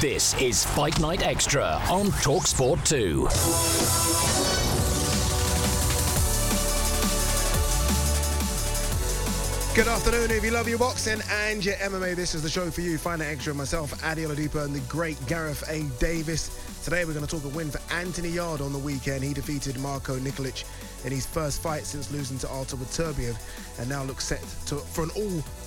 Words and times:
This 0.00 0.40
is 0.40 0.64
Fight 0.64 1.00
Night 1.00 1.26
Extra 1.26 1.64
on 1.90 2.06
Talksport 2.22 2.86
2. 2.86 3.26
Good 9.74 9.88
afternoon. 9.88 10.30
If 10.30 10.44
you 10.44 10.52
love 10.52 10.68
your 10.68 10.78
boxing 10.78 11.20
and 11.28 11.64
your 11.64 11.74
MMA, 11.74 12.14
this 12.14 12.36
is 12.36 12.42
the 12.44 12.48
show 12.48 12.70
for 12.70 12.82
you. 12.82 12.96
Fight 12.98 13.18
Night 13.18 13.32
Extra 13.32 13.52
myself, 13.52 13.92
Ade 14.04 14.18
Oladipo, 14.28 14.64
and 14.64 14.72
the 14.72 14.78
great 14.88 15.18
Gareth 15.26 15.68
A. 15.68 15.82
Davies. 15.98 16.56
Today 16.84 17.04
we're 17.04 17.14
going 17.14 17.26
to 17.26 17.30
talk 17.30 17.44
a 17.44 17.56
win 17.56 17.68
for 17.68 17.80
Anthony 17.92 18.28
Yarde 18.28 18.60
on 18.60 18.72
the 18.72 18.78
weekend. 18.78 19.24
He 19.24 19.34
defeated 19.34 19.76
Marco 19.80 20.18
Nikolic 20.18 20.62
in 21.04 21.10
his 21.10 21.26
first 21.26 21.60
fight 21.60 21.82
since 21.82 22.12
losing 22.12 22.38
to 22.38 22.48
Artur 22.48 22.76
Beterbiev 22.76 23.36
and 23.80 23.88
now 23.88 24.04
looks 24.04 24.24
set 24.24 24.40
to, 24.66 24.76
for 24.76 25.02
an 25.02 25.10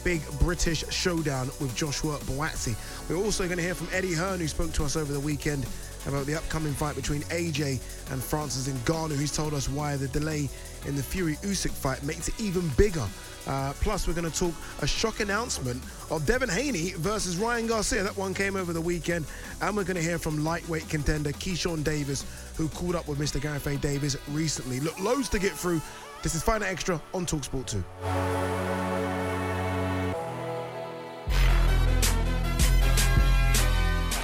all-big 0.07 0.39
British 0.39 0.85
showdown 0.89 1.47
with 1.59 1.75
Joshua 1.75 2.17
Buatsi. 2.19 2.75
We're 3.09 3.21
also 3.21 3.43
going 3.43 3.57
to 3.57 3.63
hear 3.63 3.75
from 3.75 3.89
Eddie 3.91 4.13
Hearn, 4.13 4.39
who 4.39 4.47
spoke 4.47 4.71
to 4.73 4.85
us 4.85 4.95
over 4.95 5.11
the 5.11 5.19
weekend 5.19 5.65
about 6.07 6.25
the 6.25 6.35
upcoming 6.35 6.71
fight 6.71 6.95
between 6.95 7.23
AJ 7.23 7.81
and 8.11 8.23
Francis 8.23 8.69
Ngannou. 8.69 9.19
He's 9.19 9.35
told 9.35 9.53
us 9.53 9.67
why 9.67 9.97
the 9.97 10.07
delay 10.07 10.47
in 10.85 10.95
the 10.95 11.03
Fury 11.03 11.35
Usyk 11.41 11.71
fight 11.71 12.03
makes 12.03 12.29
it 12.29 12.39
even 12.39 12.69
bigger. 12.77 13.05
Uh, 13.47 13.73
plus, 13.81 14.07
we're 14.07 14.13
going 14.13 14.31
to 14.31 14.39
talk 14.39 14.53
a 14.81 14.87
shock 14.87 15.19
announcement 15.19 15.83
of 16.09 16.25
Devin 16.25 16.47
Haney 16.47 16.91
versus 16.91 17.35
Ryan 17.35 17.67
Garcia. 17.67 18.01
That 18.01 18.15
one 18.15 18.33
came 18.33 18.55
over 18.55 18.71
the 18.71 18.79
weekend. 18.79 19.25
And 19.61 19.75
we're 19.75 19.83
going 19.83 19.97
to 19.97 20.03
hear 20.03 20.17
from 20.17 20.41
lightweight 20.41 20.87
contender 20.87 21.31
Keyshawn 21.31 21.83
Davis, 21.83 22.23
who 22.55 22.69
called 22.69 22.95
up 22.95 23.09
with 23.09 23.19
Mr. 23.19 23.41
Gareth. 23.41 23.81
Davies 23.81 24.15
recently. 24.29 24.79
Look, 24.79 24.97
loads 25.01 25.27
to 25.29 25.39
get 25.39 25.51
through. 25.51 25.81
This 26.23 26.33
is 26.33 26.43
Final 26.43 26.67
Extra 26.69 27.01
on 27.13 27.25
Talksport 27.25 27.67
2. 27.67 29.16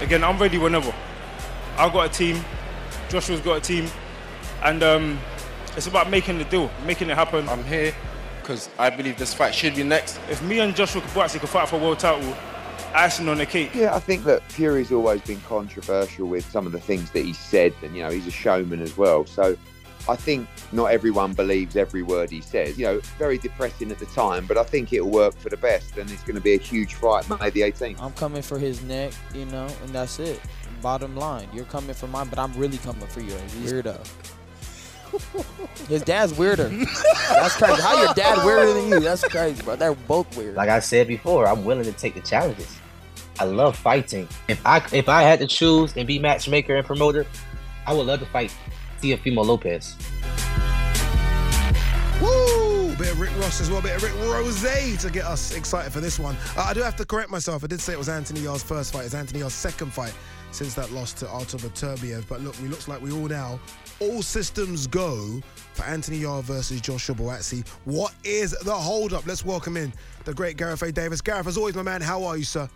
Again, 0.03 0.21
I'm 0.21 0.37
ready 0.37 0.57
whenever. 0.57 0.93
I've 1.77 1.93
got 1.93 2.07
a 2.07 2.09
team. 2.09 2.43
Joshua's 3.07 3.39
got 3.39 3.59
a 3.59 3.61
team. 3.61 3.87
And 4.61 4.83
um, 4.83 5.17
it's 5.77 5.87
about 5.87 6.09
making 6.09 6.39
the 6.39 6.43
deal, 6.43 6.69
making 6.85 7.09
it 7.09 7.15
happen. 7.15 7.47
I'm 7.47 7.63
here 7.63 7.95
because 8.41 8.69
I 8.77 8.89
believe 8.89 9.17
this 9.17 9.33
fight 9.33 9.55
should 9.55 9.75
be 9.75 9.83
next. 9.83 10.19
If 10.29 10.43
me 10.43 10.59
and 10.59 10.75
Joshua 10.75 11.01
Buatsi 11.01 11.39
could 11.39 11.47
fight 11.47 11.69
for 11.69 11.77
a 11.77 11.79
world 11.79 11.99
title, 11.99 12.35
icing 12.93 13.29
on 13.29 13.37
the 13.37 13.45
cake. 13.45 13.73
Yeah, 13.73 13.95
I 13.95 13.99
think 13.99 14.25
that 14.25 14.43
Fury's 14.51 14.91
always 14.91 15.21
been 15.21 15.39
controversial 15.47 16.27
with 16.27 16.43
some 16.51 16.65
of 16.65 16.73
the 16.73 16.81
things 16.81 17.09
that 17.11 17.23
he 17.23 17.31
said, 17.31 17.73
and 17.81 17.95
you 17.95 18.03
know 18.03 18.09
he's 18.09 18.27
a 18.27 18.31
showman 18.31 18.81
as 18.81 18.97
well. 18.97 19.25
So 19.25 19.55
I 20.07 20.15
think 20.15 20.47
not 20.71 20.87
everyone 20.87 21.33
believes 21.33 21.75
every 21.75 22.03
word 22.03 22.29
he 22.29 22.41
says. 22.41 22.77
You 22.77 22.85
know, 22.85 22.99
very 23.17 23.37
depressing 23.37 23.91
at 23.91 23.99
the 23.99 24.05
time, 24.07 24.45
but 24.45 24.57
I 24.57 24.63
think 24.63 24.91
it'll 24.91 25.09
work 25.09 25.35
for 25.37 25.49
the 25.49 25.57
best, 25.57 25.97
and 25.97 26.09
it's 26.11 26.23
going 26.23 26.35
to 26.35 26.41
be 26.41 26.53
a 26.53 26.59
huge 26.59 26.95
fight 26.95 27.29
May 27.29 27.49
the 27.49 27.61
18th. 27.61 28.01
I'm 28.01 28.13
coming 28.13 28.41
for 28.41 28.59
his 28.59 28.81
neck, 28.83 29.13
you 29.33 29.45
know, 29.45 29.67
and 29.83 29.89
that's 29.89 30.19
it. 30.19 30.41
Bottom 30.81 31.15
line, 31.15 31.47
you're 31.53 31.65
coming 31.65 31.93
for 31.93 32.07
mine, 32.07 32.27
but 32.27 32.37
I'm 32.37 32.53
really 32.53 32.77
coming 32.79 33.07
for 33.07 33.21
yours. 33.21 33.41
Weirdo. 33.63 34.05
His 35.87 36.01
dad's 36.01 36.33
weirder. 36.33 36.69
That's 37.29 37.55
crazy. 37.55 37.81
How 37.81 38.01
your 38.03 38.13
dad 38.15 38.43
weirder 38.43 38.73
than 38.73 38.89
you? 38.89 38.99
That's 38.99 39.23
crazy, 39.23 39.61
bro. 39.61 39.75
They're 39.75 39.93
both 39.93 40.35
weird. 40.35 40.55
Like 40.55 40.69
I 40.69 40.79
said 40.79 41.07
before, 41.07 41.47
I'm 41.47 41.63
willing 41.63 41.85
to 41.85 41.91
take 41.91 42.15
the 42.15 42.21
challenges. 42.21 42.79
I 43.39 43.45
love 43.45 43.75
fighting. 43.75 44.27
If 44.47 44.65
I 44.65 44.85
if 44.91 45.09
I 45.09 45.21
had 45.23 45.39
to 45.39 45.47
choose 45.47 45.95
and 45.95 46.07
be 46.07 46.19
matchmaker 46.19 46.75
and 46.75 46.85
promoter, 46.85 47.25
I 47.85 47.93
would 47.93 48.07
love 48.07 48.19
to 48.19 48.25
fight 48.27 48.55
Teofimo 49.03 49.45
Lopez. 49.45 49.97
Woo! 52.21 52.95
Bit 52.95 53.11
of 53.11 53.19
Rick 53.19 53.35
Ross 53.37 53.59
as 53.59 53.69
well, 53.69 53.79
a 53.79 53.81
bit 53.81 53.97
of 53.97 54.03
Rick 54.03 54.13
Ross 54.15 54.61
to 55.01 55.09
get 55.09 55.25
us 55.25 55.53
excited 55.53 55.91
for 55.91 55.99
this 55.99 56.17
one. 56.17 56.37
Uh, 56.55 56.67
I 56.69 56.73
do 56.73 56.81
have 56.81 56.95
to 56.95 57.05
correct 57.05 57.29
myself. 57.29 57.65
I 57.65 57.67
did 57.67 57.81
say 57.81 57.91
it 57.91 57.99
was 57.99 58.07
Anthony 58.07 58.39
Yarde's 58.39 58.63
first 58.63 58.93
fight. 58.93 59.03
It's 59.03 59.13
Anthony 59.13 59.39
Yarde's 59.39 59.55
second 59.55 59.91
fight 59.91 60.13
since 60.51 60.73
that 60.75 60.89
loss 60.91 61.11
to 61.13 61.27
Artur 61.27 61.57
Beterbiev. 61.57 62.25
But 62.29 62.41
look, 62.41 62.57
we 62.61 62.69
looks 62.69 62.87
like 62.87 63.01
we 63.01 63.11
all 63.11 63.27
now, 63.27 63.59
all 63.99 64.21
systems 64.21 64.87
go 64.87 65.41
for 65.73 65.83
Anthony 65.83 66.19
Yar 66.19 66.41
versus 66.41 66.79
Joshua 66.79 67.15
Buatsi. 67.15 67.67
What 67.83 68.13
is 68.23 68.51
the 68.51 68.73
hold-up? 68.73 69.27
Let's 69.27 69.43
welcome 69.43 69.75
in 69.75 69.91
the 70.23 70.33
great 70.33 70.55
Gareth 70.55 70.81
A. 70.81 70.93
Davies. 70.93 71.19
Gareth, 71.19 71.47
as 71.47 71.57
always, 71.57 71.75
my 71.75 71.81
man, 71.81 71.99
how 71.99 72.23
are 72.23 72.37
you, 72.37 72.45
sir? 72.45 72.69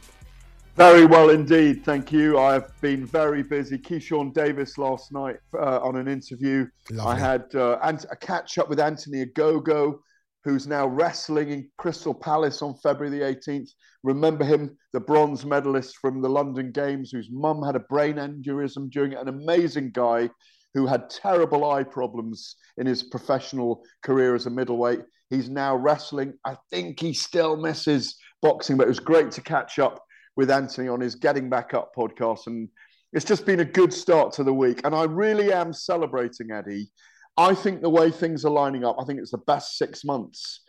Very 0.78 1.08
well 1.08 1.32
indeed, 1.32 1.84
thank 1.84 2.12
you. 2.12 2.38
I've 2.38 2.70
been 2.82 3.04
very 3.04 3.42
busy. 3.42 3.80
Keyshawn 3.80 4.32
Davis 4.32 4.78
last 4.78 5.12
night 5.12 5.38
uh, 5.58 5.80
on 5.80 5.96
an 5.96 6.08
interview. 6.08 6.68
Lovely. 6.92 7.14
I 7.14 7.18
had 7.18 7.56
uh, 7.56 7.80
a 8.12 8.16
catch 8.16 8.60
up 8.60 8.70
with 8.70 8.80
Anthony 8.80 9.26
Ogogo, 9.26 9.98
who's 10.44 10.68
now 10.68 10.86
wrestling 10.86 11.50
in 11.50 11.68
Crystal 11.80 12.14
Palace 12.14 12.62
on 12.62 12.76
February 12.76 13.10
the 13.10 13.26
18th. 13.26 13.70
Remember 14.04 14.46
him, 14.46 14.78
the 14.94 15.00
bronze 15.00 15.48
medalist 15.48 15.98
from 15.98 16.22
the 16.22 16.30
London 16.30 16.72
Games, 16.72 17.10
whose 17.10 17.30
mum 17.32 17.64
had 17.64 17.76
a 17.76 17.80
brain 17.90 18.18
aneurysm 18.18 18.92
during 18.92 19.14
it. 19.14 19.20
An 19.20 19.30
amazing 19.30 19.90
guy 19.96 20.30
who 20.76 20.86
had 20.86 21.10
terrible 21.10 21.72
eye 21.72 21.84
problems 21.84 22.56
in 22.78 22.86
his 22.86 23.02
professional 23.02 23.82
career 24.04 24.36
as 24.36 24.46
a 24.46 24.52
middleweight. 24.52 25.02
He's 25.32 25.50
now 25.50 25.76
wrestling. 25.76 26.34
I 26.46 26.56
think 26.70 27.00
he 27.00 27.14
still 27.14 27.58
misses 27.58 28.16
boxing, 28.44 28.78
but 28.78 28.84
it 28.84 28.90
was 28.90 29.00
great 29.00 29.32
to 29.32 29.42
catch 29.42 29.80
up 29.80 30.04
with 30.38 30.50
Anthony 30.50 30.88
on 30.88 31.02
his 31.02 31.16
Getting 31.16 31.50
Back 31.50 31.74
Up 31.74 31.94
podcast. 31.94 32.48
And 32.48 32.70
it's 33.12 33.26
just 33.26 33.46
been 33.46 33.60
a 33.60 33.66
good 33.66 33.92
start 33.92 34.32
to 34.34 34.44
the 34.44 34.54
week. 34.54 34.82
And 34.86 34.96
I 34.96 35.04
really 35.04 35.52
am 35.52 35.74
celebrating, 35.74 36.52
Eddie. 36.52 36.90
I 37.36 37.54
think 37.54 37.82
the 37.82 37.90
way 37.90 38.10
things 38.10 38.46
are 38.46 38.52
lining 38.52 38.86
up, 38.86 38.96
I 39.00 39.04
think 39.04 39.20
it's 39.20 39.32
the 39.32 39.40
best 39.40 39.78
six 39.78 40.06
months 40.06 40.62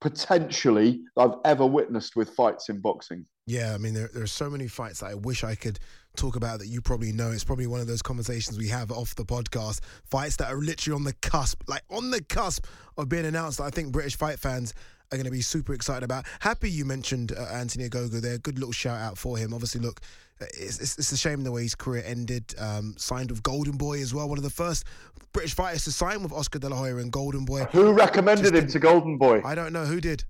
potentially 0.00 1.02
I've 1.16 1.34
ever 1.44 1.66
witnessed 1.66 2.16
with 2.16 2.30
fights 2.30 2.68
in 2.68 2.80
boxing. 2.80 3.26
Yeah, 3.46 3.74
I 3.74 3.78
mean, 3.78 3.94
there, 3.94 4.10
there 4.12 4.22
are 4.22 4.28
so 4.28 4.50
many 4.50 4.66
fights 4.66 5.00
that 5.00 5.06
I 5.06 5.14
wish 5.14 5.44
I 5.44 5.54
could 5.54 5.78
talk 6.16 6.36
about 6.36 6.58
that 6.58 6.66
you 6.66 6.80
probably 6.80 7.12
know. 7.12 7.30
It's 7.30 7.44
probably 7.44 7.66
one 7.66 7.80
of 7.80 7.86
those 7.86 8.02
conversations 8.02 8.58
we 8.58 8.68
have 8.68 8.90
off 8.90 9.14
the 9.14 9.24
podcast. 9.24 9.80
Fights 10.04 10.36
that 10.36 10.52
are 10.52 10.58
literally 10.58 10.96
on 10.96 11.04
the 11.04 11.12
cusp, 11.14 11.62
like 11.68 11.82
on 11.90 12.10
the 12.10 12.22
cusp 12.22 12.66
of 12.96 13.08
being 13.08 13.26
announced 13.26 13.60
I 13.60 13.70
think 13.70 13.92
British 13.92 14.16
fight 14.16 14.38
fans 14.38 14.74
are 15.12 15.16
going 15.16 15.24
to 15.24 15.30
be 15.30 15.40
super 15.40 15.74
excited 15.74 16.02
about. 16.02 16.24
Happy 16.40 16.70
you 16.70 16.84
mentioned 16.84 17.32
uh, 17.32 17.42
Anthony 17.52 17.88
Ogogo 17.88 18.20
there. 18.20 18.38
Good 18.38 18.58
little 18.58 18.72
shout 18.72 19.00
out 19.00 19.18
for 19.18 19.36
him. 19.36 19.54
Obviously, 19.54 19.80
look, 19.80 20.00
it's, 20.40 20.80
it's, 20.80 20.98
it's 20.98 21.12
a 21.12 21.16
shame 21.16 21.42
the 21.44 21.52
way 21.52 21.62
his 21.62 21.74
career 21.74 22.02
ended. 22.06 22.54
Um, 22.58 22.94
signed 22.98 23.30
with 23.30 23.42
Golden 23.42 23.76
Boy 23.76 24.00
as 24.00 24.12
well. 24.12 24.28
One 24.28 24.38
of 24.38 24.44
the 24.44 24.50
first 24.50 24.84
British 25.32 25.54
fighters 25.54 25.84
to 25.84 25.92
sign 25.92 26.22
with 26.22 26.32
Oscar 26.32 26.58
De 26.58 26.68
La 26.68 26.76
Hoya 26.76 26.96
and 26.96 27.12
Golden 27.12 27.44
Boy. 27.44 27.64
Who 27.72 27.92
recommended 27.92 28.54
him 28.54 28.66
to 28.68 28.78
Golden 28.78 29.18
Boy? 29.18 29.42
I 29.44 29.54
don't 29.54 29.72
know 29.72 29.84
who 29.84 30.00
did. 30.00 30.24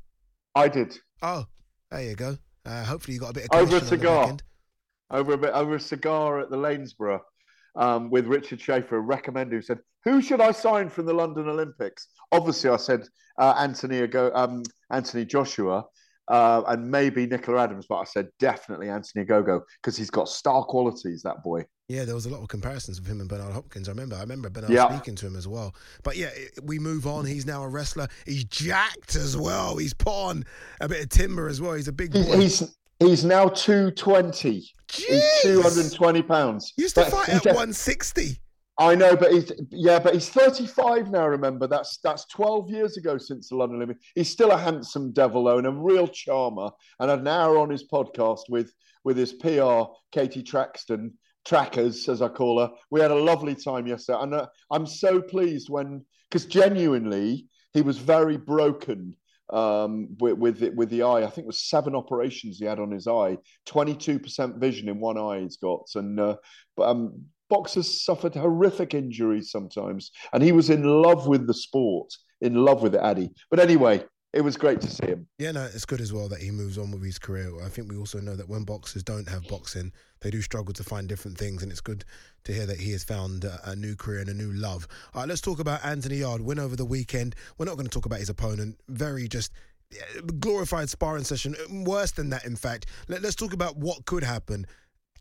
I 0.54 0.68
did. 0.68 0.98
Oh, 1.22 1.46
there 1.90 2.02
you 2.02 2.14
go. 2.14 2.36
Uh, 2.64 2.84
hopefully, 2.84 3.14
you 3.14 3.20
got 3.20 3.30
a 3.30 3.34
bit 3.34 3.48
of 3.50 3.58
over 3.58 3.76
a 3.76 3.80
cigar. 3.80 4.36
Over 5.10 5.34
a 5.34 5.38
bit 5.38 5.52
over 5.52 5.76
a 5.76 5.80
cigar 5.80 6.40
at 6.40 6.50
the 6.50 6.56
Lanesborough 6.56 7.20
um, 7.76 8.10
with 8.10 8.26
Richard 8.26 8.60
Schaefer, 8.60 9.00
recommended 9.00 9.54
who 9.54 9.62
said, 9.62 9.78
"Who 10.04 10.20
should 10.22 10.40
I 10.40 10.52
sign 10.52 10.88
from 10.88 11.06
the 11.06 11.14
London 11.14 11.48
Olympics?" 11.48 12.08
Obviously, 12.32 12.70
I 12.70 12.76
said 12.76 13.06
uh, 13.38 13.54
Anthony 13.58 13.98
Ago, 14.00 14.30
um, 14.34 14.62
Anthony 14.90 15.24
Joshua, 15.24 15.84
uh, 16.28 16.62
and 16.68 16.90
maybe 16.90 17.26
Nicola 17.26 17.62
Adams, 17.62 17.86
but 17.88 17.96
I 17.96 18.04
said 18.04 18.28
definitely 18.40 18.88
Anthony 18.88 19.24
Ogogo 19.24 19.62
because 19.82 19.96
he's 19.96 20.10
got 20.10 20.28
star 20.28 20.64
qualities. 20.64 21.22
That 21.22 21.42
boy. 21.44 21.64
Yeah, 21.88 22.04
there 22.04 22.16
was 22.16 22.26
a 22.26 22.30
lot 22.30 22.42
of 22.42 22.48
comparisons 22.48 22.98
of 22.98 23.06
him 23.06 23.20
and 23.20 23.28
Bernard 23.28 23.52
Hopkins. 23.52 23.88
I 23.88 23.92
remember. 23.92 24.16
I 24.16 24.20
remember 24.20 24.50
Bernard 24.50 24.72
Yeah. 24.72 24.92
speaking 24.92 25.14
to 25.16 25.26
him 25.26 25.36
as 25.36 25.46
well. 25.46 25.72
But 26.02 26.16
yeah, 26.16 26.30
we 26.64 26.80
move 26.80 27.06
on. 27.06 27.24
He's 27.24 27.46
now 27.46 27.62
a 27.62 27.68
wrestler. 27.68 28.08
He's 28.24 28.42
jacked 28.44 29.14
as 29.14 29.36
well. 29.36 29.76
He's 29.76 29.94
put 29.94 30.12
on 30.12 30.44
a 30.80 30.88
bit 30.88 31.00
of 31.04 31.10
timber 31.10 31.46
as 31.46 31.60
well. 31.60 31.74
He's 31.74 31.86
a 31.86 31.92
big 31.92 32.12
boy. 32.12 32.38
he's, 32.40 32.76
He's 32.98 33.24
now 33.24 33.48
220. 33.48 34.72
He's 34.92 35.42
220 35.42 36.22
pounds. 36.22 36.72
He 36.76 36.82
used 36.82 36.94
to 36.94 37.02
But 37.02 37.10
fight 37.10 37.28
at 37.28 37.44
160. 37.44 38.40
I 38.78 38.94
know, 38.94 39.16
but 39.16 39.32
he's 39.32 39.50
yeah, 39.70 39.98
but 39.98 40.12
he's 40.12 40.28
35 40.28 41.10
now. 41.10 41.26
Remember, 41.26 41.66
that's 41.66 41.98
that's 42.04 42.26
12 42.26 42.70
years 42.70 42.96
ago 42.98 43.16
since 43.16 43.48
the 43.48 43.56
London 43.56 43.76
Olympics. 43.76 44.04
He's 44.14 44.28
still 44.30 44.50
a 44.50 44.58
handsome 44.58 45.12
devil 45.12 45.44
though, 45.44 45.58
and 45.58 45.66
a 45.66 45.70
real 45.70 46.06
charmer. 46.06 46.70
And 47.00 47.10
an 47.10 47.26
hour 47.26 47.58
on 47.58 47.70
his 47.70 47.84
podcast 47.90 48.40
with 48.50 48.72
with 49.02 49.16
his 49.16 49.32
PR, 49.32 49.84
Katie 50.12 50.42
Traxton, 50.42 51.12
Trackers 51.46 52.08
as 52.08 52.20
I 52.20 52.28
call 52.28 52.60
her. 52.60 52.70
We 52.90 53.00
had 53.00 53.12
a 53.12 53.14
lovely 53.14 53.54
time 53.54 53.86
yesterday, 53.86 54.18
and 54.20 54.34
uh, 54.34 54.46
I'm 54.70 54.86
so 54.86 55.22
pleased 55.22 55.70
when 55.70 56.04
because 56.28 56.44
genuinely 56.44 57.46
he 57.72 57.80
was 57.80 57.96
very 57.98 58.36
broken 58.36 59.16
um, 59.50 60.08
with 60.18 60.38
with 60.38 60.58
the, 60.60 60.70
with 60.70 60.90
the 60.90 61.02
eye. 61.02 61.22
I 61.22 61.26
think 61.26 61.44
it 61.44 61.46
was 61.46 61.68
seven 61.68 61.94
operations 61.94 62.58
he 62.58 62.64
had 62.64 62.80
on 62.80 62.90
his 62.90 63.06
eye, 63.06 63.38
22% 63.68 64.58
vision 64.58 64.88
in 64.88 65.00
one 65.00 65.18
eye 65.18 65.40
he's 65.40 65.56
got, 65.56 65.88
and 65.94 66.18
uh, 66.18 66.36
but 66.76 66.88
um, 66.88 67.24
boxers 67.48 68.04
suffered 68.04 68.34
horrific 68.34 68.94
injuries 68.94 69.50
sometimes, 69.50 70.10
and 70.32 70.42
he 70.42 70.52
was 70.52 70.70
in 70.70 70.82
love 70.84 71.26
with 71.26 71.46
the 71.46 71.54
sport, 71.54 72.12
in 72.40 72.54
love 72.54 72.82
with 72.82 72.94
it, 72.94 73.00
Addy. 73.02 73.30
But 73.50 73.60
anyway, 73.60 74.04
it 74.36 74.44
was 74.44 74.58
great 74.58 74.82
to 74.82 74.90
see 74.90 75.06
him. 75.06 75.26
Yeah, 75.38 75.52
no, 75.52 75.64
it's 75.64 75.86
good 75.86 76.02
as 76.02 76.12
well 76.12 76.28
that 76.28 76.42
he 76.42 76.50
moves 76.50 76.76
on 76.76 76.90
with 76.90 77.02
his 77.02 77.18
career. 77.18 77.50
I 77.64 77.70
think 77.70 77.90
we 77.90 77.96
also 77.96 78.20
know 78.20 78.36
that 78.36 78.46
when 78.46 78.64
boxers 78.64 79.02
don't 79.02 79.26
have 79.30 79.48
boxing, 79.48 79.92
they 80.20 80.30
do 80.30 80.42
struggle 80.42 80.74
to 80.74 80.84
find 80.84 81.08
different 81.08 81.38
things, 81.38 81.62
and 81.62 81.72
it's 81.72 81.80
good 81.80 82.04
to 82.44 82.52
hear 82.52 82.66
that 82.66 82.78
he 82.78 82.92
has 82.92 83.02
found 83.02 83.46
a, 83.64 83.74
new 83.74 83.96
career 83.96 84.20
and 84.20 84.28
a 84.28 84.34
new 84.34 84.52
love. 84.52 84.86
All 85.14 85.22
right, 85.22 85.28
let's 85.28 85.40
talk 85.40 85.58
about 85.58 85.82
Anthony 85.82 86.16
Yarde. 86.16 86.42
Win 86.42 86.58
over 86.58 86.76
the 86.76 86.84
weekend. 86.84 87.34
We're 87.56 87.64
not 87.64 87.76
going 87.76 87.86
to 87.86 87.90
talk 87.90 88.04
about 88.04 88.18
his 88.18 88.28
opponent. 88.28 88.78
Very 88.88 89.26
just 89.26 89.52
glorified 90.38 90.90
sparring 90.90 91.24
session. 91.24 91.56
Worse 91.86 92.12
than 92.12 92.28
that, 92.28 92.44
in 92.44 92.56
fact. 92.56 92.86
Let, 93.08 93.22
let's 93.22 93.36
talk 93.36 93.54
about 93.54 93.78
what 93.78 94.04
could 94.04 94.22
happen. 94.22 94.66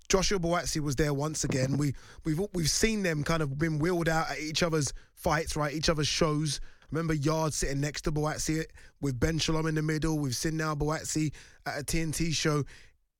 Joshua 0.09 0.39
Buatsi 0.39 0.81
was 0.81 0.97
there 0.97 1.13
once 1.13 1.45
again. 1.45 1.77
We 1.77 1.95
we've 2.25 2.39
we've 2.53 2.69
seen 2.69 3.01
them 3.01 3.23
kind 3.23 3.41
of 3.41 3.57
been 3.57 3.79
wheeled 3.79 4.09
out 4.09 4.29
at 4.29 4.39
each 4.39 4.61
other's 4.61 4.91
fights, 5.13 5.55
right? 5.55 5.73
Each 5.73 5.89
other's 5.89 6.07
shows. 6.07 6.59
Remember 6.91 7.13
Yarde 7.13 7.53
sitting 7.53 7.81
next 7.81 8.01
to 8.01 8.11
Buatsi 8.11 8.65
with 9.01 9.19
Ben 9.19 9.37
Shalom 9.37 9.67
in 9.67 9.75
the 9.75 9.81
middle. 9.81 10.29
Seen 10.31 10.57
now 10.57 10.75
Buatsi 10.75 11.33
at 11.65 11.79
a 11.79 11.83
TNT 11.83 12.33
show. 12.33 12.63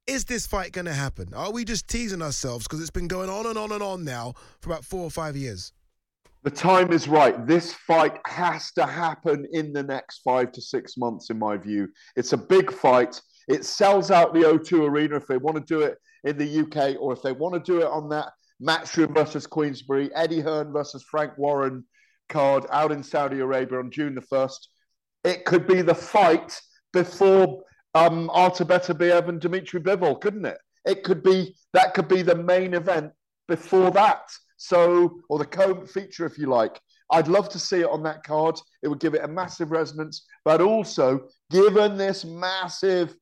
Is 0.08 0.26
this 0.26 0.46
fight 0.46 0.72
going 0.72 0.86
to 0.86 0.94
happen? 0.94 1.34
Are 1.34 1.52
we 1.52 1.66
just 1.66 1.88
teasing 1.88 2.22
ourselves 2.22 2.68
because 2.68 2.80
it's 2.80 2.92
been 2.92 3.08
going 3.08 3.30
on 3.30 3.48
and 3.48 3.58
on 3.58 3.72
and 3.72 3.82
on 3.82 4.04
now 4.04 4.34
for 4.62 4.70
about 4.70 4.86
four 4.86 5.02
or 5.02 5.10
five 5.10 5.36
years? 5.36 5.74
The 6.44 6.52
time 6.52 6.92
is 6.94 7.08
right. 7.08 7.48
This 7.48 7.74
fight 7.74 8.20
has 8.28 8.72
to 8.74 8.86
happen 8.86 9.48
in 9.52 9.74
the 9.74 9.82
next 9.82 10.20
five 10.20 10.52
to 10.52 10.62
six 10.62 10.96
months, 10.96 11.32
in 11.32 11.40
my 11.40 11.58
view. 11.58 11.88
It's 12.16 12.34
a 12.34 12.38
big 12.38 12.72
fight. 12.72 13.20
It 13.48 13.66
sells 13.66 14.12
out 14.12 14.32
the 14.32 14.42
O2 14.42 14.88
Arena 14.88 15.16
if 15.16 15.26
they 15.26 15.38
want 15.38 15.58
to 15.58 15.64
do 15.64 15.82
it 15.82 15.98
in 16.24 16.38
the 16.38 16.60
UK 16.60 17.02
or 17.02 17.14
if 17.14 17.24
they 17.24 17.32
want 17.32 17.56
to 17.56 17.60
do 17.60 17.80
it 17.82 17.88
on 17.88 18.10
that 18.10 18.32
Matchroom 18.62 19.14
versus 19.16 19.48
Queensberry, 19.48 20.14
Eddie 20.14 20.40
Hearn 20.40 20.72
versus 20.72 21.04
Frank 21.10 21.36
Warren 21.38 21.84
card 22.30 22.66
out 22.72 22.92
in 22.92 23.04
Saudi 23.04 23.40
Arabia 23.40 23.80
on 23.80 23.92
June 23.92 24.16
the 24.16 24.22
1st. 24.22 24.68
It 25.24 25.46
could 25.46 25.68
be 25.68 25.82
the 25.82 25.96
fight 25.96 26.60
before 26.94 27.64
um, 27.94 28.30
Artur 28.34 28.66
Beterbiev 28.66 29.28
and 29.28 29.40
Dmitry 29.40 29.80
Bivol, 29.80 30.20
couldn't 30.20 30.46
it? 30.46 30.58
It 30.86 31.04
could 31.04 31.24
be, 31.24 31.56
that 31.74 31.94
could 31.94 32.08
be 32.08 32.22
the 32.22 32.36
main 32.36 32.74
event 32.74 33.12
before 33.48 33.92
that. 33.92 34.30
So, 34.58 35.20
or 35.30 35.40
the 35.40 35.46
co 35.46 35.86
feature, 35.86 36.26
if 36.26 36.38
you 36.38 36.48
like. 36.48 36.80
I'd 37.12 37.28
love 37.28 37.50
to 37.50 37.60
see 37.60 37.82
it 37.82 37.90
on 37.90 38.04
that 38.04 38.24
card. 38.24 38.60
It 38.82 38.88
would 38.88 39.00
give 39.00 39.14
it 39.14 39.24
a 39.24 39.28
massive 39.28 39.72
resonance. 39.72 40.26
But 40.44 40.62
also, 40.62 41.28
given 41.52 41.98
this 41.98 42.26
massive 42.26 43.16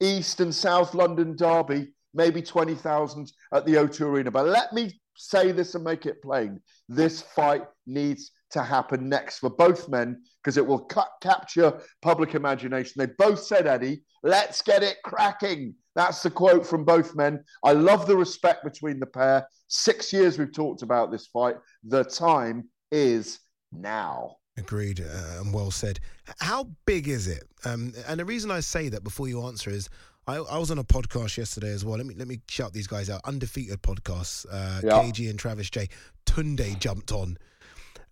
East 0.00 0.40
and 0.40 0.54
South 0.54 0.94
London 0.94 1.36
derby, 1.36 1.92
maybe 2.14 2.42
20,000 2.42 3.30
at 3.52 3.66
the 3.66 3.74
O2 3.74 4.00
Arena. 4.02 4.30
But 4.30 4.46
let 4.46 4.72
me 4.72 4.98
say 5.16 5.52
this 5.52 5.74
and 5.74 5.84
make 5.84 6.06
it 6.06 6.22
plain. 6.22 6.60
This 6.88 7.20
fight 7.20 7.64
needs 7.86 8.30
to 8.56 8.62
happen 8.62 9.08
next 9.08 9.38
for 9.38 9.50
both 9.50 9.88
men 9.88 10.22
because 10.42 10.56
it 10.56 10.66
will 10.66 10.80
ca- 10.80 11.10
capture 11.20 11.80
public 12.02 12.34
imagination. 12.34 12.94
They 12.96 13.12
both 13.18 13.42
said, 13.42 13.66
Eddie, 13.66 14.02
let's 14.22 14.62
get 14.62 14.82
it 14.82 14.96
cracking. 15.04 15.74
That's 15.94 16.22
the 16.22 16.30
quote 16.30 16.66
from 16.66 16.84
both 16.84 17.14
men. 17.14 17.44
I 17.64 17.72
love 17.72 18.06
the 18.06 18.16
respect 18.16 18.64
between 18.64 18.98
the 18.98 19.06
pair. 19.06 19.46
Six 19.68 20.12
years 20.12 20.38
we've 20.38 20.54
talked 20.54 20.82
about 20.82 21.10
this 21.10 21.26
fight. 21.26 21.56
The 21.84 22.04
time 22.04 22.68
is 22.90 23.40
now. 23.72 24.36
Agreed 24.58 25.00
uh, 25.00 25.40
and 25.40 25.52
well 25.52 25.70
said. 25.70 26.00
How 26.40 26.68
big 26.86 27.08
is 27.08 27.28
it? 27.28 27.44
Um, 27.64 27.92
and 28.08 28.18
the 28.18 28.24
reason 28.24 28.50
I 28.50 28.60
say 28.60 28.88
that 28.88 29.04
before 29.04 29.28
you 29.28 29.42
answer 29.42 29.68
is 29.68 29.90
I, 30.26 30.36
I, 30.36 30.58
was 30.58 30.70
on 30.70 30.78
a 30.78 30.84
podcast 30.84 31.36
yesterday 31.36 31.70
as 31.70 31.84
well. 31.84 31.98
Let 31.98 32.06
me 32.06 32.14
let 32.14 32.26
me 32.26 32.40
shout 32.48 32.72
these 32.72 32.86
guys 32.86 33.10
out. 33.10 33.20
Undefeated 33.24 33.82
podcasts. 33.82 34.46
Uh, 34.50 34.80
Yeah. 34.82 34.92
KG 35.02 35.28
and 35.28 35.38
Travis 35.38 35.68
J. 35.68 35.88
Tunde 36.24 36.78
jumped 36.78 37.12
on. 37.12 37.36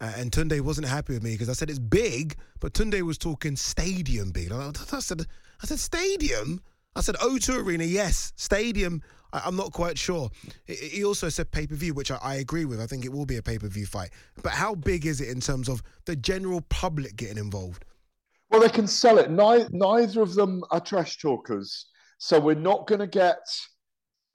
Uh, 0.05 0.13
and 0.19 0.31
Tunde 0.31 0.61
wasn't 0.61 0.87
happy 0.87 1.15
with 1.15 1.23
me 1.23 1.33
because 1.33 1.49
I 1.49 1.55
said 1.55 1.71
it's 1.71 1.79
big, 1.79 2.37
but 2.61 2.75
Tunde 2.75 3.01
was 3.03 3.17
talking 3.17 3.57
stadium 3.57 4.33
big. 4.33 4.53
I, 4.53 4.71
I 4.93 5.01
said, 5.01 5.23
I 5.63 5.67
said 5.67 5.79
stadium. 5.79 6.61
I 6.95 7.01
said 7.01 7.15
O2 7.17 7.65
Arena, 7.65 7.85
yes. 7.85 8.35
Stadium, 8.37 9.01
I, 9.33 9.41
I'm 9.47 9.57
not 9.57 9.73
quite 9.73 9.97
sure. 9.97 10.29
He- 10.67 10.75
He 10.75 11.05
also 11.05 11.31
said 11.31 11.51
pay 11.53 11.67
per 11.67 11.75
view, 11.75 11.95
which 11.95 12.11
I, 12.11 12.19
I 12.23 12.35
agree 12.35 12.67
with. 12.67 12.81
I 12.83 12.87
think 12.87 13.07
it 13.07 13.13
will 13.13 13.25
be 13.25 13.39
a 13.39 13.43
pay 13.43 13.59
per 13.59 13.67
view 13.69 13.87
fight. 13.87 14.11
But 14.43 14.53
how 14.53 14.75
big 14.75 15.07
is 15.07 15.23
it 15.23 15.29
in 15.31 15.41
terms 15.41 15.71
of 15.71 15.83
the 16.05 16.17
general 16.17 16.61
public 16.69 17.17
getting 17.17 17.39
involved? 17.39 17.87
Well, 18.51 18.61
they 18.61 18.69
can 18.69 18.87
sell 18.87 19.17
it. 19.19 19.31
Neither, 19.31 19.69
neither 19.73 20.21
of 20.21 20.35
them 20.35 20.63
are 20.71 20.81
trash 20.81 21.17
talkers. 21.17 21.87
So 22.19 22.39
we're 22.39 22.55
not 22.57 22.87
going 22.87 23.01
to 23.01 23.07
get 23.07 23.39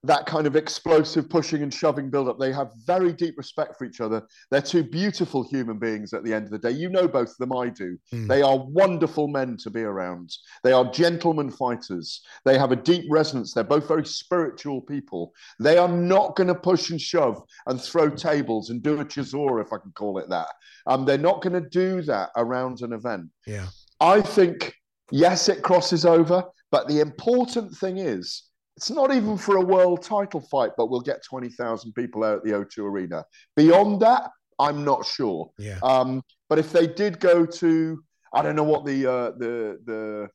that 0.03 0.25
kind 0.25 0.47
of 0.47 0.55
explosive 0.55 1.29
pushing 1.29 1.61
and 1.61 1.73
shoving 1.73 2.09
build 2.09 2.29
up. 2.29 2.39
They 2.39 2.53
have 2.53 2.71
very 2.85 3.11
deep 3.11 3.35
respect 3.37 3.77
for 3.77 3.85
each 3.85 3.99
other. 3.99 4.25
They're 4.49 4.61
two 4.61 4.83
beautiful 4.83 5.43
human 5.43 5.77
beings 5.77 6.13
at 6.13 6.23
the 6.23 6.33
end 6.33 6.45
of 6.45 6.51
the 6.51 6.59
day. 6.59 6.71
You 6.71 6.89
know 6.89 7.07
both 7.07 7.29
of 7.29 7.37
them, 7.37 7.51
I 7.53 7.69
do. 7.69 7.97
Mm. 8.13 8.27
They 8.27 8.41
are 8.41 8.57
wonderful 8.57 9.27
men 9.27 9.57
to 9.57 9.69
be 9.69 9.81
around. 9.81 10.31
They 10.63 10.71
are 10.71 10.89
gentlemen 10.91 11.51
fighters. 11.51 12.21
They 12.45 12.57
have 12.57 12.71
a 12.71 12.77
deep 12.77 13.05
resonance. 13.09 13.53
They're 13.53 13.63
both 13.65 13.87
very 13.87 14.05
spiritual 14.05 14.81
people. 14.81 15.33
They 15.59 15.77
are 15.77 15.89
not 15.89 16.37
going 16.37 16.47
to 16.47 16.55
push 16.55 16.91
and 16.91 17.01
shove 17.01 17.41
and 17.67 17.81
throw 17.81 18.09
tables 18.09 18.69
and 18.69 18.81
do 18.81 19.01
a 19.01 19.05
chisora, 19.05 19.61
if 19.61 19.73
I 19.73 19.77
can 19.77 19.91
call 19.91 20.17
it 20.19 20.29
that. 20.29 20.47
Um, 20.87 21.03
they're 21.03 21.17
not 21.17 21.41
going 21.41 21.61
to 21.61 21.69
do 21.69 22.01
that 22.03 22.29
around 22.37 22.81
an 22.81 22.93
event. 22.93 23.25
Yeah. 23.45 23.67
I 23.99 24.21
think, 24.21 24.73
yes, 25.11 25.49
it 25.49 25.61
crosses 25.61 26.05
over, 26.05 26.43
but 26.71 26.87
the 26.87 27.01
important 27.01 27.75
thing 27.75 27.97
is 27.97 28.48
it's 28.79 28.89
not 28.89 29.13
even 29.13 29.37
for 29.37 29.57
a 29.57 29.61
world 29.61 30.01
title 30.01 30.39
fight, 30.39 30.71
but 30.77 30.89
we'll 30.89 31.01
get 31.01 31.21
20,000 31.21 31.91
people 31.91 32.23
out 32.23 32.37
at 32.37 32.43
the 32.45 32.51
O2 32.51 32.85
Arena. 32.85 33.25
Beyond 33.57 34.01
that, 34.03 34.31
I'm 34.57 34.85
not 34.85 35.05
sure. 35.05 35.51
Yeah. 35.57 35.79
Um, 35.83 36.21
but 36.47 36.59
if 36.59 36.71
they 36.71 36.87
did 36.87 37.19
go 37.19 37.45
to, 37.45 38.01
I 38.33 38.41
don't 38.41 38.55
know 38.55 38.63
what 38.63 38.85
the 38.85 39.05
uh, 39.05 39.31
the 39.37 39.79
the 39.85 40.29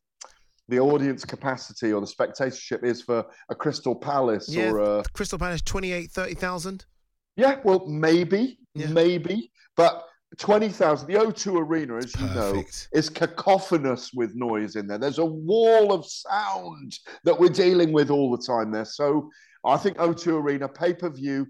the 0.69 0.78
audience 0.78 1.25
capacity 1.25 1.90
or 1.90 2.02
the 2.02 2.07
spectatorship 2.07 2.85
is 2.85 3.00
for 3.00 3.25
a 3.49 3.54
Crystal 3.54 3.95
Palace 3.95 4.50
Yeah, 4.50 4.73
or 4.73 4.99
a 4.99 5.02
Crystal 5.14 5.38
Palace 5.38 5.62
28, 5.62 6.11
30,000. 6.11 6.85
yeah, 7.37 7.61
well, 7.64 7.87
maybe, 7.87 8.59
Yeah. 8.75 8.88
maybe, 8.88 9.50
but 9.75 10.04
20,000, 10.38 11.07
the 11.07 11.14
O2 11.14 11.61
Arena, 11.61 11.97
as 11.97 12.14
you 12.19 12.26
know, 12.29 12.62
is 12.93 13.11
cacophonous 13.11 14.12
with 14.14 14.35
noise 14.35 14.76
in 14.76 14.87
there. 14.87 14.99
There's 14.99 15.19
a 15.19 15.25
wall 15.25 15.93
of 15.93 16.07
sound 16.07 16.99
that 17.25 17.38
we're 17.38 17.49
dealing 17.49 17.93
with 17.93 18.11
all 18.11 18.31
the 18.31 18.43
time 18.43 18.71
there. 18.71 18.85
So 18.85 19.31
I 19.64 19.76
think 19.76 19.97
O2 19.99 20.41
Arena, 20.41 20.69
pay 20.69 20.95
per 20.95 21.11
view, 21.11 21.47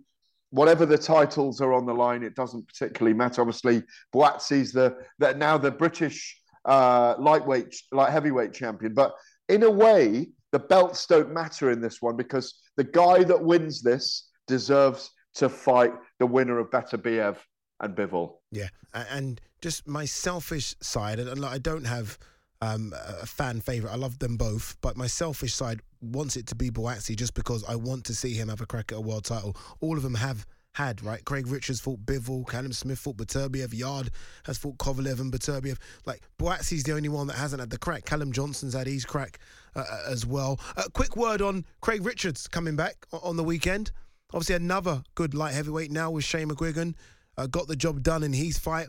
whatever 0.50 0.86
the 0.86 0.98
titles 0.98 1.60
are 1.60 1.72
on 1.72 1.86
the 1.86 1.94
line, 1.94 2.22
it 2.22 2.34
doesn't 2.34 2.66
particularly 2.68 3.16
matter. 3.16 3.40
Obviously, 3.40 3.82
Buatsi's 4.14 4.72
the, 4.72 4.96
the 5.18 5.34
now 5.34 5.58
the 5.58 5.70
British 5.70 6.36
uh, 6.64 7.14
lightweight, 7.18 7.74
light 7.92 8.12
heavyweight 8.12 8.52
champion. 8.52 8.94
But 8.94 9.14
in 9.48 9.62
a 9.62 9.70
way, 9.70 10.28
the 10.52 10.58
belts 10.58 11.06
don't 11.06 11.32
matter 11.32 11.70
in 11.70 11.80
this 11.80 12.00
one 12.00 12.16
because 12.16 12.60
the 12.76 12.84
guy 12.84 13.24
that 13.24 13.42
wins 13.42 13.82
this 13.82 14.30
deserves 14.46 15.10
to 15.34 15.48
fight 15.48 15.92
the 16.18 16.26
winner 16.26 16.58
of 16.58 16.70
Beterbiev 16.70 17.36
and 17.84 17.96
Bivol. 17.96 18.34
Yeah, 18.50 18.68
and 18.92 19.40
just 19.60 19.86
my 19.86 20.04
selfish 20.04 20.74
side, 20.80 21.18
and 21.18 21.44
I 21.44 21.58
don't 21.58 21.84
have 21.84 22.18
um, 22.60 22.92
a 22.94 23.26
fan 23.26 23.60
favorite. 23.60 23.92
I 23.92 23.96
love 23.96 24.18
them 24.18 24.36
both, 24.36 24.76
but 24.80 24.96
my 24.96 25.06
selfish 25.06 25.54
side 25.54 25.80
wants 26.00 26.36
it 26.36 26.46
to 26.48 26.54
be 26.54 26.70
Buatsi 26.70 27.16
just 27.16 27.34
because 27.34 27.64
I 27.64 27.76
want 27.76 28.04
to 28.06 28.14
see 28.14 28.34
him 28.34 28.48
have 28.48 28.60
a 28.60 28.66
crack 28.66 28.92
at 28.92 28.98
a 28.98 29.00
world 29.00 29.24
title. 29.24 29.56
All 29.80 29.96
of 29.96 30.02
them 30.02 30.14
have 30.14 30.46
had 30.72 31.02
right. 31.04 31.24
Craig 31.24 31.46
Richards 31.46 31.80
fought 31.80 32.04
Bivol, 32.04 32.46
Callum 32.48 32.72
Smith 32.72 32.98
fought 32.98 33.16
Beterbiev, 33.16 33.72
Yarde 33.72 34.10
has 34.44 34.58
fought 34.58 34.76
Kovalev 34.78 35.20
and 35.20 35.32
Beterbiev. 35.32 35.78
Like 36.04 36.22
Buatsi's 36.38 36.82
the 36.82 36.94
only 36.94 37.08
one 37.08 37.26
that 37.28 37.36
hasn't 37.36 37.60
had 37.60 37.70
the 37.70 37.78
crack. 37.78 38.04
Callum 38.04 38.32
Johnson's 38.32 38.74
had 38.74 38.86
his 38.86 39.04
crack 39.04 39.38
uh, 39.76 39.84
uh, 39.88 40.10
as 40.10 40.26
well. 40.26 40.58
A 40.76 40.90
quick 40.90 41.16
word 41.16 41.42
on 41.42 41.64
Craig 41.80 42.04
Richards 42.04 42.48
coming 42.48 42.76
back 42.76 43.06
on 43.22 43.36
the 43.36 43.44
weekend. 43.44 43.92
Obviously, 44.32 44.56
another 44.56 45.04
good 45.14 45.32
light 45.32 45.54
heavyweight 45.54 45.92
now 45.92 46.10
with 46.10 46.24
Shane 46.24 46.48
McGuigan. 46.48 46.94
Uh, 47.36 47.46
got 47.46 47.66
the 47.66 47.76
job 47.76 48.02
done 48.02 48.22
in 48.22 48.32
his 48.32 48.58
fight. 48.58 48.88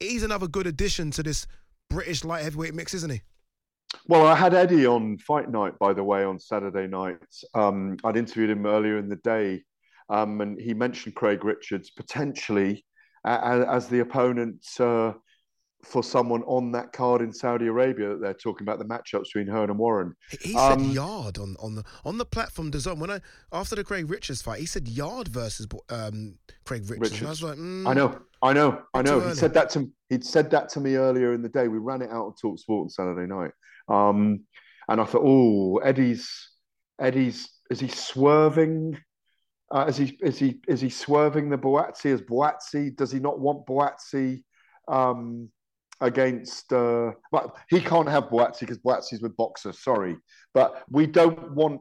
He's 0.00 0.22
another 0.22 0.48
good 0.48 0.66
addition 0.66 1.10
to 1.12 1.22
this 1.22 1.46
British 1.90 2.24
light 2.24 2.42
heavyweight 2.42 2.74
mix, 2.74 2.94
isn't 2.94 3.10
he? 3.10 3.22
Well, 4.06 4.26
I 4.26 4.34
had 4.34 4.54
Eddie 4.54 4.86
on 4.86 5.18
Fight 5.18 5.50
Night, 5.50 5.78
by 5.78 5.92
the 5.92 6.02
way, 6.02 6.24
on 6.24 6.38
Saturday 6.38 6.86
night. 6.86 7.18
Um, 7.54 7.98
I'd 8.04 8.16
interviewed 8.16 8.50
him 8.50 8.66
earlier 8.66 8.96
in 8.96 9.08
the 9.08 9.16
day, 9.16 9.62
um, 10.08 10.40
and 10.40 10.58
he 10.58 10.72
mentioned 10.72 11.14
Craig 11.14 11.44
Richards 11.44 11.90
potentially 11.90 12.84
uh, 13.24 13.64
as 13.68 13.88
the 13.88 14.00
opponent 14.00 14.64
uh, 14.80 15.12
for 15.84 16.02
someone 16.02 16.42
on 16.44 16.70
that 16.72 16.92
card 16.92 17.22
in 17.22 17.32
Saudi 17.32 17.66
Arabia 17.66 18.10
that 18.10 18.20
they're 18.20 18.34
talking 18.34 18.64
about 18.64 18.78
the 18.78 18.84
matchups 18.84 19.24
between 19.24 19.48
Hearn 19.48 19.68
and 19.68 19.78
Warren. 19.78 20.14
He 20.40 20.52
said 20.52 20.72
um, 20.72 20.90
Yarde 20.92 21.38
on, 21.38 21.56
on 21.60 21.74
the 21.74 21.84
on 22.04 22.18
the 22.18 22.24
platform 22.24 22.70
design 22.70 23.00
when 23.00 23.10
I 23.10 23.20
after 23.52 23.74
the 23.74 23.84
Craig 23.84 24.08
Richards 24.08 24.42
fight. 24.42 24.60
He 24.60 24.66
said 24.66 24.88
Yarde 24.88 25.28
versus 25.28 25.66
um, 25.90 26.38
Craig 26.64 26.82
Richards. 26.88 27.12
Richards. 27.12 27.22
I 27.22 27.30
was 27.30 27.42
like, 27.42 27.58
mm, 27.58 27.86
I 27.88 27.94
know, 27.94 28.18
I 28.42 28.52
know, 28.52 28.82
I 28.94 29.02
know. 29.02 29.20
He 29.20 29.34
said 29.34 29.54
that 29.54 29.70
to 29.70 29.90
he'd 30.08 30.24
said 30.24 30.50
that 30.52 30.68
to 30.70 30.80
me 30.80 30.94
earlier 30.94 31.34
in 31.34 31.42
the 31.42 31.48
day. 31.48 31.68
We 31.68 31.78
ran 31.78 32.02
it 32.02 32.10
out 32.10 32.26
on 32.26 32.34
Talk 32.40 32.58
Sport 32.58 32.84
on 32.84 32.90
Saturday 32.90 33.26
night, 33.26 33.50
um, 33.88 34.40
and 34.88 35.00
I 35.00 35.04
thought, 35.04 35.22
oh, 35.24 35.78
Eddie's 35.78 36.48
Eddie's 37.00 37.48
is 37.70 37.80
he 37.80 37.88
swerving? 37.88 38.98
Uh, 39.74 39.86
is 39.88 39.96
he 39.96 40.16
is 40.22 40.38
he 40.38 40.60
is 40.68 40.80
he 40.80 40.90
swerving 40.90 41.50
the 41.50 41.58
Buatsi 41.58 42.12
as 42.12 42.20
Buatsi? 42.20 42.94
Does 42.94 43.10
he 43.10 43.18
not 43.18 43.40
want 43.40 43.66
Buatsi? 43.66 44.44
Um, 44.86 45.48
against. 46.02 46.72
Uh, 46.72 47.12
but 47.30 47.56
he 47.70 47.80
can't 47.80 48.08
have 48.08 48.24
Buatsi 48.24 48.60
because 48.60 48.78
Buatsi's 48.78 49.22
with 49.22 49.36
Boxxer. 49.36 49.74
Sorry, 49.74 50.16
but 50.52 50.82
we 50.90 51.06
don't 51.06 51.52
want 51.52 51.80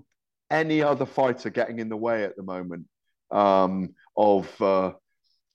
any 0.50 0.82
other 0.82 1.06
fighter 1.06 1.50
getting 1.50 1.80
in 1.80 1.90
the 1.90 1.98
way 1.98 2.24
at 2.24 2.36
the 2.36 2.44
moment 2.44 2.86
um, 3.32 3.94
of 4.16 4.50
uh, 4.62 4.92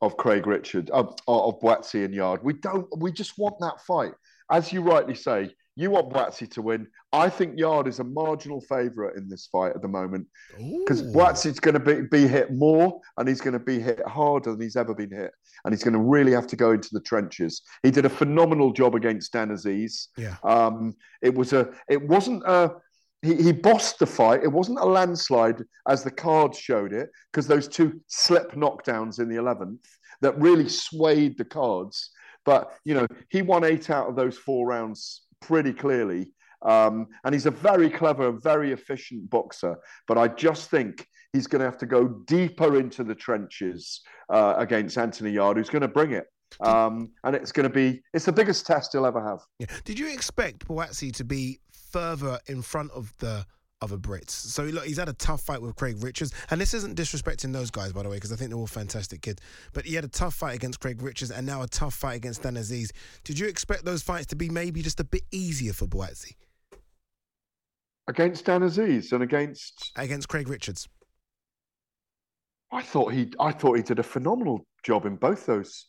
of 0.03 0.17
Craig 0.17 0.47
Richard 0.47 0.91
of, 0.91 1.17
of 1.27 1.61
Buatsi 1.61 2.05
and 2.05 2.13
Yarde. 2.15 2.43
We 2.43 2.55
don't. 2.55 2.87
We 2.99 3.13
just 3.13 3.39
want 3.39 3.55
that 3.61 3.81
fight, 3.87 4.13
as 4.51 4.73
you 4.73 4.83
rightly 4.83 5.15
say. 5.15 5.55
You 5.79 5.91
want 5.91 6.11
Buatsi 6.11 6.51
to 6.53 6.63
win. 6.63 6.87
I 7.13 7.29
think 7.29 7.59
Yarde 7.59 7.89
is 7.89 7.99
a 7.99 8.05
marginal 8.05 8.63
favourite 8.63 9.15
in 9.17 9.29
this 9.29 9.47
fight 9.53 9.73
at 9.75 9.83
the 9.83 9.89
moment 9.89 10.27
because 10.57 11.03
Buatsi's 11.03 11.61
going 11.61 11.75
to 11.75 11.81
be, 11.81 12.01
be 12.11 12.27
hit 12.27 12.51
more 12.51 12.99
and 13.19 13.29
he's 13.29 13.43
going 13.43 13.53
to 13.53 13.59
be 13.59 13.79
hit 13.79 14.01
harder 14.09 14.53
than 14.53 14.63
he's 14.63 14.77
ever 14.77 14.95
been 14.95 15.11
hit. 15.11 15.33
And 15.65 15.75
he's 15.75 15.85
going 15.85 15.93
to 15.93 16.01
really 16.01 16.33
have 16.33 16.47
to 16.49 16.57
go 16.57 16.73
into 16.73 16.89
the 16.93 17.01
trenches. 17.01 17.61
He 17.83 17.91
did 17.91 18.07
a 18.07 18.11
phenomenal 18.11 18.73
job 18.73 18.95
against 18.95 19.35
Dan 19.35 19.51
Azeez. 19.51 20.09
Yeah. 20.17 20.37
Um, 20.45 20.95
it 21.21 21.35
was 21.35 21.53
a. 21.53 21.71
It 21.91 22.03
wasn't 22.09 22.43
a. 22.47 22.73
He, 23.21 23.35
he 23.35 23.53
bossed 23.53 23.99
the 23.99 24.07
fight. 24.07 24.45
It 24.45 24.53
wasn't 24.53 24.79
a 24.79 24.85
landslide 24.85 25.63
as 25.87 26.03
the 26.03 26.11
cards 26.11 26.59
showed 26.59 26.95
it 26.95 27.11
because 27.31 27.47
those 27.47 27.69
two 27.69 28.01
slip 28.07 28.53
knockdowns 28.53 29.21
in 29.21 29.29
the 29.29 29.37
eleventh 29.37 29.87
that 30.23 30.39
really 30.39 30.71
swayed 30.71 31.37
the 31.37 31.45
cards. 31.45 32.11
But 32.47 32.73
you 32.85 32.95
know 32.95 33.07
he 33.29 33.43
won 33.43 33.65
eight 33.65 33.91
out 33.91 34.09
of 34.09 34.17
those 34.17 34.39
four 34.39 34.67
rounds 34.67 35.26
pretty 35.41 35.73
clearly. 35.73 36.33
Um, 36.63 37.09
and 37.25 37.35
he's 37.35 37.47
a 37.47 37.51
very 37.51 37.91
clever 37.91 38.33
very 38.33 38.73
efficient 38.73 39.29
boxer. 39.31 39.77
But 40.09 40.19
I 40.19 40.29
just 40.29 40.71
think 40.71 41.07
he's 41.33 41.47
going 41.47 41.61
to 41.61 41.67
have 41.67 41.79
to 41.79 41.87
go 41.87 42.09
deeper 42.27 42.79
into 42.79 43.05
the 43.05 43.15
trenches 43.15 44.01
uh, 44.31 44.55
against 44.57 44.99
Anthony 44.99 45.33
Yarde, 45.33 45.59
who's 45.59 45.71
going 45.71 45.83
to 45.83 45.89
bring 45.89 46.13
it. 46.13 46.27
Um, 46.61 47.11
and 47.25 47.37
it's 47.37 47.53
going 47.53 47.69
to 47.69 47.75
be 47.75 48.03
it's 48.15 48.25
the 48.25 48.33
biggest 48.33 48.67
test 48.67 48.93
he'll 48.93 49.07
ever 49.07 49.23
have. 49.23 49.41
Yeah. 49.59 49.67
Did 49.85 49.99
you 49.99 50.13
expect 50.13 50.67
Buatsi 50.67 51.13
to 51.17 51.25
be 51.25 51.61
further 51.73 52.39
in 52.47 52.63
front 52.63 52.91
of 52.93 53.13
the 53.19 53.47
other 53.81 53.97
Brits. 53.97 54.31
So 54.31 54.65
look, 54.65 54.85
he's 54.85 54.99
had 54.99 55.09
a 55.09 55.15
tough 55.15 55.43
fight 55.43 55.61
with 55.61 55.77
Craig 55.77 56.03
Richards, 56.03 56.33
and 56.51 56.61
this 56.61 56.75
isn't 56.75 56.97
disrespecting 56.97 57.53
those 57.53 57.71
guys, 57.71 57.93
by 57.93 58.03
the 58.03 58.09
way, 58.09 58.17
because 58.17 58.33
I 58.33 58.37
think 58.37 58.51
they're 58.51 58.59
all 58.59 58.67
fantastic 58.67 59.23
kids. 59.23 59.43
But 59.73 59.85
he 59.85 59.95
had 59.95 60.05
a 60.05 60.09
tough 60.09 60.35
fight 60.35 60.55
against 60.55 60.81
Craig 60.81 61.03
Richards, 61.03 61.31
and 61.31 61.47
now 61.47 61.63
a 61.63 61.69
tough 61.69 61.95
fight 61.95 62.15
against 62.15 62.43
Dan 62.43 62.55
Azeez. 62.55 62.91
Did 63.25 63.39
you 63.39 63.47
expect 63.47 63.85
those 63.85 64.03
fights 64.03 64.27
to 64.27 64.37
be 64.37 64.49
maybe 64.49 64.83
just 64.83 65.01
a 65.01 65.05
bit 65.05 65.23
easier 65.31 65.73
for 65.73 65.87
Buatsi? 65.87 66.33
Against 68.09 68.45
Dan 68.45 68.63
Azeez 68.63 69.13
and 69.13 69.23
against 69.23 69.93
against 69.97 70.29
Craig 70.29 70.49
Richards. 70.49 70.89
I 72.73 72.83
thought 72.83 73.13
he 73.13 73.33
I 73.41 73.53
thought 73.53 73.77
he 73.77 73.83
did 73.83 73.99
a 73.99 74.05
phenomenal 74.05 74.65
job 74.85 75.07
in 75.07 75.17
both 75.17 75.45
those 75.45 75.87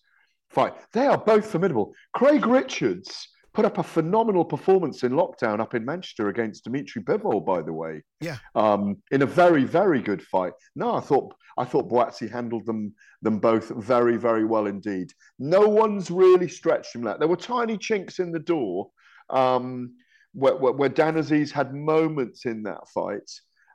fights. 0.49 0.87
They 0.93 1.05
are 1.05 1.17
both 1.17 1.51
formidable. 1.51 1.93
Craig 2.13 2.45
Richards 2.47 3.29
put 3.57 3.65
up 3.65 3.79
a 3.79 3.83
phenomenal 3.83 4.45
performance 4.45 5.03
in 5.03 5.13
lockdown 5.13 5.59
up 5.59 5.73
in 5.73 5.83
Manchester 5.83 6.29
against 6.29 6.65
Dmitry 6.65 7.01
Bivol, 7.01 7.43
by 7.43 7.63
the 7.63 7.73
way. 7.73 8.03
Yeah. 8.21 8.37
Um, 8.53 8.97
in 9.09 9.23
a 9.23 9.25
very, 9.25 9.63
very 9.63 9.99
good 9.99 10.21
fight. 10.21 10.53
No, 10.75 10.93
I 10.93 10.99
thought 10.99 11.33
I 11.57 11.65
thought 11.65 11.89
Buatsi 11.89 12.29
handled 12.31 12.67
them 12.67 12.93
them 13.23 13.39
both 13.39 13.69
very, 13.69 14.15
very 14.15 14.45
well 14.45 14.67
indeed. 14.67 15.11
No 15.39 15.67
one's 15.67 16.11
really 16.11 16.47
stretched 16.47 16.93
him 16.93 17.01
that. 17.05 17.17
There 17.17 17.27
were 17.27 17.35
tiny 17.35 17.79
chinks 17.79 18.19
in 18.19 18.31
the 18.31 18.37
door 18.37 18.91
um, 19.31 19.95
where, 20.33 20.55
where, 20.55 20.73
where 20.73 20.89
Dan 20.89 21.15
Azeez 21.15 21.49
had 21.51 21.73
moments 21.73 22.45
in 22.45 22.61
that 22.63 22.87
fight 22.93 23.31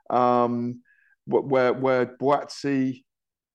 um, 0.09 0.81
where 1.25 1.73
where 1.73 2.05
Buatsi 2.05 3.03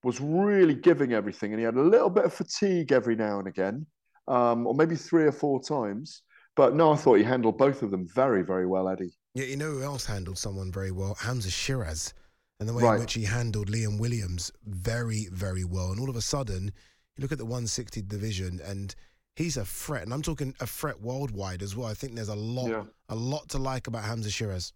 was 0.05 0.21
really 0.21 0.75
giving 0.75 1.15
everything, 1.15 1.55
and 1.55 1.59
he 1.59 1.65
had 1.65 1.77
a 1.77 1.81
little 1.81 2.11
bit 2.11 2.27
of 2.27 2.35
fatigue 2.35 2.93
every 2.93 3.17
now 3.17 3.39
and 3.39 3.49
again 3.49 3.87
um, 4.29 4.67
or 4.67 4.75
maybe 4.75 4.95
three 4.97 5.25
or 5.25 5.33
four 5.33 5.61
times. 5.61 6.23
But 6.57 6.75
no, 6.75 6.93
I 6.93 6.97
thought 6.97 7.15
he 7.15 7.25
handled 7.25 7.57
both 7.57 7.83
of 7.83 7.91
them 7.91 8.07
very, 8.07 8.43
very 8.43 8.67
well, 8.67 8.89
Eddie. 8.89 9.15
Yeah, 9.35 9.45
you 9.45 9.57
know 9.57 9.71
who 9.73 9.83
else 9.83 10.05
handled 10.05 10.39
someone 10.39 10.73
very 10.73 10.91
well? 10.91 11.15
Hamza 11.21 11.49
Sheeraz. 11.51 12.13
And 12.61 12.69
the 12.69 12.73
way 12.75 12.83
Right. 12.83 12.95
in 12.95 13.01
which 13.01 13.15
he 13.15 13.23
handled 13.25 13.69
Liam 13.71 14.01
Williams 14.01 14.51
very, 14.65 15.29
very 15.33 15.65
well. 15.65 15.93
And 15.93 16.01
all 16.01 16.11
of 16.11 16.17
a 16.17 16.21
sudden, 16.21 16.73
you 17.17 17.23
look 17.23 17.31
at 17.31 17.39
the 17.39 17.45
160 17.45 18.03
division 18.03 18.61
and 18.65 18.93
he's 19.37 19.57
a 19.57 19.65
threat. 19.65 20.03
And 20.03 20.13
I'm 20.13 20.23
talking 20.23 20.53
a 20.59 20.67
threat 20.67 21.01
worldwide 21.01 21.63
as 21.63 21.77
well. 21.77 21.87
I 21.87 21.95
think 21.95 22.17
there's 22.17 22.29
a 22.29 22.35
lot, 22.35 22.69
Yeah. 22.69 22.85
a 23.09 23.15
lot 23.15 23.49
to 23.51 23.59
like 23.59 23.87
about 23.87 24.03
Hamza 24.05 24.29
Sheeraz. 24.31 24.73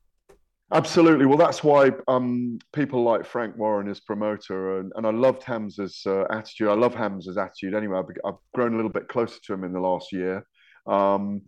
Absolutely. 0.72 1.26
Well, 1.26 1.36
that's 1.36 1.62
why 1.62 1.90
um, 2.08 2.58
people 2.72 3.02
like 3.02 3.26
Frank 3.26 3.56
Warren 3.58 3.88
as 3.88 4.00
promoter, 4.00 4.78
and, 4.80 4.92
and 4.96 5.06
I 5.06 5.10
loved 5.10 5.42
Hamza's 5.42 6.02
uh, 6.06 6.24
attitude. 6.30 6.68
I 6.68 6.74
love 6.74 6.94
Hamza's 6.94 7.36
attitude 7.36 7.74
anyway. 7.74 7.98
I've, 7.98 8.06
I've 8.24 8.38
grown 8.54 8.72
a 8.72 8.76
little 8.76 8.90
bit 8.90 9.08
closer 9.08 9.38
to 9.44 9.52
him 9.52 9.64
in 9.64 9.72
the 9.72 9.80
last 9.80 10.12
year. 10.12 10.46
Um, 10.86 11.42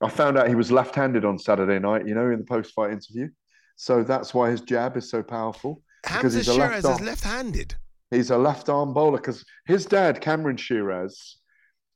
I 0.00 0.08
found 0.08 0.38
out 0.38 0.48
he 0.48 0.54
was 0.54 0.72
left-handed 0.72 1.26
on 1.26 1.38
Saturday 1.38 1.78
night. 1.78 2.06
You 2.06 2.14
know, 2.14 2.30
in 2.30 2.38
the 2.38 2.44
post-fight 2.44 2.90
interview. 2.90 3.28
So 3.76 4.02
that's 4.02 4.32
why 4.32 4.50
his 4.50 4.62
jab 4.62 4.96
is 4.96 5.10
so 5.10 5.22
powerful. 5.22 5.82
because 6.02 6.34
Hamza 6.34 6.38
he's 6.38 6.48
a 6.48 6.52
Sheeraz 6.52 6.58
left 6.58 6.78
is 6.78 6.84
arm- 6.86 7.04
left-handed. 7.04 7.74
He's 8.10 8.30
a 8.30 8.38
left-arm 8.38 8.92
bowler 8.94 9.18
because 9.18 9.44
his 9.66 9.86
dad, 9.86 10.20
Kamran 10.20 10.56
Sheeraz, 10.56 11.36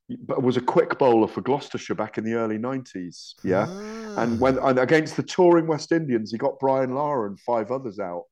but 0.08 0.42
was 0.42 0.56
a 0.56 0.60
quick 0.60 0.98
bowler 0.98 1.28
for 1.28 1.40
Gloucestershire 1.40 1.94
back 1.94 2.18
in 2.18 2.24
the 2.24 2.34
early 2.34 2.58
90s. 2.58 3.34
Yeah. 3.42 3.68
And 4.18 4.38
when 4.38 4.58
and 4.58 4.78
against 4.78 5.16
the 5.16 5.22
touring 5.22 5.66
West 5.66 5.92
Indians, 5.92 6.30
he 6.30 6.38
got 6.38 6.58
Brian 6.58 6.94
Lara 6.94 7.28
and 7.28 7.40
five 7.40 7.70
others 7.70 7.98
out, 7.98 8.24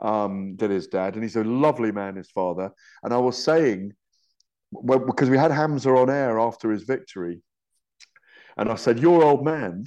um, 0.00 0.54
did 0.56 0.70
his 0.70 0.86
dad. 0.86 1.14
And 1.14 1.22
he's 1.22 1.36
a 1.36 1.44
lovely 1.44 1.92
man, 1.92 2.16
his 2.16 2.30
father. 2.30 2.70
And 3.02 3.12
I 3.12 3.18
was 3.18 3.42
saying, 3.42 3.92
well, 4.70 5.00
because 5.00 5.28
we 5.30 5.38
had 5.38 5.50
Hamza 5.50 5.90
on 5.90 6.10
air 6.10 6.38
after 6.38 6.70
his 6.70 6.84
victory, 6.84 7.42
and 8.56 8.68
I 8.68 8.74
said, 8.74 8.98
Your 8.98 9.24
old 9.24 9.44
man 9.44 9.84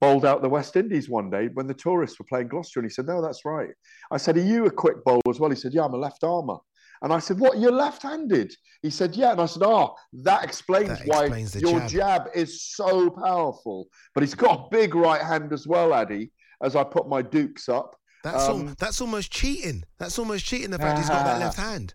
bowled 0.00 0.24
out 0.24 0.40
the 0.40 0.48
West 0.48 0.76
Indies 0.76 1.08
one 1.08 1.28
day 1.28 1.48
when 1.54 1.66
the 1.66 1.74
tourists 1.74 2.18
were 2.18 2.26
playing 2.28 2.48
Gloucester. 2.48 2.80
And 2.80 2.88
he 2.88 2.92
said, 2.92 3.06
No, 3.06 3.20
that's 3.20 3.44
right. 3.44 3.70
I 4.10 4.16
said, 4.16 4.36
Are 4.36 4.42
you 4.42 4.66
a 4.66 4.70
quick 4.70 5.04
bowler 5.04 5.20
as 5.28 5.40
well? 5.40 5.50
He 5.50 5.56
said, 5.56 5.74
Yeah, 5.74 5.84
I'm 5.84 5.94
a 5.94 5.98
left 5.98 6.24
armer. 6.24 6.58
And 7.02 7.12
I 7.12 7.18
said, 7.18 7.38
What? 7.38 7.58
You're 7.58 7.72
left 7.72 8.02
handed? 8.02 8.54
He 8.82 8.90
said, 8.90 9.14
Yeah. 9.16 9.32
And 9.32 9.40
I 9.40 9.46
said, 9.46 9.62
Oh, 9.64 9.94
that 10.24 10.44
explains 10.44 10.88
That 10.88 11.02
why 11.06 11.22
explains 11.24 11.54
your 11.56 11.80
jab." 11.80 11.88
jab. 11.90 12.22
is 12.34 12.62
so 12.62 13.10
powerful. 13.10 13.88
But 14.14 14.22
he's 14.22 14.34
got 14.34 14.60
a 14.60 14.68
big 14.70 14.94
right 14.94 15.20
hand 15.22 15.52
as 15.52 15.66
well, 15.66 15.92
Addy, 15.94 16.32
as 16.62 16.76
I 16.76 16.84
put 16.84 17.08
my 17.08 17.22
dukes 17.22 17.68
up. 17.68 17.96
That's 18.24 18.44
all, 18.48 18.56
Um, 18.60 18.76
that's 18.78 19.00
almost 19.00 19.30
cheating. 19.30 19.84
That's 19.98 20.18
almost 20.18 20.44
cheating. 20.46 20.70
The 20.70 20.78
fact 20.78 20.98
he's 20.98 21.08
got 21.08 21.24
that 21.24 21.38
left 21.46 21.58
hand. 21.58 21.94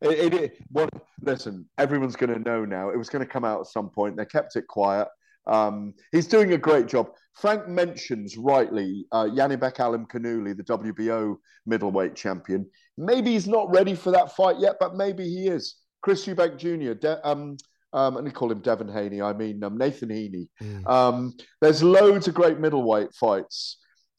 It, 0.00 0.32
it, 0.32 0.34
it- 0.34 0.58
what, 0.70 0.88
listen, 1.20 1.68
everyone's 1.78 2.16
going 2.16 2.32
to 2.32 2.38
know 2.40 2.64
now. 2.64 2.90
It 2.90 2.96
was 2.96 3.08
going 3.08 3.24
to 3.24 3.30
come 3.30 3.44
out 3.44 3.60
at 3.60 3.66
some 3.66 3.90
point. 3.90 4.16
They 4.16 4.24
kept 4.24 4.56
it 4.56 4.66
quiet. 4.66 5.08
Um, 5.46 5.94
he's 6.12 6.26
doing 6.26 6.52
a 6.52 6.58
great 6.58 6.86
job. 6.86 7.08
Frank 7.34 7.68
mentions 7.68 8.36
rightly 8.36 9.06
uh, 9.12 9.24
Janibek 9.26 9.76
Alimkhanuly, 9.76 10.56
the 10.56 10.64
WBO 10.64 11.36
middleweight 11.66 12.16
champion. 12.16 12.68
Maybe 12.96 13.32
he's 13.32 13.46
not 13.46 13.70
ready 13.70 13.94
for 13.94 14.10
that 14.10 14.34
fight 14.34 14.58
yet, 14.58 14.76
but 14.80 14.96
maybe 14.96 15.24
he 15.24 15.46
is. 15.46 15.76
Chris 16.02 16.26
Eubank 16.26 16.58
Jr., 16.58 16.94
De- 16.94 17.28
um, 17.28 17.56
um, 17.92 18.16
and 18.16 18.26
they 18.26 18.30
call 18.30 18.50
him 18.50 18.60
Devin 18.60 18.88
Haney. 18.88 19.22
I 19.22 19.32
mean 19.32 19.62
um, 19.64 19.78
Nathan 19.78 20.10
Heaney. 20.10 20.48
Um, 20.86 21.34
there's 21.60 21.82
loads 21.82 22.28
of 22.28 22.34
great 22.34 22.58
middleweight 22.58 23.14
fights 23.14 23.78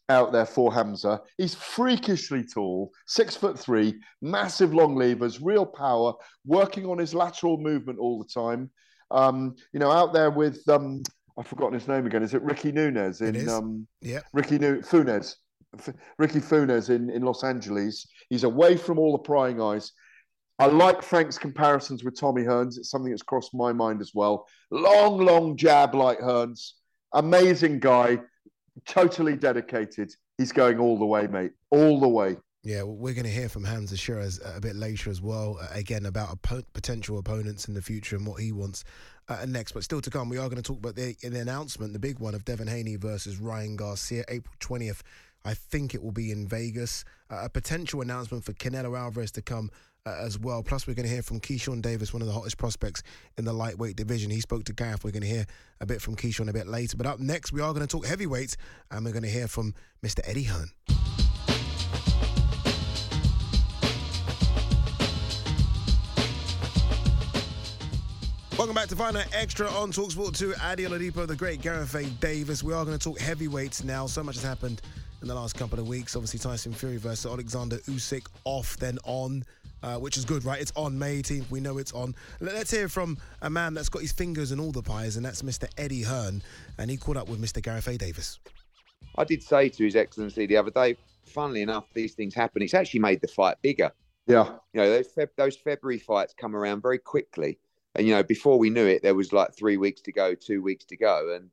out 0.10 0.32
there 0.32 0.46
for 0.46 0.74
Hamza. 0.74 1.22
He's 1.38 1.54
freakishly 1.54 2.44
tall, 2.44 2.92
six 3.06 3.36
foot 3.36 3.60
three, 3.60 4.00
massive 4.22 4.74
long 4.74 4.96
levers, 4.96 5.40
real 5.42 5.66
power, 5.66 6.14
working 6.46 6.86
on 6.86 6.98
his 6.98 7.14
lateral 7.14 7.58
movement 7.58 8.00
all 8.00 8.18
the 8.18 8.28
time. 8.34 8.72
Um, 9.12 9.56
you 9.74 9.80
know, 9.80 9.92
out 9.92 10.14
there 10.14 10.30
with 10.32 10.68
um, 10.70 11.02
I've 11.38 11.48
forgotten 11.48 11.74
his 11.74 11.88
name 11.88 12.06
again. 12.06 12.24
Is 12.24 12.34
it 12.34 12.42
Ricky 12.42 12.72
Nunez 12.72 13.22
in 13.22 13.48
um, 13.50 13.88
Yeah. 14.02 14.20
Ricky 14.34 14.58
Nu- 14.60 14.82
Funes? 14.82 15.36
F- 15.78 15.94
Ricky 16.18 16.40
Funez 16.40 16.90
in, 16.90 17.10
in 17.10 17.22
Los 17.24 17.44
Angeles. 17.44 18.08
He's 18.30 18.44
away 18.44 18.76
from 18.78 18.98
all 19.00 19.12
the 19.14 19.20
prying 19.20 19.62
eyes. 19.62 19.92
I 20.58 20.66
like 20.66 21.02
Frank's 21.02 21.38
comparisons 21.38 22.04
with 22.04 22.20
Tommy 22.20 22.44
Hearns. 22.44 22.78
It's 22.78 22.90
something 22.90 23.12
that's 23.12 23.22
crossed 23.24 23.54
my 23.54 23.72
mind 23.72 24.02
as 24.02 24.12
well. 24.14 24.46
Long, 24.72 25.20
long 25.20 25.56
jab 25.56 25.96
like 25.96 26.20
Hearns. 26.20 26.72
Amazing 27.14 27.80
guy. 27.80 28.20
totally 28.86 29.36
dedicated. 29.36 30.14
He's 30.38 30.52
going 30.52 30.80
all 30.80 30.98
the 31.00 31.06
way, 31.06 31.28
mate, 31.28 31.52
all 31.72 32.00
the 32.00 32.08
way. 32.08 32.38
Yeah, 32.62 32.84
we're 32.84 33.14
going 33.14 33.24
to 33.24 33.32
hear 33.32 33.48
from 33.48 33.64
Hamza 33.64 33.96
Sheeraz 33.96 34.40
a 34.58 34.60
bit 34.60 34.76
later 34.76 35.10
as 35.10 35.22
well. 35.22 35.58
Uh, 35.62 35.68
again, 35.72 36.06
about 36.06 36.42
potential 36.42 37.18
opponents 37.18 37.70
in 37.70 37.74
the 37.74 37.82
future 37.82 38.18
and 38.18 38.28
what 38.28 38.42
he 38.42 38.52
wants 38.52 38.84
uh, 39.30 39.46
next. 39.48 39.72
But 39.72 39.86
still 39.86 40.02
to 40.02 40.10
come, 40.10 40.28
we 40.28 40.38
are 40.38 40.50
going 40.50 40.62
to 40.62 40.62
talk 40.62 40.78
about 40.78 40.96
the, 40.96 41.16
the 41.24 41.40
announcement, 41.40 41.94
the 41.94 42.00
big 42.00 42.20
one 42.20 42.36
of 42.36 42.44
Devin 42.44 42.68
Haney 42.68 42.98
versus 42.98 43.38
Ryan 43.38 43.78
Garcia, 43.78 44.26
April 44.28 44.54
20th. 44.60 45.02
I 45.46 45.54
think 45.54 45.96
it 45.96 46.04
will 46.04 46.12
be 46.12 46.32
in 46.32 46.50
Vegas. 46.50 47.06
Uh, 47.32 47.44
a 47.44 47.50
potential 47.50 48.02
announcement 48.02 48.44
for 48.44 48.52
Canelo 48.52 49.00
Alvarez 49.00 49.32
to 49.32 49.42
come 49.42 49.72
uh, 50.06 50.18
as 50.20 50.38
well. 50.38 50.62
Plus, 50.62 50.86
we're 50.86 50.96
going 50.96 51.08
to 51.08 51.14
hear 51.14 51.24
from 51.24 51.40
Keyshawn 51.40 51.82
Davis, 51.82 52.12
one 52.12 52.22
of 52.22 52.28
the 52.28 52.34
hottest 52.34 52.58
prospects 52.58 53.04
in 53.38 53.46
the 53.46 53.54
lightweight 53.54 53.96
division. 53.96 54.30
He 54.32 54.42
spoke 54.42 54.66
to 54.66 54.74
Gareth. 54.74 55.06
We're 55.06 55.12
going 55.12 55.22
to 55.22 55.30
hear 55.30 55.46
a 55.80 55.86
bit 55.86 56.02
from 56.02 56.18
Keyshawn 56.18 56.50
a 56.50 56.54
bit 56.54 56.68
later. 56.68 56.98
But 56.98 57.06
up 57.08 57.20
next, 57.20 57.54
we 57.54 57.62
are 57.62 57.72
going 57.74 57.88
to 57.88 57.92
talk 57.92 58.06
heavyweights, 58.06 58.58
and 58.92 59.06
we're 59.06 59.14
going 59.14 59.24
to 59.24 59.30
hear 59.30 59.48
from 59.48 59.76
Mr. 60.04 60.20
Eddie 60.26 60.44
Hearn. 60.44 60.72
Welcome 68.60 68.76
back 68.76 68.90
to 68.90 68.96
Fight 68.98 69.14
Night 69.14 69.30
Extra 69.32 69.70
on 69.70 69.90
Talksport 69.90 70.38
2. 70.38 70.52
Ade 70.52 70.80
Oladipo, 70.80 71.26
the 71.26 71.34
great 71.34 71.62
Gareth 71.62 71.96
A. 71.96 72.04
Davies. 72.20 72.62
We 72.62 72.74
are 72.74 72.84
going 72.84 72.98
to 72.98 73.02
talk 73.02 73.18
heavyweights 73.18 73.86
now. 73.86 74.06
So 74.06 74.22
much 74.22 74.36
has 74.36 74.44
happened 74.44 74.82
in 75.22 75.30
the 75.30 75.34
last 75.34 75.56
couple 75.56 75.80
of 75.80 75.88
weeks. 75.88 76.14
Obviously, 76.14 76.42
Tyson 76.42 76.74
Fury 76.74 76.98
versus 76.98 77.26
Alexander 77.26 77.78
Usyk 77.88 78.28
off, 78.44 78.76
then 78.76 79.00
on, 79.06 79.46
uh, 79.82 79.96
which 79.96 80.18
is 80.18 80.26
good, 80.26 80.44
right? 80.44 80.60
It's 80.60 80.74
on 80.76 81.00
May 81.00 81.22
18th. 81.22 81.50
We 81.50 81.62
know 81.62 81.78
it's 81.78 81.94
on. 81.94 82.14
Let's 82.42 82.70
hear 82.70 82.90
from 82.90 83.18
a 83.44 83.50
man 83.50 83.74
that's 83.76 83.88
got 83.88 84.02
his 84.02 84.12
fingers 84.12 84.52
in 84.52 84.60
all 84.60 84.74
the 84.74 84.84
pies, 84.84 85.16
and 85.16 85.26
that's 85.26 85.42
Mr. 85.42 85.70
Eddie 85.78 86.04
Hearn. 86.04 86.44
And 86.78 86.92
he 86.92 86.98
caught 86.98 87.16
up 87.16 87.30
with 87.30 87.42
Mr. 87.42 87.64
Gareth 87.64 87.88
A. 87.88 87.98
Davies. 87.98 88.40
I 89.16 89.24
did 89.24 89.42
say 89.42 89.70
to 89.70 89.86
His 89.86 89.96
Excellency 89.96 90.48
the 90.48 90.58
other 90.58 90.72
day, 90.72 90.98
funnily 91.24 91.62
enough, 91.62 91.86
these 91.94 92.14
things 92.14 92.36
happen. 92.36 92.62
It's 92.62 92.74
actually 92.74 93.00
made 93.00 93.22
the 93.22 93.30
fight 93.30 93.56
bigger. 93.62 93.94
Yeah. 94.28 94.50
You 94.74 94.82
know, 94.82 94.90
those, 94.90 95.14
Feb- 95.14 95.36
those 95.38 95.56
February 95.56 96.00
fights 96.00 96.34
come 96.38 96.58
around 96.58 96.82
very 96.82 97.00
quickly. 97.00 97.58
And, 98.00 98.08
you 98.08 98.14
know, 98.14 98.24
before 98.24 98.58
we 98.58 98.70
knew 98.70 98.86
it, 98.88 99.04
there 99.04 99.14
was 99.14 99.34
like 99.34 99.54
three 99.54 99.76
weeks 99.76 100.00
to 100.04 100.14
go, 100.14 100.34
two 100.34 100.62
weeks 100.62 100.86
to 100.86 100.96
go. 100.96 101.36
And 101.36 101.50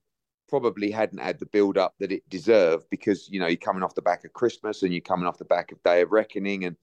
probably 0.49 0.93
hadn't 0.93 1.19
had 1.19 1.41
the 1.41 1.47
build 1.47 1.77
up 1.77 1.95
that 1.99 2.13
it 2.13 2.23
deserved 2.29 2.87
because, 2.89 3.29
you 3.29 3.41
know, 3.41 3.49
you're 3.49 3.57
coming 3.57 3.83
off 3.83 3.97
the 3.97 4.01
back 4.03 4.25
of 4.25 4.33
Christmas 4.33 4.85
and 4.85 4.93
you're 4.93 5.01
coming 5.01 5.27
off 5.27 5.39
the 5.39 5.45
back 5.45 5.73
of 5.73 5.83
Day 5.83 6.03
of 6.03 6.13
Reckoning. 6.13 6.65
And 6.67 6.77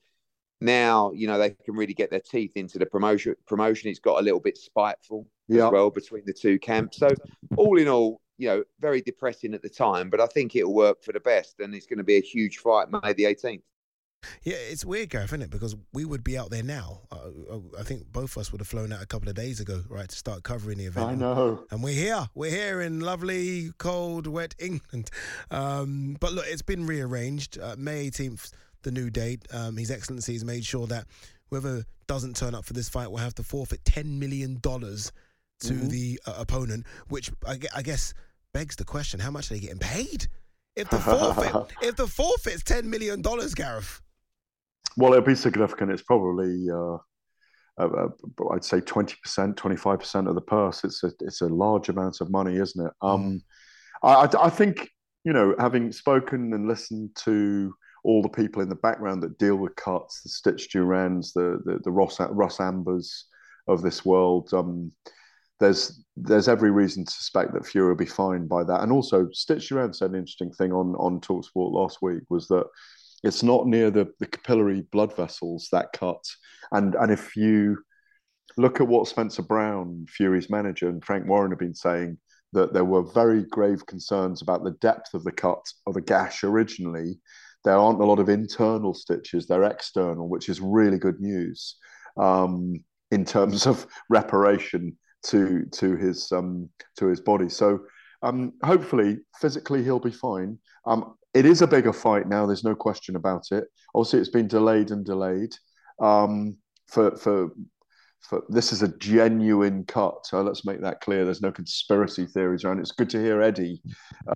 now, 0.59 1.13
you 1.13 1.27
know, 1.27 1.37
they 1.37 1.51
can 1.51 1.75
really 1.75 1.93
get 1.93 2.11
their 2.11 2.19
teeth 2.19 2.57
into 2.57 2.77
the 2.77 2.85
promotion. 2.85 3.35
Promotion, 3.47 3.89
it's 3.89 3.99
got 3.99 4.19
a 4.19 4.21
little 4.21 4.41
bit 4.41 4.57
spiteful 4.57 5.27
Yeah. 5.47 5.67
as 5.67 5.71
well 5.71 5.89
between 5.89 6.23
the 6.25 6.33
two 6.33 6.59
camps. 6.59 6.97
So, 6.97 7.07
all 7.55 7.79
in 7.79 7.87
all, 7.87 8.19
you 8.37 8.49
know, 8.49 8.65
very 8.81 8.99
depressing 9.01 9.53
at 9.53 9.61
the 9.61 9.69
time, 9.69 10.09
but 10.09 10.19
I 10.19 10.25
think 10.25 10.57
it'll 10.57 10.73
work 10.73 11.01
for 11.03 11.13
the 11.13 11.21
best. 11.21 11.61
And 11.61 11.73
it's 11.73 11.85
going 11.85 11.99
to 11.99 12.03
be 12.03 12.17
a 12.17 12.21
huge 12.21 12.57
fight 12.57 12.89
May 12.91 13.13
the 13.13 13.23
18th. 13.23 13.63
Yeah, 14.43 14.55
it's 14.57 14.83
weird, 14.85 15.09
Gareth, 15.09 15.29
isn't 15.29 15.41
it? 15.41 15.49
Because 15.49 15.75
we 15.93 16.05
would 16.05 16.23
be 16.23 16.37
out 16.37 16.49
there 16.49 16.63
now. 16.63 17.01
Uh, 17.11 17.59
I 17.79 17.83
think 17.83 18.11
both 18.11 18.31
of 18.35 18.41
us 18.41 18.51
would 18.51 18.61
have 18.61 18.67
flown 18.67 18.91
out 18.93 19.01
a 19.01 19.05
couple 19.05 19.29
of 19.29 19.35
days 19.35 19.59
ago, 19.59 19.81
right, 19.89 20.07
to 20.09 20.15
start 20.15 20.43
covering 20.43 20.77
the 20.77 20.85
event. 20.85 21.07
I 21.09 21.15
know. 21.15 21.63
And 21.71 21.83
we're 21.83 21.93
here. 21.93 22.27
We're 22.35 22.51
here 22.51 22.81
in 22.81 22.99
lovely, 22.99 23.71
cold, 23.77 24.27
wet 24.27 24.55
England. 24.59 25.09
Um, 25.51 26.17
but 26.19 26.33
look, 26.33 26.45
it's 26.47 26.61
been 26.61 26.85
rearranged. 26.85 27.59
Uh, 27.59 27.75
May 27.77 28.09
18th, 28.09 28.51
the 28.83 28.91
new 28.91 29.09
date. 29.09 29.45
Um, 29.51 29.77
His 29.77 29.91
Excellency 29.91 30.33
has 30.33 30.43
made 30.45 30.65
sure 30.65 30.87
that 30.87 31.05
whoever 31.49 31.83
doesn't 32.07 32.35
turn 32.35 32.53
up 32.55 32.65
for 32.65 32.73
this 32.73 32.89
fight 32.89 33.09
will 33.09 33.17
have 33.17 33.35
to 33.35 33.43
forfeit 33.43 33.83
$10 33.85 34.05
million 34.19 34.59
to 34.61 35.73
Mhm. 35.73 35.89
the 35.89 36.19
uh, 36.25 36.33
opponent, 36.37 36.85
which 37.07 37.31
I, 37.45 37.57
I 37.75 37.81
guess 37.81 38.13
begs 38.53 38.75
the 38.75 38.83
question 38.85 39.19
how 39.19 39.31
much 39.31 39.49
are 39.49 39.53
they 39.55 39.59
getting 39.61 39.79
paid? 39.79 40.27
If 40.75 40.89
the 40.89 40.97
forfeit, 40.99 41.53
if 41.81 41.95
the 41.95 42.07
forfeit's 42.07 42.63
$10 42.63 42.83
million, 42.85 43.21
Gareth. 43.21 44.01
Well, 44.95 45.13
it'll 45.13 45.25
be 45.25 45.35
significant. 45.35 45.91
It's 45.91 46.03
probably, 46.03 46.67
uh, 46.69 46.97
uh, 47.79 47.87
uh, 48.05 48.09
I'd 48.53 48.63
say, 48.63 48.79
twenty 48.81 49.15
percent, 49.23 49.57
twenty-five 49.57 49.99
percent 49.99 50.27
of 50.27 50.35
the 50.35 50.41
purse. 50.41 50.83
It's 50.83 51.03
a 51.03 51.11
it's 51.21 51.41
a 51.41 51.47
large 51.47 51.89
amount 51.89 52.21
of 52.21 52.29
money, 52.29 52.57
isn't 52.57 52.85
it? 52.85 52.93
Um, 53.01 53.41
I, 54.03 54.13
I 54.13 54.45
I 54.45 54.49
think 54.49 54.89
you 55.23 55.33
know, 55.33 55.55
having 55.57 55.91
spoken 55.91 56.53
and 56.53 56.67
listened 56.67 57.15
to 57.15 57.73
all 58.03 58.21
the 58.21 58.29
people 58.29 58.61
in 58.61 58.69
the 58.69 58.75
background 58.75 59.23
that 59.23 59.37
deal 59.37 59.55
with 59.55 59.75
cuts, 59.77 60.21
the 60.21 60.29
Stitch 60.29 60.69
Durans, 60.73 61.33
the 61.33 61.59
the, 61.65 61.79
the 61.83 61.91
Ross 61.91 62.19
Russ 62.19 62.59
Ambers 62.59 63.25
of 63.67 63.81
this 63.81 64.05
world. 64.05 64.53
Um, 64.53 64.91
there's 65.59 66.03
there's 66.17 66.49
every 66.49 66.71
reason 66.71 67.05
to 67.05 67.11
suspect 67.11 67.53
that 67.53 67.65
Fury 67.65 67.87
will 67.87 67.95
be 67.95 68.05
fined 68.05 68.49
by 68.49 68.63
that. 68.65 68.81
And 68.81 68.91
also, 68.91 69.29
Stitch 69.31 69.69
Duran 69.69 69.93
said 69.93 70.11
an 70.11 70.17
interesting 70.17 70.51
thing 70.51 70.71
on 70.73 70.93
on 70.95 71.21
Talksport 71.21 71.71
last 71.71 71.99
week 72.01 72.23
was 72.29 72.47
that 72.49 72.65
it's 73.23 73.43
not 73.43 73.67
near 73.67 73.89
the, 73.89 74.11
the 74.19 74.27
capillary 74.27 74.81
blood 74.91 75.15
vessels 75.15 75.69
that 75.71 75.93
cut. 75.93 76.23
And 76.71 76.95
and 76.95 77.11
if 77.11 77.35
you 77.35 77.77
look 78.57 78.81
at 78.81 78.87
what 78.87 79.07
Spencer 79.07 79.41
Brown, 79.41 80.05
Fury's 80.09 80.49
manager, 80.49 80.89
and 80.89 81.03
Frank 81.03 81.27
Warren 81.27 81.51
have 81.51 81.59
been 81.59 81.75
saying, 81.75 82.17
that 82.53 82.71
there 82.71 82.85
were 82.85 83.03
very 83.03 83.43
grave 83.43 83.85
concerns 83.85 84.41
about 84.41 84.63
the 84.63 84.77
depth 84.79 85.13
of 85.13 85.23
the 85.23 85.31
cut 85.31 85.65
of 85.87 85.95
the 85.95 86.01
gash 86.01 86.43
originally. 86.43 87.19
There 87.63 87.77
aren't 87.77 88.01
a 88.01 88.05
lot 88.05 88.19
of 88.19 88.29
internal 88.29 88.93
stitches, 88.93 89.47
they're 89.47 89.63
external, 89.63 90.29
which 90.29 90.49
is 90.49 90.61
really 90.61 90.99
good 90.99 91.19
news 91.19 91.75
um, 92.17 92.83
in 93.11 93.25
terms 93.25 93.65
of 93.65 93.85
reparation 94.09 94.97
to 95.23 95.65
to 95.71 95.95
his 95.95 96.31
um, 96.31 96.69
to 96.97 97.07
his 97.07 97.21
body. 97.21 97.49
So 97.49 97.79
um, 98.21 98.53
hopefully, 98.63 99.19
physically, 99.39 99.83
he'll 99.83 99.99
be 99.99 100.11
fine. 100.11 100.59
It 101.33 101.45
is 101.45 101.61
a 101.61 101.67
bigger 101.67 101.93
fight 101.93 102.27
now. 102.27 102.45
There's 102.45 102.63
no 102.63 102.75
question 102.75 103.15
about 103.15 103.45
it. 103.51 103.65
Obviously, 103.95 104.19
it's 104.19 104.29
been 104.29 104.47
delayed 104.47 104.91
and 104.91 105.05
delayed. 105.05 105.55
Um, 106.01 106.57
for 106.87 107.15
for 107.15 107.49
for 108.21 108.43
this 108.49 108.71
is 108.71 108.83
a 108.83 108.97
genuine 108.97 109.83
cut. 109.85 110.25
So 110.25 110.41
let's 110.41 110.65
make 110.65 110.81
that 110.81 111.01
clear. 111.01 111.25
There's 111.25 111.41
no 111.41 111.51
conspiracy 111.51 112.25
theories 112.25 112.63
around. 112.63 112.79
it. 112.79 112.81
It's 112.81 112.91
good 112.91 113.09
to 113.11 113.21
hear 113.21 113.41
Eddie 113.41 113.81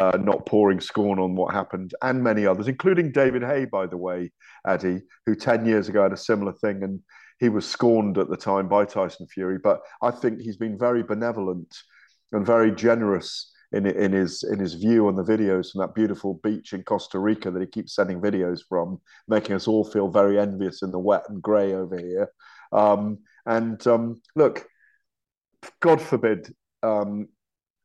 uh, 0.02 0.18
not 0.20 0.46
pouring 0.46 0.82
scorn 0.82 1.20
on 1.20 1.36
what 1.36 1.54
happened, 1.54 1.94
and 2.02 2.24
many 2.24 2.46
others, 2.46 2.68
including 2.68 3.12
David 3.12 3.44
Haye, 3.44 3.66
by 3.66 3.88
the 3.88 3.98
way, 3.98 4.32
Eddie, 4.68 5.02
who 5.26 5.36
ten 5.36 5.66
years 5.66 5.90
ago 5.90 6.04
had 6.04 6.14
a 6.14 6.18
similar 6.18 6.54
thing 6.54 6.84
and 6.84 7.00
he 7.40 7.50
was 7.50 7.68
scorned 7.68 8.18
at 8.18 8.30
the 8.30 8.38
time 8.38 8.68
by 8.68 8.86
Tyson 8.86 9.28
Fury, 9.28 9.60
but 9.62 9.82
I 10.02 10.12
think 10.12 10.42
he's 10.42 10.58
been 10.58 10.78
very 10.78 11.04
benevolent 11.04 11.76
and 12.32 12.46
very 12.46 12.72
generous 12.72 13.52
in 13.72 13.86
in 13.86 14.14
his 14.14 14.44
in 14.44 14.60
his 14.60 14.76
view 14.76 15.08
on 15.08 15.16
the 15.16 15.24
videos 15.24 15.72
from 15.72 15.82
that 15.82 15.94
beautiful 15.96 16.40
beach 16.44 16.74
in 16.74 16.84
Costa 16.84 17.20
Rica 17.20 17.52
that 17.52 17.60
he 17.60 17.68
keeps 17.68 17.96
sending 17.96 18.22
videos 18.22 18.62
from, 18.68 19.00
making 19.28 19.56
us 19.56 19.68
all 19.68 19.84
feel 19.84 20.08
very 20.08 20.40
envious 20.40 20.82
in 20.82 20.92
the 20.92 21.00
wet 21.00 21.24
and 21.30 21.42
grey 21.42 21.74
over 21.74 21.98
here. 21.98 22.30
Um, 22.72 23.20
and 23.46 23.86
um, 23.88 24.22
look, 24.36 24.66
God 25.82 26.02
forbid, 26.02 26.54
um, 26.84 27.28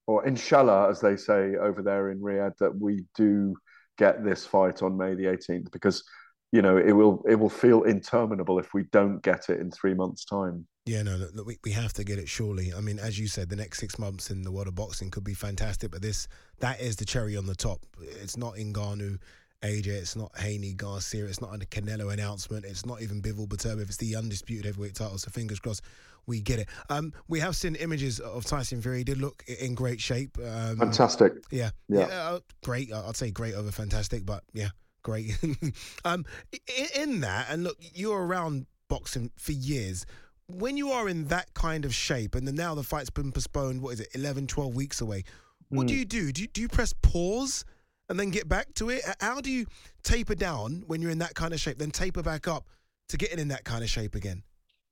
or 0.07 0.27
inshallah, 0.27 0.91
as 0.91 1.01
they 1.01 1.17
say 1.17 1.57
over 1.57 1.83
there 1.83 2.11
in 2.11 2.21
Riyadh, 2.21 2.57
that 2.59 2.77
we 2.79 3.05
do 3.17 3.57
get 3.99 4.25
this 4.25 4.47
fight 4.47 4.83
on 4.83 4.97
May 4.97 5.15
the 5.15 5.25
18th 5.25 5.71
because 5.71 6.05
you 6.53 6.63
know 6.63 6.77
it 6.77 6.93
will 6.93 7.23
it 7.29 7.35
will 7.35 7.49
feel 7.51 7.83
interminable 7.85 8.59
if 8.59 8.73
we 8.75 8.85
don't 8.93 9.23
get 9.23 9.49
it 9.49 9.59
in 9.61 9.71
three 9.71 9.95
months' 9.95 10.25
time. 10.25 10.67
Yeah, 10.85 11.03
no, 11.03 11.15
look, 11.17 11.31
look, 11.35 11.47
we, 11.47 11.59
we 11.65 11.71
have 11.73 11.93
to 11.95 12.05
get 12.05 12.19
it 12.19 12.29
surely. 12.29 12.73
I 12.75 12.81
mean, 12.81 12.99
as 12.99 13.17
you 13.19 13.29
said, 13.29 13.49
the 13.49 13.55
next 13.57 13.79
six 13.79 13.99
months 14.01 14.31
in 14.31 14.43
the 14.43 14.51
world 14.51 14.67
of 14.67 14.75
boxing 14.75 15.11
could 15.11 15.23
be 15.25 15.35
fantastic, 15.35 15.91
but 15.93 16.03
this 16.03 16.29
that 16.59 16.81
is 16.81 16.97
the 16.97 17.05
cherry 17.05 17.37
on 17.37 17.47
the 17.47 17.55
top. 17.55 17.87
It's 18.01 18.37
not 18.37 18.55
Ngannou, 18.55 19.19
AJ, 19.63 19.87
it's 19.87 20.17
not 20.17 20.37
Haney, 20.39 20.75
Garcia, 20.75 21.25
it's 21.27 21.41
not 21.41 21.55
a 21.55 21.59
Canelo 21.67 22.13
announcement, 22.13 22.65
it's 22.65 22.85
not 22.85 23.01
even 23.01 23.23
Bivol 23.23 23.47
Beterbiev, 23.47 23.83
it's 23.83 23.97
the 23.97 24.17
undisputed 24.17 24.65
heavyweight 24.67 24.97
title. 24.97 25.19
So 25.19 25.31
fingers 25.31 25.61
crossed, 25.61 25.83
we 26.27 26.41
get 26.41 26.59
it. 26.59 26.69
Um, 26.91 27.13
we 27.29 27.39
have 27.39 27.55
seen 27.55 27.77
images 27.77 28.19
of 28.19 28.45
Tyson 28.45 28.83
Fury. 28.83 28.99
He 28.99 29.05
did 29.05 29.19
look 29.19 29.45
in 29.47 29.75
great 29.77 30.01
shape. 30.01 30.37
Um, 30.39 30.79
Fantastic. 30.79 31.33
Yeah, 31.53 31.71
Yeah. 31.89 32.07
uh, 32.07 32.41
great. 32.65 32.93
I'd 32.93 33.17
say 33.17 33.31
great 33.31 33.55
over 33.55 33.71
fantastic, 33.71 34.27
but 34.27 34.43
yeah, 34.53 34.71
great. 35.03 35.39
um, 36.05 36.25
in, 36.53 37.03
in 37.03 37.21
that, 37.21 37.47
and 37.51 37.65
look, 37.65 37.77
you're 37.81 38.25
around 38.25 38.67
boxing 38.89 39.31
for 39.37 39.53
years. 39.53 40.07
When 40.49 40.77
you 40.77 40.91
are 40.91 41.09
in 41.09 41.29
that 41.29 41.55
kind 41.55 41.85
of 41.85 41.95
shape, 41.95 42.35
and 42.35 42.47
then 42.47 42.55
now 42.55 42.75
the 42.75 42.83
fight's 42.83 43.11
been 43.11 43.33
postponed, 43.33 43.81
what 43.81 43.95
is 43.95 44.01
it, 44.01 44.09
11, 44.15 44.49
12 44.49 44.75
weeks 44.75 45.01
away? 45.01 45.25
What 45.71 45.87
do 45.87 45.95
you 45.95 46.05
do? 46.05 46.33
Do 46.33 46.43
you, 46.43 46.49
do 46.49 46.61
you 46.61 46.69
press 46.69 46.93
pause 46.93 47.65
and 48.11 48.21
then 48.21 48.29
get 48.29 48.47
back 48.47 48.75
to 48.75 48.91
it? 48.91 49.03
How 49.21 49.41
do 49.41 49.51
you 49.51 49.65
taper 50.03 50.35
down 50.35 50.85
when 50.87 51.01
you're 51.01 51.11
in 51.11 51.19
that 51.21 51.35
kind 51.35 51.55
of 51.55 51.61
shape, 51.61 51.79
then 51.79 51.91
taper 51.91 52.23
back 52.23 52.47
up 52.47 52.69
to 53.09 53.17
getting 53.17 53.39
in 53.39 53.49
that 53.49 53.65
kind 53.65 53.83
of 53.83 53.89
shape 53.89 54.15
again? 54.15 54.43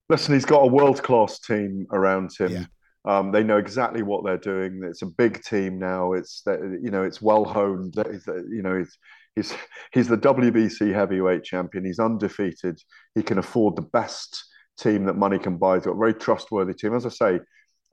Listen, 0.09 0.35
he's 0.35 0.47
got 0.47 0.63
a 0.63 0.67
world 0.67 1.03
class 1.03 1.39
team 1.39 1.87
around 1.93 2.31
him. 2.39 2.53
Yeah. 2.53 2.65
Um, 3.05 3.31
they 3.31 3.43
know 3.43 3.59
exactly 3.59 4.03
what 4.03 4.25
they're 4.25 4.39
doing. 4.39 4.83
It's 4.85 5.03
a 5.03 5.07
big 5.07 5.43
team 5.43 5.79
now. 5.79 6.13
It's 6.13 6.43
you 6.47 6.91
know 6.91 7.03
it's 7.03 7.23
well 7.23 7.45
honed. 7.45 7.95
It's, 7.97 8.27
You 8.27 8.63
know 8.63 8.79
he's 8.79 8.99
he's 9.37 9.55
he's 9.93 10.09
the 10.09 10.19
WBC 10.19 10.93
heavyweight 10.93 11.45
champion. 11.45 11.85
He's 11.85 11.99
undefeated. 11.99 12.81
He 13.15 13.23
can 13.23 13.39
afford 13.39 13.77
the 13.77 13.83
best 13.83 14.45
team 14.79 15.05
that 15.05 15.17
money 15.17 15.39
can 15.39 15.57
buy. 15.57 15.77
He's 15.77 15.85
got 15.85 15.97
a 15.97 15.99
very 15.99 16.15
trustworthy 16.15 16.75
team. 16.75 16.95
As 16.95 17.07
I 17.07 17.11
say, 17.11 17.41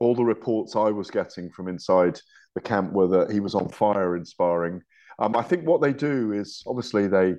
all 0.00 0.14
the 0.14 0.24
reports 0.24 0.76
I 0.76 0.90
was 0.90 1.10
getting 1.10 1.50
from 1.50 1.68
inside 1.68 2.20
the 2.54 2.60
camp 2.60 2.92
were 2.92 3.08
that 3.08 3.30
he 3.30 3.40
was 3.40 3.54
on 3.54 3.68
fire 3.68 4.16
in 4.16 4.24
sparring. 4.24 4.82
Um, 5.18 5.36
I 5.36 5.42
think 5.42 5.66
what 5.66 5.82
they 5.82 5.92
do 5.92 6.32
is 6.32 6.62
obviously 6.66 7.08
they 7.08 7.34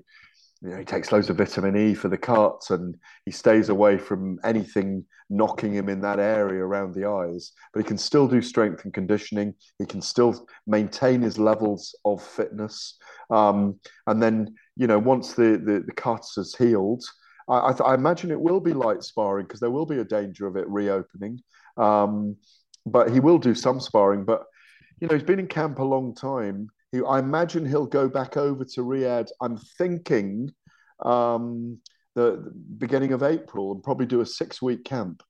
you 0.62 0.70
know, 0.70 0.78
he 0.78 0.86
takes 0.86 1.12
loads 1.12 1.30
of 1.30 1.38
vitamin 1.38 1.76
E 1.76 1.94
for 1.94 2.10
the 2.10 2.18
cuts 2.18 2.70
and 2.70 2.96
he 3.26 3.32
stays 3.32 3.70
away 3.70 3.98
from 3.98 4.40
anything 4.44 5.06
knocking 5.30 5.74
him 5.74 5.88
in 5.88 6.02
that 6.02 6.20
area 6.20 6.62
around 6.62 6.94
the 6.94 7.08
eyes. 7.08 7.54
But 7.74 7.80
he 7.80 7.88
can 7.88 7.98
still 7.98 8.28
do 8.28 8.42
strength 8.42 8.84
and 8.84 8.94
conditioning. 8.94 9.54
He 9.78 9.86
can 9.86 10.02
still 10.02 10.48
maintain 10.68 11.22
his 11.22 11.38
levels 11.38 11.96
of 12.04 12.22
fitness. 12.22 12.98
Um, 13.30 13.80
and 14.08 14.22
then, 14.22 14.56
you 14.76 14.88
know, 14.88 15.00
once 15.00 15.34
the, 15.34 15.62
the, 15.64 15.84
the 15.86 15.94
cuts 15.94 16.36
has 16.36 16.56
healed, 16.56 17.04
I, 17.48 17.58
I, 17.58 17.92
I, 17.92 17.94
imagine 17.94 18.32
it 18.32 18.42
will 18.42 18.60
be 18.60 18.74
light 18.74 19.04
sparring 19.04 19.46
because 19.46 19.60
there 19.62 19.72
will 19.72 19.86
be 19.86 20.00
a 20.00 20.04
danger 20.04 20.46
of 20.46 20.58
it 20.58 20.68
reopening. 20.68 21.40
Um, 21.78 22.36
but 22.86 23.12
he 23.12 23.22
will 23.22 23.38
do 23.38 23.56
some 23.56 23.80
sparring. 23.80 24.26
But, 24.26 24.44
you 25.00 25.08
know, 25.08 25.14
he's 25.14 25.24
been 25.24 25.40
in 25.40 25.48
camp 25.48 25.80
a 25.80 25.84
long 25.84 26.16
time 26.16 26.70
I 26.94 27.20
imagine 27.20 27.66
he'll 27.66 27.86
go 27.86 28.10
back 28.10 28.36
over 28.38 28.66
to 28.66 28.82
Riyadh. 28.82 29.30
I'm 29.42 29.58
thinking 29.58 30.52
um, 31.06 31.78
the, 32.16 32.42
the, 32.44 32.52
beginning 32.78 33.14
of 33.14 33.24
April 33.24 33.72
and 33.72 33.84
probably 33.84 34.06
do 34.06 34.22
a 34.22 34.26
six 34.26 34.62
week 34.62 34.84
camp 34.86 35.22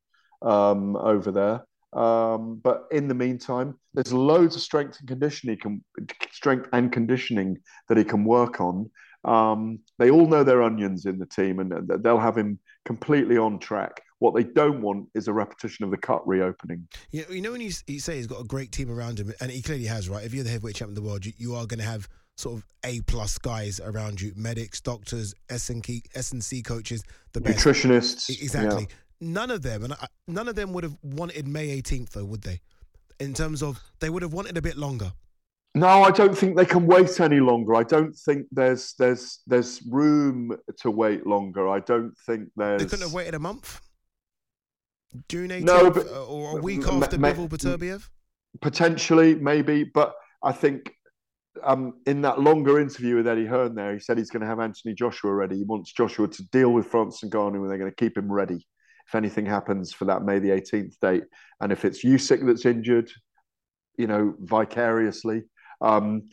um, 0.41 0.95
over 0.95 1.31
there. 1.31 1.65
Um, 1.91 2.61
but 2.63 2.85
in 2.91 3.07
the 3.07 3.13
meantime, 3.13 3.77
there's 3.93 4.13
loads 4.13 4.55
of 4.55 4.61
strength 4.61 4.99
and 4.99 5.07
conditioning 5.07 5.57
can 5.57 5.83
strength 6.31 6.69
and 6.71 6.91
conditioning 6.91 7.57
that 7.87 7.97
he 7.97 8.03
can 8.03 8.23
work 8.23 8.61
on. 8.61 8.89
Um, 9.25 9.79
they 9.97 10.11
all 10.11 10.27
know 10.27 10.43
their 10.43 10.61
onions 10.61 11.05
in 11.05 11.17
the 11.17 11.25
team, 11.25 11.59
and 11.59 11.89
they'll 12.03 12.19
have 12.19 12.37
him 12.37 12.59
completely 12.85 13.37
on 13.37 13.59
track. 13.59 14.01
What 14.19 14.35
they 14.35 14.43
don't 14.43 14.81
want 14.81 15.07
is 15.15 15.27
a 15.27 15.33
repetition 15.33 15.85
of 15.85 15.91
the 15.91 15.97
cut 15.97 16.27
reopening. 16.27 16.87
You 17.11 17.23
know, 17.23 17.33
you 17.33 17.41
know 17.41 17.51
when 17.53 17.61
you, 17.61 17.71
you 17.87 17.99
say 17.99 18.17
he's 18.17 18.27
got 18.27 18.41
a 18.41 18.45
great 18.45 18.71
team 18.71 18.91
around 18.91 19.19
him, 19.19 19.33
and 19.39 19.49
he 19.49 19.61
clearly 19.61 19.85
has, 19.85 20.09
right? 20.09 20.25
If 20.25 20.33
you're 20.33 20.43
the 20.43 20.49
heavyweight 20.49 20.75
champion 20.75 20.97
of 20.97 21.03
the 21.03 21.07
world, 21.09 21.25
you, 21.25 21.33
you 21.37 21.55
are 21.55 21.65
going 21.65 21.79
to 21.79 21.85
have 21.85 22.07
sort 22.35 22.57
of 22.57 22.65
A 22.85 23.01
plus 23.01 23.37
guys 23.37 23.79
around 23.79 24.21
you, 24.21 24.33
medics, 24.35 24.81
doctors, 24.81 25.33
S 25.49 25.69
and 25.69 25.83
C 26.43 26.61
coaches, 26.61 27.03
the 27.33 27.41
best. 27.41 27.65
nutritionists. 27.65 28.29
Exactly. 28.29 28.87
Yeah. 28.89 28.95
None 29.21 29.51
of 29.51 29.61
them, 29.61 29.83
and 29.83 29.93
I, 29.93 30.07
none 30.27 30.47
of 30.47 30.55
them 30.55 30.73
would 30.73 30.83
have 30.83 30.97
wanted 31.03 31.47
May 31.47 31.81
18th, 31.81 32.11
though, 32.11 32.25
would 32.25 32.41
they? 32.41 32.61
In 33.19 33.33
terms 33.33 33.61
of 33.61 33.81
they 33.99 34.09
would 34.09 34.21
have 34.21 34.31
wanted 34.31 34.57
a 34.57 34.61
bit 34.61 34.77
longer. 34.77 35.11
No, 35.75 35.87
I 36.03 36.11
don't 36.11 36.35
think 36.35 36.57
they 36.57 36.65
can 36.65 36.87
wait 36.87 37.19
any 37.19 37.39
longer. 37.39 37.75
I 37.75 37.83
don't 37.83 38.15
think 38.15 38.47
there's 38.51 38.95
there's 38.97 39.39
there's 39.45 39.81
room 39.83 40.57
to 40.77 40.89
wait 40.89 41.27
longer. 41.27 41.69
I 41.69 41.79
don't 41.81 42.17
think 42.25 42.49
there's. 42.55 42.81
They 42.81 42.87
couldn't 42.87 43.05
have 43.05 43.13
waited 43.13 43.35
a 43.35 43.39
month. 43.39 43.81
June 45.27 45.49
18th 45.49 45.63
no, 45.63 45.91
but, 45.91 46.07
or 46.07 46.59
a 46.59 46.61
week 46.61 46.87
after 46.87 47.17
ma- 47.17 47.31
Bivol 47.31 47.49
Beterbiev? 47.49 48.09
Potentially, 48.61 49.35
maybe, 49.35 49.83
but 49.83 50.13
I 50.43 50.51
think 50.51 50.91
um, 51.63 51.95
in 52.05 52.21
that 52.21 52.39
longer 52.39 52.79
interview 52.79 53.15
with 53.15 53.27
Eddie 53.27 53.45
Hearn 53.45 53.75
there, 53.75 53.93
he 53.93 53.99
said 53.99 54.17
he's 54.17 54.29
going 54.29 54.41
to 54.41 54.47
have 54.47 54.59
Anthony 54.59 54.93
Joshua 54.93 55.33
ready. 55.33 55.57
He 55.57 55.63
wants 55.63 55.91
Joshua 55.91 56.27
to 56.27 56.43
deal 56.51 56.71
with 56.71 56.87
Francis 56.87 57.29
Ngannou 57.29 57.61
and 57.61 57.69
they're 57.69 57.77
going 57.77 57.91
to 57.91 57.95
keep 57.95 58.17
him 58.17 58.31
ready 58.31 58.65
if 59.07 59.15
anything 59.15 59.45
happens 59.45 59.91
for 59.91 60.05
that 60.05 60.23
May 60.23 60.39
the 60.39 60.49
18th 60.49 60.93
date. 61.01 61.23
And 61.61 61.71
if 61.71 61.83
it's 61.83 62.05
Usyk 62.05 62.45
that's 62.45 62.65
injured, 62.65 63.09
you 63.97 64.07
know, 64.07 64.35
vicariously, 64.39 65.43
um, 65.81 66.29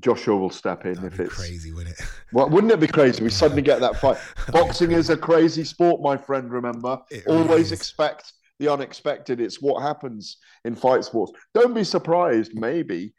Joshua 0.00 0.36
will 0.36 0.50
step 0.50 0.84
in 0.84 0.94
That'd 0.94 1.12
if 1.12 1.20
it's 1.20 1.34
crazy, 1.34 1.72
wouldn't 1.72 1.98
it? 1.98 2.04
Well, 2.32 2.50
wouldn't 2.50 2.72
it 2.72 2.80
be 2.80 2.86
crazy? 2.86 3.22
We 3.22 3.30
suddenly 3.30 3.62
get 3.62 3.80
that 3.80 3.96
fight. 3.96 4.18
Boxing 4.52 4.92
is 4.92 5.10
a 5.10 5.16
crazy 5.16 5.64
sport, 5.64 6.02
my 6.02 6.16
friend. 6.16 6.50
Remember, 6.50 6.98
it 7.10 7.26
always 7.26 7.72
expect 7.72 8.32
the 8.58 8.68
unexpected. 8.68 9.40
It's 9.40 9.62
what 9.62 9.80
happens 9.80 10.36
in 10.64 10.74
fight 10.74 11.04
sports. 11.04 11.32
Don't 11.54 11.74
be 11.74 11.84
surprised, 11.84 12.52
maybe, 12.54 13.14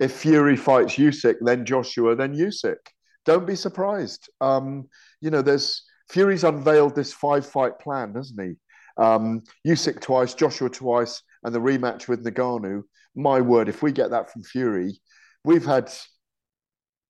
if 0.00 0.12
Fury 0.12 0.56
fights 0.56 0.94
Usyk, 0.94 1.36
then 1.42 1.64
Joshua, 1.64 2.16
then 2.16 2.34
Usyk. 2.34 2.76
Don't 3.24 3.46
be 3.46 3.56
surprised. 3.56 4.28
Um, 4.40 4.88
you 5.20 5.30
know, 5.30 5.42
there's 5.42 5.84
Fury's 6.10 6.44
unveiled 6.44 6.94
this 6.94 7.12
five-fight 7.12 7.78
plan, 7.78 8.14
hasn't 8.14 8.40
he? 8.40 8.54
Um, 8.96 9.42
Usyk 9.66 10.00
twice, 10.00 10.34
Joshua 10.34 10.70
twice, 10.70 11.22
and 11.44 11.54
the 11.54 11.60
rematch 11.60 12.08
with 12.08 12.24
Ngannou. 12.24 12.82
My 13.14 13.40
word, 13.40 13.68
if 13.68 13.82
we 13.82 13.92
get 13.92 14.10
that 14.10 14.30
from 14.30 14.42
Fury, 14.42 14.98
we've 15.44 15.64
had 15.64 15.92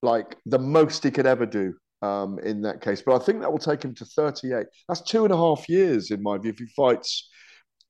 like 0.03 0.37
the 0.47 0.59
most 0.59 1.05
he 1.05 1.11
could 1.11 1.27
ever 1.27 1.47
do 1.47 1.75
um, 2.03 2.39
in 2.41 2.63
that 2.63 2.81
case. 2.81 3.03
But 3.05 3.21
I 3.21 3.25
think 3.25 3.41
that 3.41 3.51
will 3.51 3.59
take 3.59 3.85
him 3.85 3.95
to 3.95 4.05
38. 4.05 4.67
That's 4.89 5.01
two 5.01 5.25
and 5.25 5.33
a 5.33 5.37
half 5.37 5.69
years, 5.69 6.11
in 6.11 6.23
my 6.23 6.39
view, 6.39 6.51
if 6.51 6.59
he 6.59 6.67
fights 6.77 7.29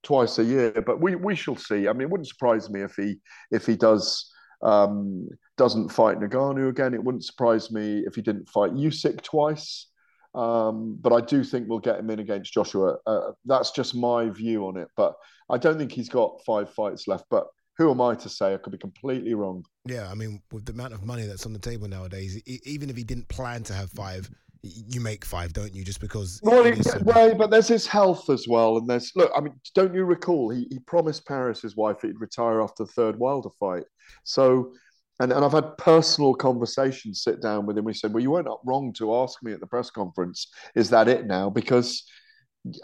twice 0.02 0.38
a 0.38 0.44
year. 0.44 0.72
But 0.72 1.00
we 1.00 1.16
we 1.16 1.34
shall 1.34 1.56
see. 1.56 1.88
I 1.88 1.92
mean, 1.92 2.02
it 2.02 2.10
wouldn't 2.10 2.28
surprise 2.28 2.70
me 2.70 2.82
if 2.82 2.94
he 2.94 3.16
if 3.50 3.66
he 3.66 3.76
does 3.76 4.30
um, 4.62 5.28
doesn't 5.56 5.90
fight 5.90 6.18
Ngannou 6.18 6.68
again. 6.68 6.94
It 6.94 7.02
wouldn't 7.02 7.24
surprise 7.24 7.70
me 7.70 8.04
if 8.06 8.14
he 8.14 8.22
didn't 8.22 8.48
fight 8.48 8.72
Usyk 8.72 9.22
twice. 9.22 9.88
Um, 10.34 10.96
but 11.00 11.12
I 11.12 11.20
do 11.20 11.44
think 11.44 11.68
we'll 11.68 11.78
get 11.78 11.98
him 11.98 12.08
in 12.08 12.18
against 12.18 12.54
Joshua. 12.54 12.96
Uh, 13.06 13.32
that's 13.44 13.70
just 13.70 13.94
my 13.94 14.30
view 14.30 14.66
on 14.66 14.78
it. 14.78 14.88
But 14.96 15.14
I 15.50 15.58
don't 15.58 15.78
think 15.78 15.92
he's 15.92 16.08
got 16.08 16.40
five 16.46 16.72
fights 16.72 17.06
left. 17.06 17.26
But 17.30 17.46
who 17.78 17.90
am 17.90 18.00
I 18.00 18.14
to 18.16 18.28
say? 18.28 18.54
I 18.54 18.58
could 18.58 18.72
be 18.72 18.78
completely 18.78 19.34
wrong. 19.34 19.64
Yeah, 19.86 20.10
I 20.10 20.14
mean, 20.14 20.42
with 20.52 20.66
the 20.66 20.72
amount 20.72 20.92
of 20.92 21.04
money 21.04 21.26
that's 21.26 21.46
on 21.46 21.52
the 21.52 21.58
table 21.58 21.88
nowadays, 21.88 22.40
even 22.46 22.90
if 22.90 22.96
he 22.96 23.04
didn't 23.04 23.28
plan 23.28 23.62
to 23.64 23.74
have 23.74 23.90
five, 23.90 24.30
you 24.62 25.00
make 25.00 25.24
five, 25.24 25.52
don't 25.52 25.74
you? 25.74 25.82
Just 25.84 26.00
because. 26.00 26.38
Well, 26.42 26.64
he, 26.64 26.80
so 26.82 27.00
well, 27.02 27.34
but 27.34 27.50
there's 27.50 27.68
his 27.68 27.86
health 27.86 28.30
as 28.30 28.46
well, 28.46 28.76
and 28.76 28.88
there's 28.88 29.10
look. 29.16 29.32
I 29.34 29.40
mean, 29.40 29.54
don't 29.74 29.94
you 29.94 30.04
recall 30.04 30.50
he, 30.50 30.66
he 30.70 30.78
promised 30.80 31.26
Paris 31.26 31.62
his 31.62 31.76
wife 31.76 32.02
he'd 32.02 32.20
retire 32.20 32.60
after 32.62 32.84
the 32.84 32.92
third 32.92 33.18
Wilder 33.18 33.50
fight. 33.58 33.84
So, 34.22 34.72
and 35.18 35.32
and 35.32 35.44
I've 35.44 35.52
had 35.52 35.76
personal 35.78 36.34
conversations. 36.34 37.24
Sit 37.24 37.42
down 37.42 37.66
with 37.66 37.76
him. 37.76 37.84
We 37.84 37.94
said, 37.94 38.12
well, 38.12 38.22
you 38.22 38.30
weren't 38.30 38.48
wrong 38.64 38.92
to 38.98 39.16
ask 39.16 39.42
me 39.42 39.52
at 39.52 39.60
the 39.60 39.66
press 39.66 39.90
conference. 39.90 40.46
Is 40.76 40.90
that 40.90 41.08
it 41.08 41.26
now? 41.26 41.50
Because 41.50 42.04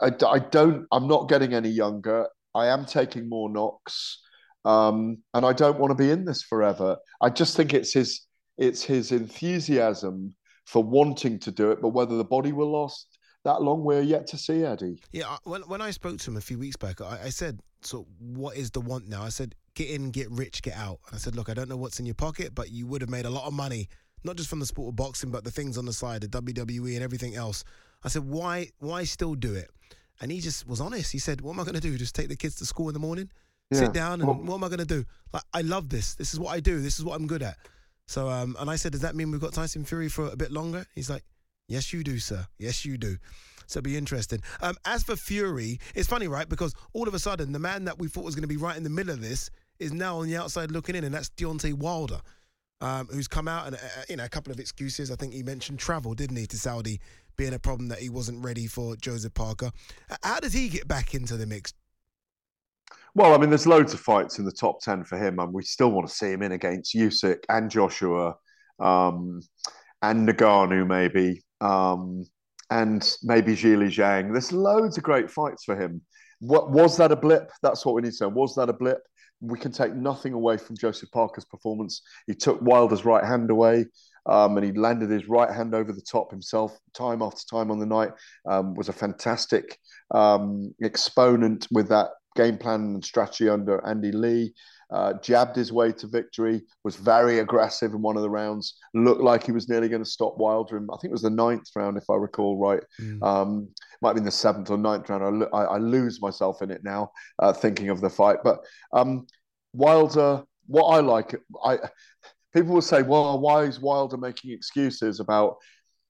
I, 0.03 0.11
I 0.27 0.39
don't. 0.41 0.87
I'm 0.91 1.07
not 1.07 1.29
getting 1.29 1.55
any 1.55 1.71
younger. 1.71 2.27
I 2.55 2.67
am 2.67 2.87
taking 2.87 3.29
more 3.29 3.51
knocks. 3.51 4.21
Um, 4.65 5.19
and 5.35 5.47
I 5.47 5.53
don't 5.53 5.79
want 5.79 5.91
to 5.91 5.95
be 5.95 6.11
in 6.11 6.25
this 6.25 6.43
forever. 6.43 6.97
I 7.21 7.31
just 7.31 7.57
think 7.57 7.75
it's 7.75 7.93
his 7.93 8.27
it's 8.59 8.83
his 8.83 9.13
enthusiasm 9.13 10.35
for 10.67 10.83
wanting 10.83 11.39
to 11.39 11.51
do 11.51 11.71
it, 11.71 11.81
but 11.81 11.91
whether 11.91 12.17
the 12.17 12.25
body 12.25 12.53
will 12.53 12.71
last 12.71 13.19
that 13.45 13.63
long, 13.63 13.85
we're 13.85 14.03
yet 14.03 14.27
to 14.27 14.37
see, 14.37 14.65
Eddie. 14.65 15.01
Yeah, 15.13 15.37
when 15.45 15.63
when 15.63 15.81
I 15.81 15.91
spoke 15.91 16.19
to 16.19 16.31
him 16.31 16.37
a 16.37 16.41
few 16.41 16.59
weeks 16.59 16.77
back, 16.77 17.01
I, 17.01 17.21
I 17.25 17.29
said, 17.31 17.61
"So 17.83 18.07
what 18.19 18.57
is 18.57 18.71
the 18.71 18.81
want 18.81 19.09
now?" 19.09 19.23
I 19.23 19.29
said, 19.29 19.55
"Get 19.75 19.91
in, 19.91 20.11
get 20.11 20.31
rich, 20.31 20.61
get 20.61 20.77
out." 20.77 20.99
And 21.07 21.15
I 21.15 21.19
said, 21.19 21.37
"Look, 21.37 21.49
I 21.49 21.55
don't 21.55 21.69
know 21.69 21.77
what's 21.77 22.01
in 22.01 22.07
your 22.07 22.15
pocket, 22.15 22.55
but 22.55 22.71
you 22.71 22.87
would 22.87 23.01
have 23.01 23.11
made 23.11 23.27
a 23.27 23.31
lot 23.31 23.47
of 23.47 23.53
money, 23.53 23.89
not 24.25 24.37
just 24.37 24.51
from 24.51 24.61
the 24.61 24.67
sport 24.67 24.93
of 24.93 24.97
boxing, 24.97 25.31
but 25.31 25.45
the 25.45 25.51
things 25.51 25.79
on 25.79 25.87
the 25.87 25.93
side, 25.93 26.21
the 26.23 26.29
WWE 26.29 26.95
and 26.95 27.03
everything 27.03 27.37
else." 27.37 27.65
I 28.05 28.09
said, 28.09 28.25
"Why, 28.25 28.69
why 28.81 29.05
still 29.05 29.35
do 29.35 29.55
it?" 29.55 29.71
And 30.21 30.33
he 30.33 30.41
just 30.41 30.67
was 30.67 30.81
honest. 30.81 31.13
He 31.13 31.19
said, 31.19 31.41
"What 31.41 31.53
am 31.53 31.61
I 31.61 31.65
going 31.65 31.75
to 31.75 31.81
do? 31.81 31.97
Just 31.97 32.15
take 32.15 32.29
the 32.29 32.37
kids 32.37 32.57
to 32.57 32.67
school 32.67 32.89
in 32.89 32.95
the 32.95 33.01
morning?" 33.01 33.31
Yeah. 33.71 33.79
sit 33.79 33.93
down 33.93 34.21
and 34.21 34.27
well, 34.27 34.37
what 34.37 34.55
am 34.55 34.65
I 34.65 34.69
going 34.69 34.79
to 34.79 34.85
do? 34.85 35.05
Like, 35.33 35.43
I 35.53 35.61
love 35.63 35.89
this. 35.89 36.15
This 36.15 36.33
is 36.33 36.41
what 36.41 36.55
I 36.55 36.61
do. 36.61 36.81
This 36.81 36.99
is 36.99 37.05
what 37.05 37.17
I'm 37.17 37.27
good 37.27 37.43
at. 37.43 37.57
So, 38.07 38.29
um, 38.29 38.57
and 38.59 38.71
I 38.71 38.77
said, 38.77 38.93
does 38.93 39.03
that 39.03 39.15
mean 39.15 39.31
we've 39.31 39.41
got 39.41 39.53
Tyson 39.53 39.85
Fury 39.85 40.09
for 40.09 40.29
a 40.29 40.37
bit 40.37 40.51
longer? 40.51 40.87
He's 40.95 41.11
like, 41.11 41.25
yes, 41.69 41.93
you 41.93 42.03
do, 42.03 42.19
sir. 42.19 42.47
Yes, 42.59 42.85
you 42.85 42.97
do. 42.97 43.19
So 43.67 43.83
be 43.83 43.99
interesting. 43.99 44.41
Um, 44.63 44.77
as 44.87 45.03
for 45.03 45.15
Fury, 45.15 45.79
it's 45.95 46.09
funny, 46.09 46.27
right? 46.27 46.49
Because 46.49 46.75
all 46.95 47.07
of 47.07 47.13
a 47.13 47.19
sudden, 47.19 47.53
the 47.53 47.59
man 47.59 47.85
that 47.85 47.99
we 47.99 48.09
thought 48.09 48.25
was 48.25 48.35
going 48.35 48.43
to 48.43 48.49
be 48.49 48.57
right 48.57 48.77
in 48.77 48.83
the 48.83 48.91
middle 48.91 49.13
of 49.13 49.21
this 49.21 49.51
is 49.79 49.93
now 49.93 50.19
on 50.19 50.27
the 50.27 50.37
outside 50.37 50.71
looking 50.71 50.97
in, 50.97 51.05
and 51.05 51.15
that's 51.15 51.29
Deontay 51.31 51.75
Wilder, 51.75 52.21
um, 52.81 53.09
who's 53.13 53.29
come 53.29 53.47
out 53.47 53.67
and 53.67 53.77
uh, 53.77 53.79
uh, 53.79 54.03
you 54.09 54.17
know 54.17 54.25
a 54.25 54.29
couple 54.29 54.53
of 54.53 54.59
excuses. 54.59 55.11
I 55.11 55.17
think 55.17 55.35
he 55.35 55.43
mentioned 55.43 55.79
travel, 55.79 56.15
didn't 56.15 56.37
he, 56.37 56.47
to 56.47 56.57
Saudi 56.57 56.99
being 57.37 57.55
a 57.55 57.59
problem 57.59 57.89
that 57.89 57.99
he 57.99 58.09
wasn't 58.09 58.43
ready 58.43 58.67
for 58.67 58.97
Joseph 58.97 59.35
Parker. 59.35 59.71
How 60.23 60.41
does 60.41 60.53
he 60.53 60.69
get 60.69 60.89
back 60.89 61.15
into 61.15 61.37
the 61.37 61.47
mix? 61.47 61.73
Well, 63.15 63.35
I 63.35 63.39
mean, 63.39 63.51
there's 63.51 63.67
loads 63.67 63.95
of 63.95 64.01
fights 64.01 64.39
in 64.39 64.45
the 64.45 64.53
top 64.53 64.81
10 64.81 65.05
for 65.05 65.19
him, 65.19 65.39
and 65.39 65.53
we 65.53 65.63
still 65.63 65.91
want 65.91 66.09
to 66.09 66.15
see 66.15 66.31
him 66.31 66.43
in 66.43 66.53
against 66.53 66.95
Usyk 66.95 67.39
and 67.49 67.71
Joshua 67.71 68.35
um, 68.79 69.41
and 70.03 70.29
Ngannou, 70.29 70.87
maybe, 70.87 71.43
um, 71.61 72.25
and 72.71 73.11
maybe 73.23 73.55
Zhilei 73.55 73.89
Zhang. 73.89 74.33
There's 74.33 74.53
loads 74.53 74.99
of 74.99 75.05
great 75.05 75.31
fights 75.31 75.65
for 75.65 75.81
him. 75.81 76.03
What 76.41 76.71
Was 76.71 76.97
that 76.99 77.11
a 77.11 77.17
blip? 77.17 77.51
That's 77.63 77.85
what 77.85 77.95
we 77.95 78.03
need 78.03 78.13
to 78.15 78.25
know. 78.25 78.29
Was 78.29 78.55
that 78.55 78.69
a 78.69 78.73
blip? 78.73 79.01
We 79.41 79.59
can 79.59 79.73
take 79.73 79.95
nothing 79.95 80.33
away 80.33 80.57
from 80.57 80.77
Joseph 80.77 81.11
Parker's 81.11 81.45
performance. 81.45 82.03
He 82.27 82.35
took 82.35 82.61
Wilder's 82.61 83.05
right 83.05 83.25
hand 83.25 83.51
away. 83.51 83.87
Um, 84.27 84.59
and 84.59 84.67
he 84.67 84.73
landed 84.73 85.11
his 85.11 85.27
right 85.27 85.51
hand 85.51 85.75
over 85.75 85.91
the 85.91 86.03
top 86.03 86.31
himself 86.31 86.79
time 86.93 87.23
after 87.23 87.41
time 87.51 87.71
on 87.71 87.79
the 87.79 87.87
night. 87.87 88.11
Um, 88.47 88.75
was 88.75 88.91
a 88.91 88.93
fantastic 88.93 89.79
um, 90.11 90.75
exponent 90.83 91.67
with 91.71 91.89
that 91.89 92.09
game 92.39 92.57
plan 92.57 92.81
and 92.81 93.05
strategy 93.05 93.49
under 93.49 93.85
Andy 93.87 94.13
Lee. 94.13 94.55
Uh, 94.91 95.13
jabbed 95.21 95.55
his 95.55 95.71
way 95.71 95.93
to 95.93 96.07
victory, 96.07 96.63
was 96.83 96.97
very 96.97 97.41
aggressive 97.41 97.93
in 97.93 98.01
one 98.01 98.17
of 98.17 98.23
the 98.23 98.31
rounds, 98.31 98.79
looked 98.95 99.21
like 99.21 99.45
he 99.45 99.53
was 99.53 99.69
nearly 99.69 99.87
going 99.87 100.03
to 100.03 100.09
stop 100.09 100.39
Wilder. 100.39 100.79
In, 100.79 100.89
I 100.91 100.97
think 100.97 101.11
it 101.11 101.13
was 101.13 101.21
the 101.21 101.29
ninth 101.29 101.69
round, 101.77 101.99
if 101.99 102.09
I 102.09 102.15
recall 102.15 102.57
right. 102.57 102.83
Mm. 102.99 103.23
Um, 103.23 103.69
might 104.01 104.11
have 104.11 104.15
been 104.15 104.25
the 104.25 104.31
seventh 104.31 104.71
or 104.71 104.79
ninth 104.79 105.11
round. 105.11 105.45
I, 105.53 105.59
I, 105.59 105.77
lose 105.77 106.23
myself 106.23 106.63
in 106.63 106.71
it 106.71 106.85
now, 106.85 107.11
uh, 107.39 107.53
thinking 107.53 107.91
of 107.91 108.01
the 108.01 108.09
fight. 108.09 108.39
But 108.43 108.61
um, 108.95 109.27
Wilder, 109.75 110.43
what 110.69 110.85
I 110.85 111.01
like, 111.01 111.35
I 111.63 111.81
people 112.55 112.73
will 112.73 112.81
say, 112.81 113.03
well, 113.03 113.39
why 113.39 113.65
is 113.65 113.81
Wilder 113.81 114.17
making 114.17 114.53
excuses 114.53 115.21
about 115.21 115.57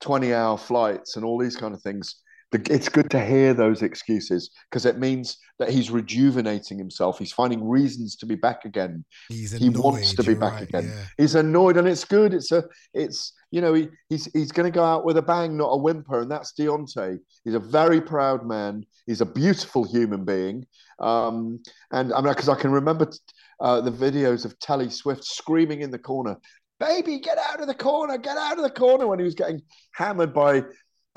20 0.03 0.33
hour 0.33 0.57
flights 0.57 1.17
and 1.17 1.25
all 1.25 1.37
these 1.37 1.57
kind 1.57 1.75
of 1.75 1.83
things? 1.83 2.15
It's 2.53 2.89
good 2.89 3.11
to 3.11 3.23
hear 3.23 3.53
those 3.53 3.83
excuses 3.83 4.51
because 4.71 4.87
it 4.87 4.99
means 4.99 5.37
that 5.59 5.69
he's 5.69 5.91
rejuvenating 5.91 6.79
himself. 6.79 7.19
He's 7.19 7.33
finding 7.33 7.67
reasons 7.69 8.17
to 8.17 8.27
be 8.27 8.37
back 8.37 8.65
again. 8.65 9.05
He's 9.29 9.53
he 9.53 9.69
wants 9.69 10.15
to 10.15 10.23
be 10.23 10.33
back 10.35 10.55
right, 10.55 10.63
again. 10.63 10.85
yeah. 10.85 11.05
He's 11.19 11.35
annoyed, 11.35 11.77
and 11.77 11.87
it's 11.87 12.07
good. 12.07 12.33
It's 12.33 12.51
a, 12.51 12.65
it's 12.95 13.35
you 13.51 13.61
know, 13.61 13.75
he, 13.75 13.89
he's 14.09 14.33
he's 14.33 14.51
going 14.51 14.71
to 14.71 14.75
go 14.75 14.83
out 14.83 15.05
with 15.05 15.19
a 15.19 15.23
bang, 15.23 15.59
not 15.59 15.69
a 15.69 15.77
whimper, 15.77 16.21
and 16.21 16.31
that's 16.31 16.55
Deontay. 16.55 17.19
He's 17.45 17.55
a 17.55 17.61
very 17.61 18.01
proud 18.01 18.47
man. 18.47 18.87
He's 19.07 19.21
a 19.21 19.27
beautiful 19.27 19.85
human 19.85 20.25
being, 20.25 20.67
um, 21.01 21.61
and 21.91 22.15
I 22.15 22.21
mean, 22.23 22.33
because 22.33 22.49
I 22.49 22.55
can 22.55 22.71
remember 22.71 23.11
uh, 23.61 23.83
the 23.83 23.93
videos 23.93 24.47
of 24.47 24.59
Telly 24.59 24.89
Swift 24.89 25.25
screaming 25.25 25.83
in 25.83 25.91
the 25.91 25.99
corner, 25.99 26.37
"Baby, 26.81 27.19
get 27.21 27.37
out 27.37 27.61
of 27.61 27.67
the 27.67 27.75
corner! 27.75 28.17
Get 28.17 28.39
out 28.39 28.57
of 28.57 28.65
the 28.65 28.71
corner!" 28.71 29.07
when 29.07 29.19
he 29.19 29.25
was 29.25 29.35
getting 29.35 29.61
hammered 29.93 30.33
by 30.33 30.63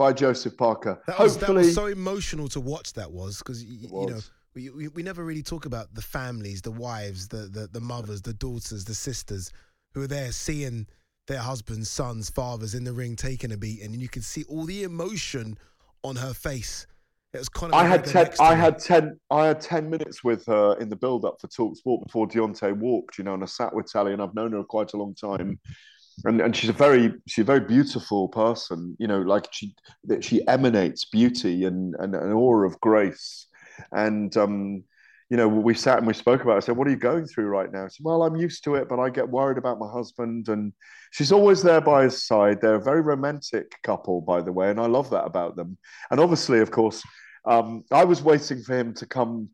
by 0.01 0.11
Joseph 0.11 0.57
Parker. 0.57 0.99
That 1.05 1.19
was, 1.19 1.37
that 1.37 1.49
was 1.51 1.75
so 1.75 1.85
emotional 1.85 2.47
to 2.49 2.59
watch. 2.59 2.93
That 2.93 3.11
was 3.11 3.37
because 3.37 3.63
you 3.63 3.87
know 3.87 4.19
we, 4.55 4.69
we 4.71 4.87
we 4.87 5.03
never 5.03 5.23
really 5.23 5.43
talk 5.43 5.67
about 5.67 5.93
the 5.93 6.01
families, 6.01 6.63
the 6.63 6.71
wives, 6.71 7.27
the, 7.27 7.47
the 7.47 7.69
the 7.71 7.79
mothers, 7.79 8.23
the 8.23 8.33
daughters, 8.33 8.83
the 8.85 8.95
sisters 8.95 9.51
who 9.93 10.01
are 10.01 10.07
there 10.07 10.31
seeing 10.31 10.87
their 11.27 11.37
husbands, 11.37 11.87
sons, 11.87 12.31
fathers 12.31 12.73
in 12.73 12.83
the 12.83 12.93
ring 12.93 13.15
taking 13.15 13.51
a 13.51 13.57
beating, 13.57 13.93
and 13.93 14.01
you 14.01 14.09
could 14.09 14.23
see 14.23 14.43
all 14.49 14.65
the 14.65 14.81
emotion 14.81 15.55
on 16.03 16.15
her 16.15 16.33
face. 16.33 16.87
It 17.33 17.37
was 17.37 17.49
kind 17.49 17.71
of. 17.71 17.79
I 17.79 17.85
had 17.85 18.03
ten. 18.03 18.29
I 18.39 18.55
had 18.55 18.79
ten. 18.79 19.19
I 19.29 19.45
had 19.45 19.61
ten 19.61 19.87
minutes 19.87 20.23
with 20.23 20.47
her 20.47 20.75
in 20.79 20.89
the 20.89 20.95
build-up 20.95 21.39
for 21.39 21.47
Talk 21.47 21.77
Sport 21.77 22.07
before 22.07 22.27
Deontay 22.27 22.75
walked. 22.75 23.19
You 23.19 23.23
know, 23.23 23.35
and 23.35 23.43
I 23.43 23.45
sat 23.45 23.73
with 23.75 23.85
Telly, 23.85 24.13
and 24.13 24.21
I've 24.21 24.33
known 24.33 24.53
her 24.53 24.63
quite 24.63 24.93
a 24.93 24.97
long 24.97 25.13
time. 25.13 25.59
And, 26.23 26.41
and 26.41 26.55
she's 26.55 26.69
a 26.69 26.73
very 26.73 27.13
she's 27.27 27.43
a 27.43 27.45
very 27.45 27.61
beautiful 27.61 28.27
person. 28.29 28.95
You 28.99 29.07
know, 29.07 29.19
like 29.19 29.47
she 29.51 29.75
that 30.05 30.23
she 30.23 30.45
emanates 30.47 31.05
beauty 31.05 31.65
and, 31.65 31.95
and 31.99 32.15
an 32.15 32.31
aura 32.31 32.67
of 32.67 32.79
grace. 32.79 33.47
And 33.91 34.35
um, 34.37 34.83
you 35.29 35.37
know, 35.37 35.47
we 35.47 35.73
sat 35.73 35.97
and 35.97 36.05
we 36.05 36.13
spoke 36.13 36.41
about. 36.41 36.55
It. 36.55 36.57
I 36.57 36.59
said, 36.59 36.77
"What 36.77 36.87
are 36.87 36.91
you 36.91 36.97
going 36.97 37.25
through 37.25 37.47
right 37.47 37.71
now?" 37.71 37.87
She 37.87 37.95
said, 37.95 38.05
"Well, 38.05 38.23
I'm 38.23 38.35
used 38.35 38.65
to 38.65 38.75
it, 38.75 38.89
but 38.89 38.99
I 38.99 39.09
get 39.09 39.29
worried 39.29 39.57
about 39.57 39.79
my 39.79 39.89
husband." 39.89 40.49
And 40.49 40.73
she's 41.11 41.31
always 41.31 41.63
there 41.63 41.79
by 41.79 42.03
his 42.03 42.25
side. 42.25 42.59
They're 42.59 42.75
a 42.75 42.83
very 42.83 43.01
romantic 43.01 43.71
couple, 43.83 44.19
by 44.19 44.41
the 44.41 44.51
way, 44.51 44.69
and 44.69 44.79
I 44.79 44.87
love 44.87 45.09
that 45.11 45.23
about 45.23 45.55
them. 45.55 45.77
And 46.11 46.19
obviously, 46.19 46.59
of 46.59 46.69
course, 46.69 47.01
um, 47.45 47.85
I 47.91 48.03
was 48.03 48.21
waiting 48.21 48.61
for 48.61 48.77
him 48.77 48.93
to 48.95 49.05
come 49.05 49.49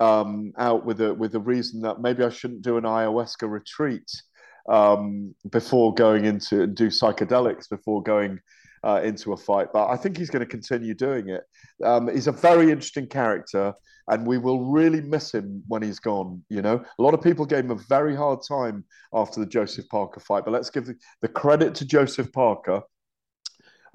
um, 0.00 0.52
out 0.56 0.86
with 0.86 1.00
a 1.00 1.12
with 1.12 1.34
a 1.34 1.40
reason 1.40 1.82
that 1.82 2.00
maybe 2.00 2.24
I 2.24 2.30
shouldn't 2.30 2.62
do 2.62 2.78
an 2.78 2.84
ayahuasca 2.84 3.50
retreat 3.50 4.10
um, 4.68 5.34
before 5.50 5.94
going 5.94 6.24
into 6.24 6.66
do 6.66 6.88
psychedelics 6.88 7.68
before 7.68 8.02
going 8.02 8.38
uh, 8.84 9.00
into 9.02 9.32
a 9.32 9.36
fight. 9.36 9.68
But 9.72 9.88
I 9.88 9.96
think 9.96 10.16
he's 10.16 10.30
going 10.30 10.40
to 10.40 10.46
continue 10.46 10.94
doing 10.94 11.28
it. 11.28 11.42
Um, 11.84 12.12
he's 12.12 12.26
a 12.26 12.32
very 12.32 12.70
interesting 12.70 13.06
character, 13.06 13.72
and 14.08 14.26
we 14.26 14.38
will 14.38 14.64
really 14.64 15.00
miss 15.00 15.32
him 15.32 15.62
when 15.68 15.82
he's 15.82 16.00
gone. 16.00 16.42
You 16.48 16.62
know, 16.62 16.84
a 16.98 17.02
lot 17.02 17.14
of 17.14 17.22
people 17.22 17.46
gave 17.46 17.64
him 17.64 17.70
a 17.70 17.76
very 17.88 18.14
hard 18.16 18.40
time 18.46 18.84
after 19.12 19.40
the 19.40 19.46
Joseph 19.46 19.88
Parker 19.88 20.20
fight, 20.20 20.44
but 20.44 20.52
let's 20.52 20.70
give 20.70 20.86
the, 20.86 20.96
the 21.20 21.28
credit 21.28 21.74
to 21.76 21.84
Joseph 21.84 22.32
Parker. 22.32 22.82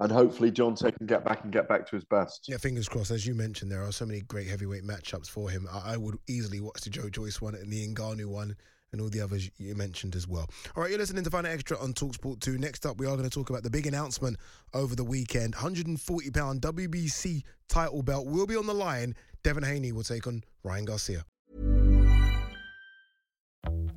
And 0.00 0.12
hopefully, 0.12 0.52
Deontay 0.52 0.96
can 0.96 1.08
get 1.08 1.24
back 1.24 1.42
and 1.42 1.52
get 1.52 1.68
back 1.68 1.84
to 1.88 1.96
his 1.96 2.04
best. 2.04 2.44
Yeah, 2.46 2.58
fingers 2.58 2.88
crossed. 2.88 3.10
As 3.10 3.26
you 3.26 3.34
mentioned, 3.34 3.72
there 3.72 3.82
are 3.82 3.90
so 3.90 4.06
many 4.06 4.20
great 4.20 4.46
heavyweight 4.46 4.84
matchups 4.84 5.28
for 5.28 5.50
him. 5.50 5.66
I, 5.72 5.94
I 5.94 5.96
would 5.96 6.18
easily 6.28 6.60
watch 6.60 6.82
the 6.82 6.90
Joe 6.90 7.08
Joyce 7.08 7.40
one 7.40 7.56
and 7.56 7.68
the 7.68 7.88
Ngannou 7.88 8.26
one 8.26 8.54
and 8.92 9.00
all 9.00 9.08
the 9.08 9.20
others 9.20 9.50
you 9.58 9.74
mentioned 9.74 10.16
as 10.16 10.26
well. 10.26 10.48
All 10.76 10.82
right, 10.82 10.90
you're 10.90 10.98
listening 10.98 11.24
to 11.24 11.30
Find 11.30 11.46
Extra 11.46 11.78
on 11.78 11.92
Talksport 11.92 12.40
2. 12.40 12.58
Next 12.58 12.86
up, 12.86 12.98
we 12.98 13.06
are 13.06 13.16
going 13.16 13.28
to 13.28 13.30
talk 13.30 13.50
about 13.50 13.62
the 13.62 13.70
big 13.70 13.86
announcement 13.86 14.36
over 14.74 14.94
the 14.94 15.04
weekend. 15.04 15.54
140 15.54 16.30
pound 16.30 16.62
WBC 16.62 17.42
title 17.68 18.02
belt 18.02 18.26
will 18.26 18.46
be 18.46 18.56
on 18.56 18.66
the 18.66 18.74
line. 18.74 19.14
Devin 19.42 19.62
Haney 19.62 19.92
will 19.92 20.02
take 20.02 20.26
on 20.26 20.42
Ryan 20.62 20.84
Garcia. 20.84 21.24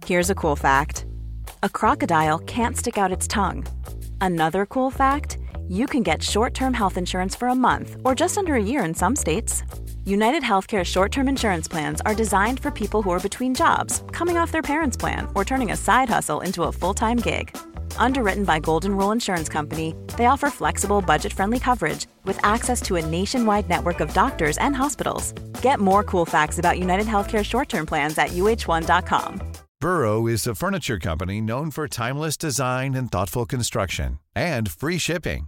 Here's 0.05 0.29
a 0.29 0.35
cool 0.35 0.55
fact 0.55 1.05
a 1.63 1.69
crocodile 1.69 2.39
can't 2.39 2.77
stick 2.77 2.97
out 2.97 3.11
its 3.11 3.27
tongue. 3.27 3.65
Another 4.19 4.65
cool 4.65 4.91
fact 4.91 5.37
you 5.71 5.85
can 5.85 6.03
get 6.03 6.21
short 6.21 6.53
term 6.53 6.73
health 6.73 6.97
insurance 6.97 7.35
for 7.35 7.47
a 7.47 7.55
month 7.55 7.95
or 8.03 8.13
just 8.13 8.37
under 8.37 8.55
a 8.55 8.63
year 8.63 8.83
in 8.83 8.93
some 8.93 9.15
states. 9.15 9.63
United 10.05 10.43
Healthcare 10.43 10.83
short 10.83 11.11
term 11.11 11.29
insurance 11.29 11.67
plans 11.67 12.01
are 12.01 12.13
designed 12.13 12.59
for 12.59 12.71
people 12.71 13.01
who 13.01 13.09
are 13.09 13.19
between 13.19 13.55
jobs, 13.55 14.03
coming 14.11 14.37
off 14.37 14.51
their 14.51 14.61
parents' 14.61 14.97
plan, 14.97 15.27
or 15.33 15.45
turning 15.45 15.71
a 15.71 15.77
side 15.77 16.09
hustle 16.09 16.41
into 16.41 16.63
a 16.63 16.71
full 16.71 16.93
time 16.93 17.17
gig. 17.17 17.55
Underwritten 17.97 18.43
by 18.43 18.59
Golden 18.59 18.97
Rule 18.97 19.11
Insurance 19.11 19.47
Company, 19.47 19.95
they 20.17 20.25
offer 20.25 20.49
flexible, 20.49 21.01
budget 21.01 21.31
friendly 21.31 21.59
coverage 21.59 22.07
with 22.25 22.39
access 22.43 22.81
to 22.81 22.97
a 22.97 23.05
nationwide 23.05 23.69
network 23.69 24.01
of 24.01 24.13
doctors 24.13 24.57
and 24.57 24.75
hospitals. 24.75 25.31
Get 25.61 25.79
more 25.79 26.03
cool 26.03 26.25
facts 26.25 26.59
about 26.59 26.79
United 26.79 27.07
Healthcare 27.07 27.45
short 27.45 27.69
term 27.69 27.85
plans 27.85 28.17
at 28.17 28.31
uh1.com. 28.31 29.41
Burrow 29.81 30.27
is 30.27 30.45
a 30.45 30.53
furniture 30.53 30.99
company 30.99 31.41
known 31.41 31.71
for 31.71 31.87
timeless 31.87 32.37
design 32.37 32.93
and 32.93 33.11
thoughtful 33.11 33.47
construction 33.47 34.19
and 34.35 34.69
free 34.69 34.99
shipping, 34.99 35.47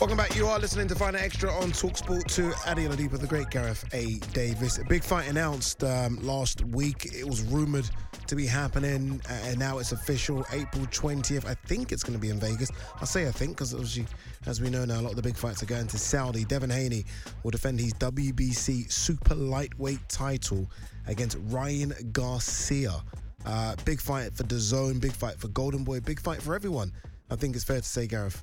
Welcome 0.00 0.16
back. 0.16 0.34
You 0.34 0.46
are 0.46 0.58
listening 0.58 0.88
to 0.88 1.04
Out 1.04 1.14
Extra 1.14 1.52
on 1.52 1.72
Talksport 1.72 2.24
2. 2.34 2.46
Ade 2.66 2.88
Oladipo, 2.88 3.20
the 3.20 3.26
great 3.26 3.50
Gareth 3.50 3.84
A. 3.92 4.14
Davies. 4.32 4.78
A 4.78 4.84
big 4.84 5.04
fight 5.04 5.28
announced 5.28 5.84
um, 5.84 6.16
last 6.22 6.64
week. 6.64 7.14
It 7.14 7.26
was 7.26 7.42
rumored 7.42 7.84
to 8.26 8.34
be 8.34 8.46
happening, 8.46 9.20
uh, 9.28 9.32
and 9.44 9.58
now 9.58 9.76
it's 9.76 9.92
official. 9.92 10.42
April 10.52 10.86
20th. 10.86 11.44
I 11.44 11.52
think 11.66 11.92
it's 11.92 12.02
going 12.02 12.14
to 12.14 12.18
be 12.18 12.30
in 12.30 12.40
Vegas. 12.40 12.70
I 12.98 13.04
say 13.04 13.28
I 13.28 13.30
think 13.30 13.50
because, 13.50 13.74
obviously, 13.74 14.06
as 14.46 14.58
we 14.58 14.70
know 14.70 14.86
now, 14.86 15.00
a 15.00 15.02
lot 15.02 15.10
of 15.10 15.16
the 15.16 15.22
big 15.22 15.36
fights 15.36 15.62
are 15.62 15.66
going 15.66 15.86
to 15.88 15.98
Saudi. 15.98 16.46
Devin 16.46 16.70
Haney 16.70 17.04
will 17.42 17.50
defend 17.50 17.78
his 17.78 17.92
WBC 17.92 18.90
super 18.90 19.34
lightweight 19.34 20.08
title 20.08 20.70
against 21.08 21.36
Ryan 21.48 21.92
Garcia. 22.12 23.02
Uh, 23.44 23.76
big 23.84 24.00
fight 24.00 24.32
for 24.34 24.44
DAZN, 24.44 24.98
big 24.98 25.12
fight 25.12 25.38
for 25.38 25.48
Golden 25.48 25.84
Boy, 25.84 26.00
big 26.00 26.20
fight 26.20 26.40
for 26.40 26.54
everyone. 26.54 26.90
I 27.30 27.36
think 27.36 27.54
it's 27.54 27.64
fair 27.64 27.82
to 27.82 27.86
say, 27.86 28.06
Gareth. 28.06 28.42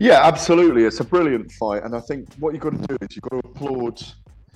Yeah, 0.00 0.26
absolutely. 0.26 0.84
It's 0.84 1.00
a 1.00 1.04
brilliant 1.04 1.52
fight, 1.52 1.84
and 1.84 1.94
I 1.94 2.00
think 2.00 2.32
what 2.38 2.54
you've 2.54 2.62
got 2.62 2.70
to 2.70 2.86
do 2.86 2.96
is 3.02 3.14
you've 3.14 3.22
got 3.24 3.42
to 3.42 3.48
applaud. 3.50 4.02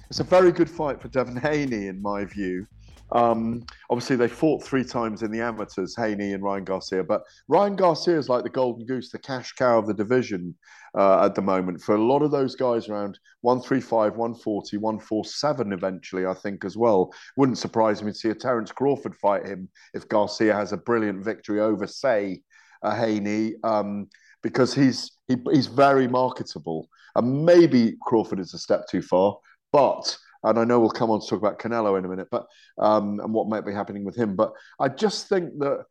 It's 0.08 0.20
a 0.20 0.24
very 0.24 0.50
good 0.50 0.70
fight 0.70 1.02
for 1.02 1.08
Devin 1.08 1.36
Haney, 1.36 1.88
in 1.88 2.00
my 2.00 2.24
view. 2.24 2.66
Um, 3.12 3.66
obviously, 3.90 4.16
they 4.16 4.26
fought 4.26 4.64
three 4.64 4.84
times 4.84 5.22
in 5.22 5.30
the 5.30 5.42
amateurs, 5.42 5.94
Haney 5.98 6.32
and 6.32 6.42
Ryan 6.42 6.64
Garcia. 6.64 7.04
But 7.04 7.24
Ryan 7.46 7.76
Garcia 7.76 8.16
is 8.16 8.30
like 8.30 8.42
the 8.42 8.48
golden 8.48 8.86
goose, 8.86 9.10
the 9.10 9.18
cash 9.18 9.52
cow 9.52 9.78
of 9.78 9.86
the 9.86 9.92
division 9.92 10.54
uh, 10.96 11.26
at 11.26 11.34
the 11.34 11.42
moment. 11.42 11.82
For 11.82 11.94
a 11.94 12.02
lot 12.02 12.22
of 12.22 12.30
those 12.30 12.56
guys 12.56 12.88
around 12.88 13.18
135, 13.42 14.16
140, 14.16 14.78
147 14.78 15.72
eventually, 15.74 16.24
I 16.24 16.32
think, 16.32 16.64
as 16.64 16.78
well. 16.78 17.12
Wouldn't 17.36 17.58
surprise 17.58 18.02
me 18.02 18.12
to 18.12 18.18
see 18.18 18.30
a 18.30 18.34
Terence 18.34 18.72
Crawford 18.72 19.14
fight 19.16 19.44
him 19.44 19.68
if 19.92 20.08
Garcia 20.08 20.54
has 20.54 20.72
a 20.72 20.78
brilliant 20.78 21.22
victory 21.22 21.60
over, 21.60 21.86
say, 21.86 22.40
a 22.82 22.96
Haney. 22.96 23.56
Um, 23.62 24.08
because 24.44 24.72
he's 24.72 25.10
he, 25.26 25.36
he's 25.50 25.66
very 25.66 26.06
marketable. 26.06 26.88
And 27.16 27.44
maybe 27.44 27.96
Crawford 28.02 28.38
is 28.38 28.54
a 28.54 28.58
step 28.58 28.86
too 28.88 29.02
far, 29.02 29.36
but 29.72 30.16
and 30.44 30.58
I 30.58 30.64
know 30.64 30.78
we'll 30.78 30.90
come 30.90 31.10
on 31.10 31.20
to 31.20 31.26
talk 31.26 31.38
about 31.38 31.58
Canelo 31.58 31.98
in 31.98 32.04
a 32.04 32.08
minute, 32.08 32.28
but 32.30 32.46
um, 32.78 33.18
and 33.20 33.32
what 33.32 33.48
might 33.48 33.64
be 33.64 33.72
happening 33.72 34.04
with 34.04 34.14
him. 34.14 34.36
But 34.36 34.52
I 34.78 34.88
just 34.88 35.28
think 35.28 35.58
that 35.58 35.84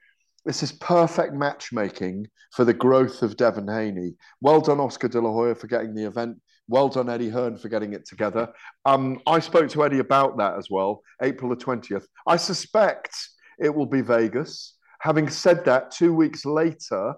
this 0.46 0.62
is 0.62 0.72
perfect 0.74 1.34
matchmaking 1.34 2.28
for 2.54 2.64
the 2.64 2.74
growth 2.74 3.24
of 3.24 3.36
Devin 3.36 3.68
Haney. 3.68 4.14
Well 4.42 4.62
done, 4.62 4.80
Oscar 4.80 5.08
De 5.08 5.20
La 5.20 5.32
Hoya, 5.32 5.56
for 5.56 5.68
getting 5.68 5.96
the 5.96 6.06
event. 6.06 6.38
Well 6.68 6.88
done, 6.88 7.10
Eddie 7.10 7.30
Hearn, 7.30 7.58
for 7.58 7.68
getting 7.68 7.94
it 7.94 8.06
together. 8.06 8.48
Um, 8.86 9.20
I 9.26 9.40
spoke 9.40 9.70
to 9.70 9.84
Eddie 9.84 10.00
about 10.00 10.38
that 10.38 10.58
as 10.58 10.68
well, 10.70 11.02
April 11.22 11.50
the 11.50 11.58
20th. 11.58 12.06
I 12.28 12.38
suspect 12.38 13.16
it 13.60 13.74
will 13.74 13.86
be 13.86 14.02
Vegas. 14.02 14.76
Having 15.00 15.30
said 15.30 15.66
that, 15.66 15.92
two 15.92 16.14
weeks 16.14 16.46
later, 16.46 17.16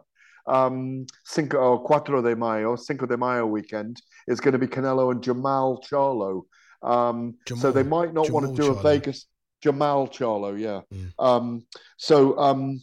um, 0.48 1.06
Cinco 1.24 1.58
or 1.58 1.84
Cuatro 1.84 2.24
de 2.24 2.36
Mayo, 2.36 2.76
Cinco 2.76 3.06
de 3.06 3.18
Mayo 3.18 3.46
weekend 3.46 4.02
is 4.28 4.40
going 4.40 4.54
to 4.54 4.60
be 4.60 4.68
Canelo 4.68 5.12
and 5.12 5.22
Jermall 5.22 5.84
Charlo. 5.84 6.44
Um, 6.82 7.36
Jermall, 7.48 7.62
so 7.62 7.72
they 7.72 7.84
might 7.84 8.14
not 8.14 8.28
Jermall 8.28 8.32
want 8.32 8.56
to 8.56 8.62
do 8.62 8.70
Charlo. 8.70 8.80
a 8.80 8.84
Vegas 8.84 9.26
Jermall 9.64 10.12
Charlo, 10.12 10.60
yeah. 10.60 10.82
Mm. 10.94 11.12
Um, 11.20 11.66
so 11.98 12.38
um, 12.38 12.82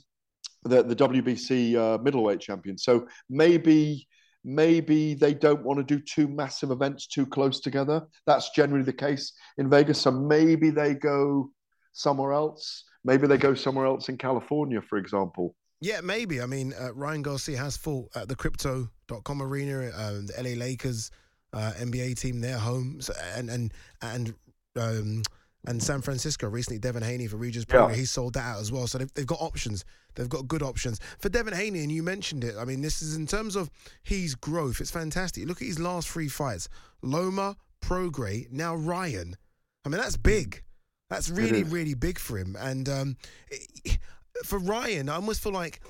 the 0.65 0.83
the 0.83 0.97
WBC 0.97 1.77
uh, 1.77 1.99
middleweight 2.03 2.41
champion. 2.41 2.77
So 2.79 3.07
maybe 3.29 4.07
maybe 4.45 5.15
they 5.15 5.35
don't 5.35 5.63
want 5.63 5.79
to 5.79 5.85
do 5.85 6.03
two 6.03 6.27
massive 6.27 6.71
events 6.71 7.07
too 7.07 7.27
close 7.27 7.61
together. 7.61 8.03
That's 8.27 8.51
generally 8.51 8.85
the 8.85 8.93
case 8.93 9.33
in 9.59 9.71
Vegas. 9.71 10.01
So 10.01 10.11
maybe 10.11 10.71
they 10.71 10.95
go 10.95 11.51
somewhere 11.93 12.33
else. 12.33 12.85
Maybe 13.05 13.27
they 13.27 13.39
go 13.39 13.55
somewhere 13.55 13.87
else 13.87 14.09
in 14.09 14.17
California, 14.17 14.81
for 14.83 14.99
example. 14.99 15.55
Yeah, 15.83 16.01
maybe. 16.01 16.41
I 16.41 16.47
mean, 16.47 16.73
uh, 16.81 16.95
Ryan 16.95 17.23
Garcia 17.23 17.59
has 17.59 17.77
fought 17.77 18.09
at 18.15 18.29
the 18.29 18.37
Crypto.com 18.37 19.43
arena, 19.43 19.91
um, 19.97 20.27
the 20.27 20.35
LA 20.41 20.51
Lakers 20.51 21.11
uh, 21.53 21.73
NBA 21.77 22.19
team, 22.21 22.41
their 22.41 22.57
home, 22.59 23.01
so, 23.01 23.13
and 23.35 23.51
and 23.51 23.75
and 24.01 24.33
um, 24.77 25.23
and 25.67 25.83
San 25.83 26.01
Francisco 26.01 26.49
recently. 26.49 26.79
Devin 26.79 27.03
Haney 27.03 27.27
for 27.27 27.37
Regis 27.37 27.65
Pro, 27.65 27.89
Yeah. 27.89 27.95
he 27.97 28.05
sold 28.05 28.35
that 28.35 28.45
out 28.45 28.61
as 28.61 28.71
well. 28.71 28.87
So 28.87 28.99
they've, 28.99 29.13
they've 29.15 29.27
got 29.27 29.41
options. 29.41 29.85
They've 30.15 30.29
got 30.29 30.47
good 30.47 30.63
options 30.63 31.01
for 31.19 31.29
Devin 31.29 31.53
Haney, 31.55 31.81
and 31.83 31.91
you 31.91 32.03
mentioned 32.05 32.45
it. 32.45 32.55
I 32.57 32.65
mean, 32.65 32.81
this 32.81 33.03
is 33.03 33.17
in 33.17 33.27
terms 33.27 33.57
of 33.57 33.69
his 34.05 34.35
growth. 34.37 34.81
It's 34.81 34.91
fantastic. 34.91 35.49
Look 35.49 35.61
at 35.63 35.67
his 35.67 35.81
last 35.81 36.09
three 36.09 36.29
fights: 36.29 36.69
Loma, 37.03 37.57
Prograis, 37.83 38.51
now 38.53 38.77
Ryan. 38.77 39.37
I 39.85 39.89
mean, 39.89 40.01
that's 40.01 40.17
big. 40.17 40.63
That's 41.11 41.29
really, 41.29 41.65
really 41.65 41.93
big 41.95 42.19
for 42.19 42.39
him. 42.39 42.57
And 42.59 42.89
um, 42.89 43.17
it- 43.51 43.99
for 44.45 44.59
Ryan, 44.59 45.09
I 45.09 45.17
almost 45.17 45.43
feel 45.43 45.53
like 45.53 45.81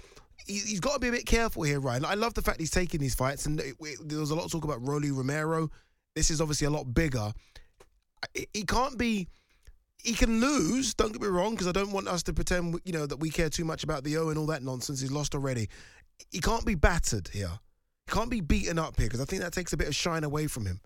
he- 0.47 0.59
he's 0.59 0.81
got 0.81 0.95
to 0.95 0.99
be 0.99 1.09
a 1.09 1.13
bit 1.13 1.27
careful 1.27 1.63
here, 1.63 1.81
Ryan. 1.81 2.05
I 2.05 2.15
love 2.15 2.35
the 2.35 2.43
fact 2.43 2.61
he's 2.61 2.71
taking 2.71 3.01
these 3.01 3.15
fights, 3.15 3.47
and 3.47 3.61
it- 3.61 3.77
it- 3.81 4.09
there 4.09 4.19
was 4.19 4.31
a 4.31 4.35
lot 4.35 4.45
of 4.45 4.53
talk 4.53 4.65
about 4.65 4.87
Rolly 4.87 5.11
Romero. 5.11 5.71
This 6.15 6.31
is 6.31 6.41
obviously 6.41 6.67
a 6.67 6.71
lot 6.71 6.93
bigger. 6.93 7.33
He- 8.53 8.65
can't 8.65 8.99
be. 8.99 9.29
He 9.99 10.15
can 10.15 10.41
lose. 10.41 10.95
Don't 10.95 11.13
get 11.13 11.23
me 11.23 11.29
wrong, 11.29 11.53
because 11.53 11.69
I 11.69 11.73
don't 11.73 11.93
want 11.93 12.09
us 12.09 12.25
to 12.25 12.33
pretend, 12.33 12.81
you 12.85 12.93
know, 12.93 13.07
that 13.07 13.19
we 13.19 13.31
care 13.31 13.49
too 13.49 13.65
much 13.65 13.85
about 13.85 14.03
the 14.03 14.17
O 14.17 14.31
and 14.31 14.39
all 14.39 14.47
that 14.47 14.63
nonsense. 14.63 15.01
He's 15.01 15.13
lost 15.13 15.35
already. 15.35 15.69
He 16.31 16.41
can't 16.41 16.67
be 16.67 16.75
battered 16.75 17.29
here. 17.29 17.61
He 18.07 18.13
can't 18.13 18.31
be 18.31 18.41
beaten 18.41 18.81
up 18.81 18.99
here, 18.99 19.07
because 19.07 19.21
I 19.21 19.25
think 19.27 19.43
that 19.43 19.53
takes 19.53 19.73
a 19.73 19.77
bit 19.77 19.87
of 19.87 19.95
shine 19.95 20.25
away 20.25 20.49
from 20.49 20.67
him. 20.67 20.81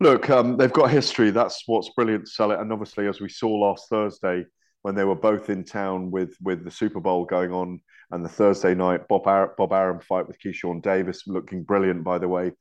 Look, 0.00 0.28
um, 0.28 0.56
they've 0.56 0.72
got 0.72 0.90
history. 0.90 1.30
That's 1.30 1.62
what's 1.66 1.90
brilliant 1.90 2.26
to 2.26 2.30
sell 2.32 2.50
it. 2.50 2.58
And 2.58 2.72
obviously, 2.72 3.06
as 3.06 3.20
we 3.20 3.28
saw 3.28 3.48
last 3.48 3.88
Thursday, 3.88 4.44
when 4.84 4.94
they 4.94 5.04
were 5.04 5.14
both 5.14 5.48
in 5.48 5.64
town 5.64 6.10
with 6.10 6.36
with 6.42 6.62
the 6.62 6.70
Super 6.70 7.00
Bowl 7.00 7.24
going 7.24 7.50
on, 7.50 7.80
and 8.10 8.22
the 8.22 8.28
Thursday 8.28 8.74
night 8.74 9.08
Bob 9.08 9.26
Ar- 9.26 9.54
Bob 9.56 9.72
Arum 9.72 9.98
fight 9.98 10.28
with 10.28 10.38
Keyshawn 10.38 10.82
Davis, 10.82 11.22
looking 11.26 11.64
brilliant, 11.64 12.04
by 12.04 12.18
the 12.18 12.28
way, 12.28 12.52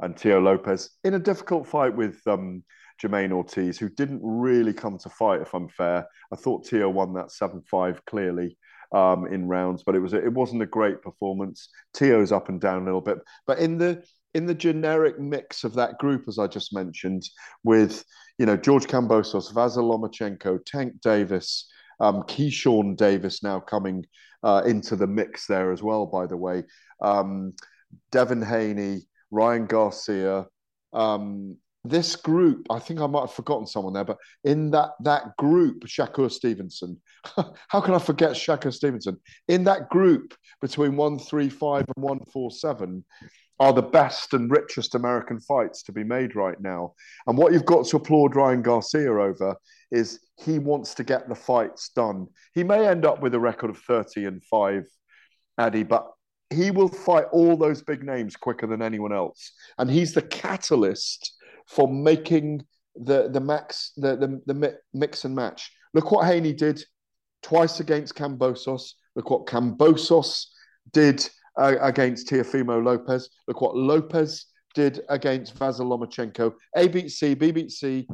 and 0.00 0.16
Teo 0.16 0.40
Lopez 0.40 0.88
in 1.04 1.12
a 1.12 1.18
difficult 1.18 1.68
fight 1.68 1.94
with 1.94 2.18
um, 2.26 2.64
Jermaine 3.02 3.30
Ortiz, 3.30 3.78
who 3.78 3.90
didn't 3.90 4.22
really 4.22 4.72
come 4.72 4.96
to 4.96 5.10
fight. 5.10 5.42
If 5.42 5.52
I'm 5.52 5.68
fair, 5.68 6.06
I 6.32 6.36
thought 6.36 6.66
Teo 6.66 6.88
won 6.88 7.12
that 7.12 7.30
seven 7.30 7.60
five 7.70 8.02
clearly 8.06 8.56
um, 8.92 9.26
in 9.26 9.46
rounds, 9.46 9.82
but 9.84 9.94
it 9.94 10.00
was 10.00 10.14
it 10.14 10.32
wasn't 10.32 10.62
a 10.62 10.66
great 10.66 11.02
performance. 11.02 11.68
Teo's 11.92 12.32
up 12.32 12.48
and 12.48 12.58
down 12.58 12.80
a 12.80 12.84
little 12.86 13.02
bit, 13.02 13.18
but 13.46 13.58
in 13.58 13.76
the 13.76 14.02
in 14.32 14.46
the 14.46 14.54
generic 14.54 15.18
mix 15.18 15.62
of 15.62 15.74
that 15.74 15.98
group, 15.98 16.24
as 16.26 16.38
I 16.38 16.46
just 16.46 16.74
mentioned, 16.74 17.22
with 17.64 18.02
you 18.38 18.46
know 18.46 18.56
George 18.56 18.86
Kambosos, 18.86 19.52
Vasil 19.52 19.84
Lomachenko, 19.84 20.58
Tank 20.64 21.00
Davis, 21.00 21.68
um, 22.00 22.22
Keyshawn 22.22 22.96
Davis 22.96 23.42
now 23.42 23.60
coming 23.60 24.04
uh, 24.42 24.62
into 24.66 24.96
the 24.96 25.06
mix 25.06 25.46
there 25.46 25.72
as 25.72 25.82
well. 25.82 26.06
By 26.06 26.26
the 26.26 26.36
way, 26.36 26.64
um, 27.00 27.54
Devin 28.10 28.42
Haney, 28.42 29.02
Ryan 29.30 29.66
Garcia. 29.66 30.46
Um, 30.92 31.56
this 31.88 32.16
group, 32.16 32.66
I 32.70 32.78
think 32.78 33.00
I 33.00 33.06
might 33.06 33.20
have 33.20 33.32
forgotten 33.32 33.66
someone 33.66 33.92
there, 33.92 34.04
but 34.04 34.18
in 34.44 34.70
that 34.72 34.90
that 35.00 35.36
group, 35.36 35.84
Shakur 35.84 36.30
Stevenson. 36.30 37.00
How 37.68 37.80
can 37.80 37.94
I 37.94 37.98
forget 37.98 38.32
Shakur 38.32 38.72
Stevenson? 38.72 39.18
In 39.48 39.64
that 39.64 39.88
group 39.88 40.34
between 40.60 40.96
one 40.96 41.18
three 41.18 41.48
five 41.48 41.84
and 41.96 42.04
one 42.04 42.20
four 42.32 42.50
seven 42.50 43.04
are 43.58 43.72
the 43.72 43.82
best 43.82 44.34
and 44.34 44.50
richest 44.50 44.94
American 44.94 45.40
fights 45.40 45.82
to 45.84 45.92
be 45.92 46.04
made 46.04 46.36
right 46.36 46.60
now. 46.60 46.92
And 47.26 47.38
what 47.38 47.52
you've 47.52 47.64
got 47.64 47.86
to 47.86 47.96
applaud 47.96 48.36
Ryan 48.36 48.62
Garcia 48.62 49.10
over 49.10 49.56
is 49.90 50.20
he 50.36 50.58
wants 50.58 50.94
to 50.94 51.04
get 51.04 51.28
the 51.28 51.34
fights 51.34 51.90
done. 51.96 52.26
He 52.54 52.62
may 52.62 52.86
end 52.86 53.06
up 53.06 53.22
with 53.22 53.34
a 53.34 53.40
record 53.40 53.70
of 53.70 53.78
30 53.78 54.26
and 54.26 54.44
5, 54.44 54.84
Addy, 55.58 55.84
but 55.84 56.06
he 56.50 56.70
will 56.70 56.88
fight 56.88 57.26
all 57.32 57.56
those 57.56 57.82
big 57.82 58.04
names 58.04 58.36
quicker 58.36 58.66
than 58.66 58.82
anyone 58.82 59.12
else. 59.12 59.52
And 59.78 59.90
he's 59.90 60.12
the 60.12 60.22
catalyst 60.22 61.35
for 61.66 61.88
making 61.88 62.64
the 62.94 63.28
the 63.28 63.40
max 63.40 63.92
the, 63.96 64.16
the, 64.16 64.40
the 64.46 64.78
mix 64.94 65.24
and 65.24 65.34
match. 65.34 65.70
Look 65.94 66.10
what 66.10 66.26
Haney 66.26 66.52
did 66.52 66.82
twice 67.42 67.80
against 67.80 68.14
Kambosos. 68.14 68.92
Look 69.14 69.30
what 69.30 69.46
Kambosos 69.46 70.46
did 70.92 71.28
uh, 71.58 71.76
against 71.80 72.28
Teofimo 72.28 72.84
Lopez. 72.84 73.30
Look 73.48 73.60
what 73.60 73.76
Lopez 73.76 74.46
did 74.74 75.00
against 75.08 75.58
Vasil 75.58 75.86
Lomachenko. 75.86 76.52
A 76.76 76.88
beats 76.88 77.18
C, 77.18 77.34
B 77.34 77.50
beats 77.50 77.80
C, 77.80 78.06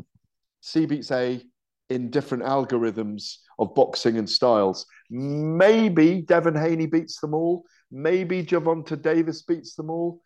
C 0.60 0.86
beats 0.86 1.10
A 1.10 1.42
in 1.90 2.10
different 2.10 2.44
algorithms 2.44 3.38
of 3.58 3.74
boxing 3.74 4.16
and 4.16 4.28
styles. 4.28 4.86
Maybe 5.10 6.22
Devin 6.22 6.54
Haney 6.54 6.86
beats 6.86 7.20
them 7.20 7.34
all. 7.34 7.64
Maybe 7.90 8.42
Gervonta 8.44 9.00
Davis 9.00 9.42
beats 9.42 9.74
them 9.74 9.90
all. 9.90 10.20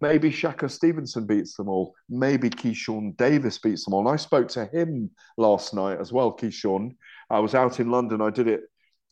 Maybe 0.00 0.30
Shakur 0.30 0.70
Stevenson 0.70 1.26
beats 1.26 1.56
them 1.56 1.68
all. 1.68 1.94
Maybe 2.08 2.50
Keyshawn 2.50 3.16
Davis 3.16 3.58
beats 3.58 3.84
them 3.84 3.94
all. 3.94 4.00
And 4.00 4.10
I 4.10 4.16
spoke 4.16 4.48
to 4.48 4.66
him 4.66 5.10
last 5.36 5.74
night 5.74 5.98
as 6.00 6.12
well, 6.12 6.36
Keyshawn. 6.36 6.94
I 7.30 7.38
was 7.38 7.54
out 7.54 7.80
in 7.80 7.90
London. 7.90 8.20
I 8.20 8.30
did 8.30 8.48
it 8.48 8.62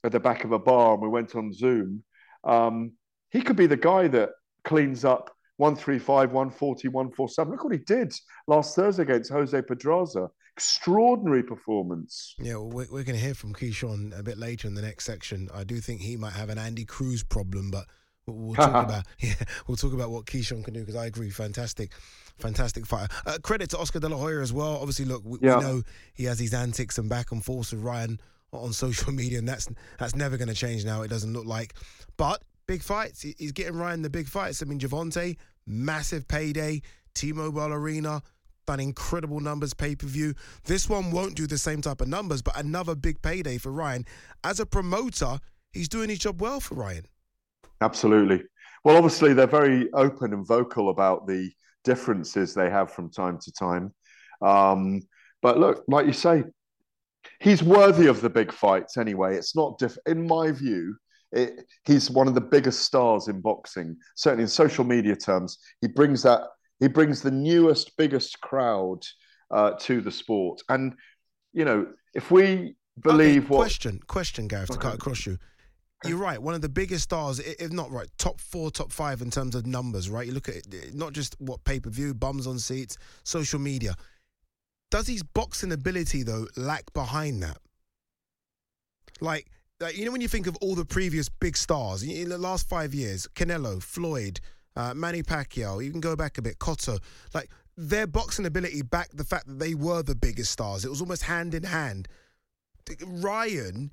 at 0.05 0.13
the 0.13 0.21
back 0.21 0.45
of 0.45 0.53
a 0.53 0.59
bar 0.59 0.95
and 0.95 1.03
we 1.03 1.09
went 1.09 1.35
on 1.35 1.53
Zoom. 1.53 2.03
Um, 2.45 2.93
he 3.31 3.41
could 3.41 3.57
be 3.57 3.67
the 3.67 3.77
guy 3.77 4.09
that 4.09 4.31
cleans 4.65 5.05
up 5.05 5.31
135, 5.57 6.33
140, 6.33 6.89
147. 6.89 7.53
Look 7.53 7.65
what 7.65 7.73
he 7.73 7.79
did 7.79 8.13
last 8.47 8.77
Thursday 8.77 9.03
against 9.03 9.31
Jose 9.31 9.61
Pedraza. 9.63 10.29
Extraordinary 10.57 11.43
performance. 11.43 12.35
Yeah, 12.39 12.55
well, 12.57 12.71
we're, 12.71 12.87
we're 12.91 13.05
going 13.05 13.19
to 13.19 13.25
hear 13.25 13.35
from 13.35 13.55
Keyshawn 13.55 14.17
a 14.17 14.23
bit 14.23 14.39
later 14.39 14.69
in 14.69 14.75
the 14.75 14.83
next 14.83 15.05
section. 15.05 15.49
I 15.53 15.65
do 15.65 15.81
think 15.81 16.01
he 16.01 16.17
might 16.17 16.35
have 16.35 16.49
an 16.49 16.59
Andy 16.59 16.85
Cruz 16.85 17.23
problem, 17.23 17.71
but 17.71 17.87
we'll, 18.27 18.37
we'll 18.37 18.55
talk 18.57 18.85
about 18.85 19.05
yeah, 19.21 19.35
we'll 19.67 19.77
talk 19.77 19.93
about 19.93 20.11
what 20.11 20.27
Keyshawn 20.27 20.65
can 20.65 20.75
do 20.75 20.81
because 20.81 20.97
I 20.97 21.07
agree, 21.07 21.31
fantastic, 21.31 21.91
fantastic 22.39 22.87
fighter. 22.87 23.13
Uh, 23.27 23.39
credit 23.43 23.71
to 23.71 23.79
Oscar 23.79 24.01
De 24.01 24.09
La 24.09 24.17
Hoya 24.17 24.41
as 24.41 24.53
well. 24.53 24.77
Obviously, 24.77 25.05
look, 25.05 25.23
we, 25.25 25.39
Yeah. 25.41 25.59
we 25.59 25.63
know 25.65 25.83
he 26.15 26.25
has 26.25 26.39
these 26.39 26.55
antics 26.55 26.99
and 26.99 27.09
back 27.09 27.33
and 27.33 27.45
forth 27.45 27.73
with 27.73 27.81
Ryan 27.83 28.21
on 28.53 28.73
social 28.73 29.13
media, 29.21 29.39
and 29.39 29.49
that's 29.49 29.69
that's 29.99 30.15
never 30.15 30.37
going 30.37 30.49
to 30.49 30.55
change 30.55 30.85
now. 30.85 31.03
It 31.03 31.09
doesn't 31.09 31.33
look 31.33 31.47
like, 31.47 31.75
but 32.17 32.43
big 32.67 32.83
fights. 32.83 33.23
He's 33.23 33.53
getting 33.53 33.77
Ryan 33.77 34.03
the 34.03 34.11
big 34.11 34.27
fights. 34.29 34.63
I 34.63 34.67
mean, 34.67 34.79
Gervonta, 34.79 35.37
massive 35.67 36.27
payday, 36.29 36.83
T-Mobile 37.15 37.73
Arena. 37.73 38.23
Done 38.67 38.81
incredible 38.81 39.41
numbers 39.41 39.75
pay 39.75 39.95
per 39.95 40.07
view. 40.07 40.33
This 40.65 40.89
one 40.89 41.11
won't 41.11 41.35
do 41.35 41.47
the 41.47 41.59
same 41.59 41.83
type 41.83 42.01
of 42.01 42.09
numbers, 42.09 42.41
but 42.41 42.59
another 42.59 42.95
big 42.95 43.21
payday 43.21 43.59
for 43.59 43.71
Ryan. 43.71 44.07
As 44.43 44.59
a 44.59 44.65
promoter, 44.65 45.39
he's 45.75 45.87
doing 45.91 46.09
his 46.09 46.21
job 46.21 46.41
well 46.41 46.61
for 46.61 46.75
Ryan. 46.77 47.05
Absolutely. 47.85 48.43
Well, 48.83 48.97
obviously, 48.97 49.35
they're 49.35 49.47
very 49.47 49.93
open 49.93 50.33
and 50.33 50.47
vocal 50.47 50.91
about 50.91 51.27
the 51.27 51.51
differences 51.85 52.55
they 52.55 52.71
have 52.71 52.91
from 52.91 53.11
time 53.11 53.39
to 53.43 53.53
time. 53.53 53.95
Um, 54.43 55.03
but 55.43 55.59
look, 55.59 55.85
like 55.89 56.07
you 56.07 56.13
say, 56.13 56.45
he's 57.41 57.63
worthy 57.63 58.07
of 58.07 58.21
the 58.21 58.31
big 58.31 58.53
fights 58.53 58.97
anyway. 58.97 59.37
It's 59.37 59.55
not 59.55 59.79
diff- 59.79 59.99
in 60.07 60.27
my 60.27 60.51
view. 60.51 60.97
It, 61.33 61.67
he's 61.85 62.11
one 62.11 62.29
of 62.29 62.35
the 62.35 62.41
biggest 62.41 62.81
stars 62.83 63.29
in 63.29 63.41
boxing, 63.41 63.97
certainly 64.17 64.45
in 64.45 64.49
social 64.49 64.85
media 64.85 65.17
terms. 65.17 65.59
He 65.81 65.89
brings 65.89 66.23
that. 66.23 66.43
He 66.81 66.89
brings 66.89 67.21
the 67.21 67.31
newest, 67.31 67.97
biggest 67.97 68.41
crowd 68.41 69.01
uh, 69.51 69.73
to 69.81 70.01
the 70.01 70.11
sport, 70.11 70.61
and 70.69 70.95
you 71.53 71.65
know, 71.65 71.87
if 72.15 72.31
we 72.31 72.77
believe 73.01 73.45
Okay, 73.45 73.49
what 73.49 73.59
question, 73.59 74.01
question, 74.07 74.49
Gareth, 74.49 74.71
to 74.71 74.79
cut 74.79 74.95
across 74.95 75.27
you. 75.27 75.39
You're 76.05 76.19
right. 76.19 76.41
One 76.41 76.55
of 76.55 76.61
the 76.61 76.69
biggest 76.69 77.05
stars, 77.05 77.39
if 77.39 77.73
not 77.73 77.91
right, 77.91 78.09
top 78.19 78.41
four, 78.41 78.71
top 78.71 78.93
five 78.93 79.23
in 79.23 79.31
terms 79.31 79.55
of 79.55 79.67
numbers. 79.67 80.11
Right, 80.11 80.27
you 80.27 80.33
look 80.33 80.49
at 80.49 80.57
it, 80.57 80.95
not 80.95 81.13
just 81.13 81.37
what 81.39 81.65
pay 81.65 81.81
per 81.81 81.91
view, 81.91 82.15
bums 82.15 82.47
on 82.47 82.59
seats, 82.59 82.97
social 83.25 83.59
media. 83.59 83.95
Does 84.91 85.07
his 85.07 85.23
boxing 85.23 85.73
ability 85.73 86.23
though 86.23 86.47
lack 86.57 86.93
behind 86.93 87.43
that? 87.43 87.59
Like, 89.21 89.51
like 89.81 89.97
you 89.97 90.05
know, 90.05 90.13
when 90.13 90.21
you 90.21 90.29
think 90.29 90.47
of 90.47 90.57
all 90.57 90.75
the 90.75 90.85
previous 90.85 91.29
big 91.29 91.57
stars 91.57 92.03
in 92.03 92.11
in 92.11 92.29
the 92.29 92.39
last 92.39 92.69
five 92.69 92.95
years, 92.95 93.27
Canelo, 93.35 93.83
Floyd, 93.83 94.41
uh, 94.77 94.95
Manny 94.95 95.23
Pacquiao, 95.23 95.85
you 95.85 95.91
can 95.91 96.01
go 96.01 96.17
back 96.17 96.39
a 96.39 96.43
bit, 96.43 96.59
Cotto, 96.59 96.99
like 97.33 97.51
their 97.77 98.07
boxing 98.07 98.47
ability 98.47 98.83
backed 98.83 99.17
the 99.17 99.25
fact 99.25 99.47
that 99.47 99.59
they 99.59 99.75
were 99.75 100.03
the 100.03 100.15
biggest 100.15 100.53
stars. 100.53 100.85
It 100.85 100.91
was 100.91 101.01
almost 101.01 101.23
hand 101.23 101.55
in 101.55 101.65
hand. 101.65 102.09
Ryan, 103.05 103.91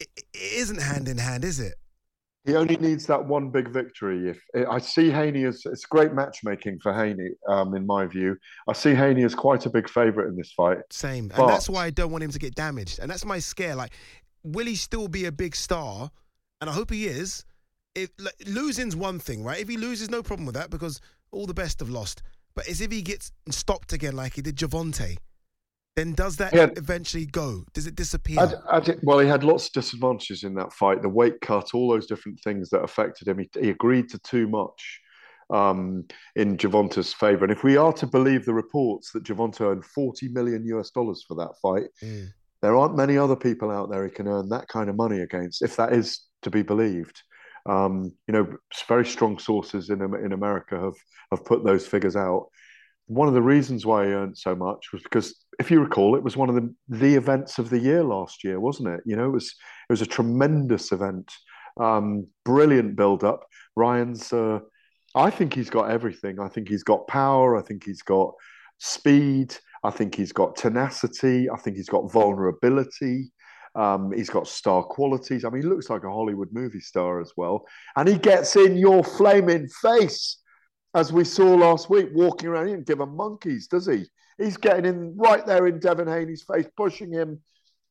it, 0.00 0.08
it 0.16 0.26
isn't 0.34 0.80
hand 0.80 1.08
in 1.08 1.18
hand, 1.18 1.44
is 1.44 1.60
it? 1.60 1.74
He 2.44 2.56
only 2.56 2.76
needs 2.76 3.06
that 3.06 3.24
one 3.24 3.48
big 3.48 3.70
victory. 3.70 4.28
If 4.28 4.68
I 4.68 4.78
see 4.78 5.10
Haney 5.10 5.44
as 5.44 5.62
it's 5.64 5.86
great 5.86 6.12
matchmaking 6.12 6.78
for 6.82 6.92
Haney, 6.92 7.30
um, 7.48 7.74
in 7.74 7.86
my 7.86 8.04
view, 8.04 8.36
I 8.68 8.74
see 8.74 8.94
Haney 8.94 9.24
as 9.24 9.34
quite 9.34 9.64
a 9.64 9.70
big 9.70 9.88
favourite 9.88 10.28
in 10.28 10.36
this 10.36 10.52
fight. 10.52 10.78
Same, 10.90 11.28
But- 11.28 11.40
and 11.40 11.48
that's 11.48 11.70
why 11.70 11.86
I 11.86 11.90
don't 11.90 12.10
want 12.12 12.22
him 12.22 12.32
to 12.32 12.38
get 12.38 12.54
damaged, 12.54 12.98
and 12.98 13.10
that's 13.10 13.24
my 13.24 13.38
scare. 13.38 13.74
Like, 13.74 13.94
will 14.42 14.66
he 14.66 14.76
still 14.76 15.08
be 15.08 15.24
a 15.24 15.32
big 15.32 15.56
star? 15.56 16.10
And 16.60 16.68
I 16.68 16.74
hope 16.74 16.90
he 16.90 17.06
is. 17.06 17.46
If 17.94 18.10
like, 18.18 18.34
losing's 18.46 18.94
one 18.94 19.18
thing, 19.20 19.42
right? 19.42 19.60
If 19.60 19.68
he 19.68 19.78
loses, 19.78 20.10
no 20.10 20.22
problem 20.22 20.44
with 20.44 20.54
that 20.56 20.68
because 20.68 21.00
all 21.30 21.46
the 21.46 21.54
best 21.54 21.80
have 21.80 21.88
lost. 21.88 22.22
But 22.54 22.68
as 22.68 22.80
if 22.80 22.90
he 22.92 23.00
gets 23.00 23.32
stopped 23.50 23.92
again, 23.92 24.16
like 24.16 24.34
he 24.34 24.42
did 24.42 24.56
Gervonta, 24.56 25.16
then 25.96 26.12
does 26.12 26.36
that 26.36 26.52
Yeah. 26.52 26.70
eventually 26.76 27.26
go? 27.26 27.64
Does 27.72 27.86
it 27.86 27.94
disappear? 27.94 28.40
I, 28.68 28.78
I 28.78 28.96
well, 29.02 29.18
he 29.20 29.28
had 29.28 29.44
lots 29.44 29.66
of 29.66 29.72
disadvantages 29.72 30.42
in 30.42 30.54
that 30.54 30.72
fight. 30.72 31.02
The 31.02 31.08
weight 31.08 31.40
cut, 31.40 31.70
all 31.74 31.88
those 31.90 32.06
different 32.06 32.40
things 32.40 32.70
that 32.70 32.82
affected 32.82 33.28
him. 33.28 33.38
He, 33.38 33.48
he 33.60 33.70
agreed 33.70 34.08
to 34.10 34.18
too 34.18 34.48
much 34.48 35.00
um, 35.50 36.04
in 36.34 36.56
Gervonta's 36.56 37.12
favour. 37.12 37.44
And 37.44 37.52
if 37.52 37.62
we 37.62 37.76
are 37.76 37.92
to 37.94 38.06
believe 38.06 38.44
the 38.44 38.54
reports 38.54 39.12
that 39.12 39.24
Javanta 39.24 39.60
earned 39.62 39.84
40 39.84 40.28
million 40.28 40.64
US 40.66 40.90
dollars 40.90 41.24
for 41.26 41.34
that 41.36 41.54
fight, 41.62 41.90
Mm. 42.02 42.28
there 42.60 42.74
aren't 42.76 42.96
many 42.96 43.16
other 43.16 43.36
people 43.36 43.70
out 43.70 43.90
there 43.90 44.04
he 44.04 44.10
can 44.10 44.26
earn 44.26 44.48
that 44.48 44.66
kind 44.68 44.88
of 44.90 44.96
money 44.96 45.20
against, 45.20 45.62
if 45.62 45.76
that 45.76 45.92
is 45.92 46.20
to 46.42 46.50
be 46.50 46.62
believed. 46.62 47.22
Um, 47.66 48.12
you 48.26 48.32
know, 48.34 48.56
very 48.88 49.06
strong 49.06 49.38
sources 49.38 49.88
in 49.90 50.02
in 50.02 50.32
America 50.32 50.78
have 50.78 50.96
have 51.30 51.44
put 51.46 51.64
those 51.64 51.86
figures 51.86 52.16
out. 52.16 52.48
One 53.06 53.28
of 53.28 53.34
the 53.34 53.42
reasons 53.42 53.84
why 53.84 54.06
he 54.06 54.12
earned 54.12 54.38
so 54.38 54.54
much 54.54 54.92
was 54.92 55.02
because, 55.02 55.44
if 55.58 55.70
you 55.70 55.80
recall, 55.80 56.16
it 56.16 56.22
was 56.22 56.36
one 56.36 56.48
of 56.48 56.54
the 56.54 56.74
the 56.88 57.14
events 57.14 57.58
of 57.58 57.70
the 57.70 57.78
year 57.78 58.02
last 58.02 58.44
year, 58.44 58.60
wasn't 58.60 58.88
it? 58.88 59.00
You 59.04 59.16
know, 59.16 59.26
it 59.26 59.32
was 59.32 59.46
it 59.88 59.92
was 59.92 60.02
a 60.02 60.06
tremendous 60.06 60.92
event, 60.92 61.30
um, 61.78 62.26
brilliant 62.44 62.96
build 62.96 63.24
up. 63.24 63.44
Ryan's, 63.76 64.32
uh, 64.32 64.60
I 65.14 65.30
think 65.30 65.54
he's 65.54 65.70
got 65.70 65.90
everything. 65.90 66.40
I 66.40 66.48
think 66.48 66.68
he's 66.68 66.84
got 66.84 67.06
power. 67.06 67.56
I 67.56 67.62
think 67.62 67.84
he's 67.84 68.02
got 68.02 68.32
speed. 68.78 69.56
I 69.82 69.90
think 69.90 70.14
he's 70.14 70.32
got 70.32 70.56
tenacity. 70.56 71.50
I 71.50 71.56
think 71.56 71.76
he's 71.76 71.88
got 71.88 72.10
vulnerability. 72.10 73.30
Um, 73.74 74.12
he's 74.12 74.30
got 74.30 74.46
star 74.46 74.82
qualities. 74.82 75.44
I 75.44 75.50
mean, 75.50 75.62
he 75.62 75.68
looks 75.68 75.90
like 75.90 76.04
a 76.04 76.10
Hollywood 76.10 76.48
movie 76.52 76.80
star 76.80 77.20
as 77.20 77.32
well. 77.36 77.64
And 77.96 78.08
he 78.08 78.16
gets 78.16 78.56
in 78.56 78.76
your 78.76 79.02
flaming 79.02 79.68
face, 79.82 80.38
as 80.94 81.12
we 81.12 81.24
saw 81.24 81.54
last 81.54 81.90
week, 81.90 82.08
walking 82.12 82.48
around. 82.48 82.68
He 82.68 82.72
didn't 82.72 82.86
give 82.86 83.00
a 83.00 83.06
monkeys, 83.06 83.66
does 83.66 83.86
he? 83.86 84.04
He's 84.38 84.56
getting 84.56 84.84
in 84.84 85.16
right 85.16 85.44
there 85.46 85.66
in 85.66 85.78
Devin 85.78 86.08
Haney's 86.08 86.42
face, 86.42 86.66
pushing 86.76 87.12
him. 87.12 87.40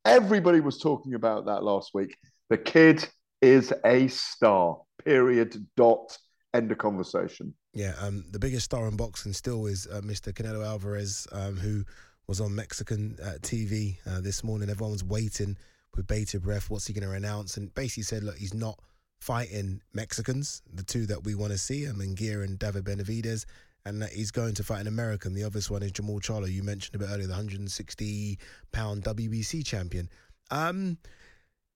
Everybody 0.06 0.60
was 0.60 0.80
talking 0.80 1.14
about 1.14 1.46
that 1.46 1.64
last 1.64 1.92
week. 1.94 2.18
The 2.50 2.58
kid 2.58 3.08
is 3.42 3.74
a 3.86 4.08
star. 4.08 4.80
Period. 5.04 5.66
Dot. 5.76 6.18
End 6.54 6.72
of 6.72 6.78
conversation. 6.78 7.54
Yeah, 7.74 7.94
um, 8.00 8.26
the 8.32 8.40
biggest 8.40 8.66
star 8.66 8.88
in 8.88 8.96
boxing 8.96 9.34
still 9.34 9.66
is 9.66 9.88
uh, 9.88 10.02
Mr. 10.02 10.32
Canelo 10.32 10.66
Alvarez, 10.66 11.28
um, 11.32 11.58
who 11.58 11.84
was 12.28 12.40
on 12.40 12.54
Mexican 12.54 13.18
uh, 13.24 13.38
TV 13.42 13.98
uh, 14.06 14.22
this 14.22 14.44
morning. 14.44 14.70
Everyone 14.70 14.92
was 14.92 15.04
waiting 15.04 15.58
with 15.96 16.06
bated 16.06 16.44
breath. 16.44 16.70
What's 16.70 16.88
he 16.88 16.94
going 16.94 17.08
to 17.08 17.16
announce? 17.16 17.58
And 17.58 17.74
basically 17.74 18.04
said, 18.04 18.24
look, 18.24 18.38
he's 18.38 18.54
not 18.54 18.80
fighting 19.24 19.82
Mexicans, 19.94 20.62
the 20.74 20.84
two 20.84 21.06
that 21.06 21.24
we 21.24 21.34
want 21.34 21.54
to 21.54 21.58
see, 21.58 21.88
um, 21.88 21.96
Munguia 21.96 22.44
and 22.44 22.60
David 22.60 22.84
Benavidez, 22.84 23.46
and 23.86 24.02
that 24.02 24.12
he's 24.12 24.32
going 24.32 24.54
to 24.56 24.64
fight 24.64 24.82
an 24.82 24.88
American. 24.88 25.34
The 25.34 25.46
obvious 25.46 25.70
one 25.70 25.82
is 25.82 25.94
Jermall 25.94 26.20
Charlo. 26.20 26.52
You 26.52 26.62
mentioned 26.62 26.96
a 26.96 27.00
bit 27.00 27.08
earlier, 27.10 27.28
the 27.28 27.34
160 27.34 28.38
pound 28.74 29.04
WBC 29.04 29.66
champion. 29.66 30.10
Um, 30.52 30.98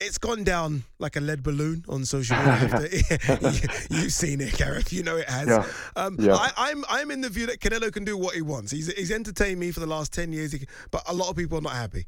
it's 0.01 0.17
gone 0.17 0.43
down 0.43 0.83
like 0.99 1.15
a 1.15 1.21
lead 1.21 1.41
balloon 1.41 1.85
on 1.87 2.03
social 2.03 2.35
media. 2.37 2.53
After, 2.61 2.87
you've 3.95 4.11
seen 4.13 4.41
it, 4.41 4.57
Gareth. 4.57 4.91
You 4.91 5.03
know 5.03 5.15
it 5.15 5.29
has. 5.29 5.47
Yeah. 5.47 5.65
Um, 5.95 6.17
Yeah. 6.19 6.35
I, 6.35 6.51
I'm 6.57 6.83
I'm 6.89 7.11
in 7.11 7.21
the 7.21 7.29
view 7.29 7.47
that 7.47 7.61
Canelo 7.61 7.91
can 7.91 8.03
do 8.03 8.17
what 8.17 8.35
he 8.35 8.41
wants. 8.41 8.71
He's 8.73 8.91
he's 8.93 9.11
entertained 9.11 9.59
me 9.59 9.71
for 9.71 9.79
the 9.79 9.87
last 9.87 10.13
ten 10.13 10.33
years, 10.33 10.51
he, 10.51 10.67
but 10.91 11.01
a 11.07 11.13
lot 11.13 11.29
of 11.29 11.37
people 11.37 11.57
are 11.57 11.61
not 11.61 11.73
happy. 11.73 12.07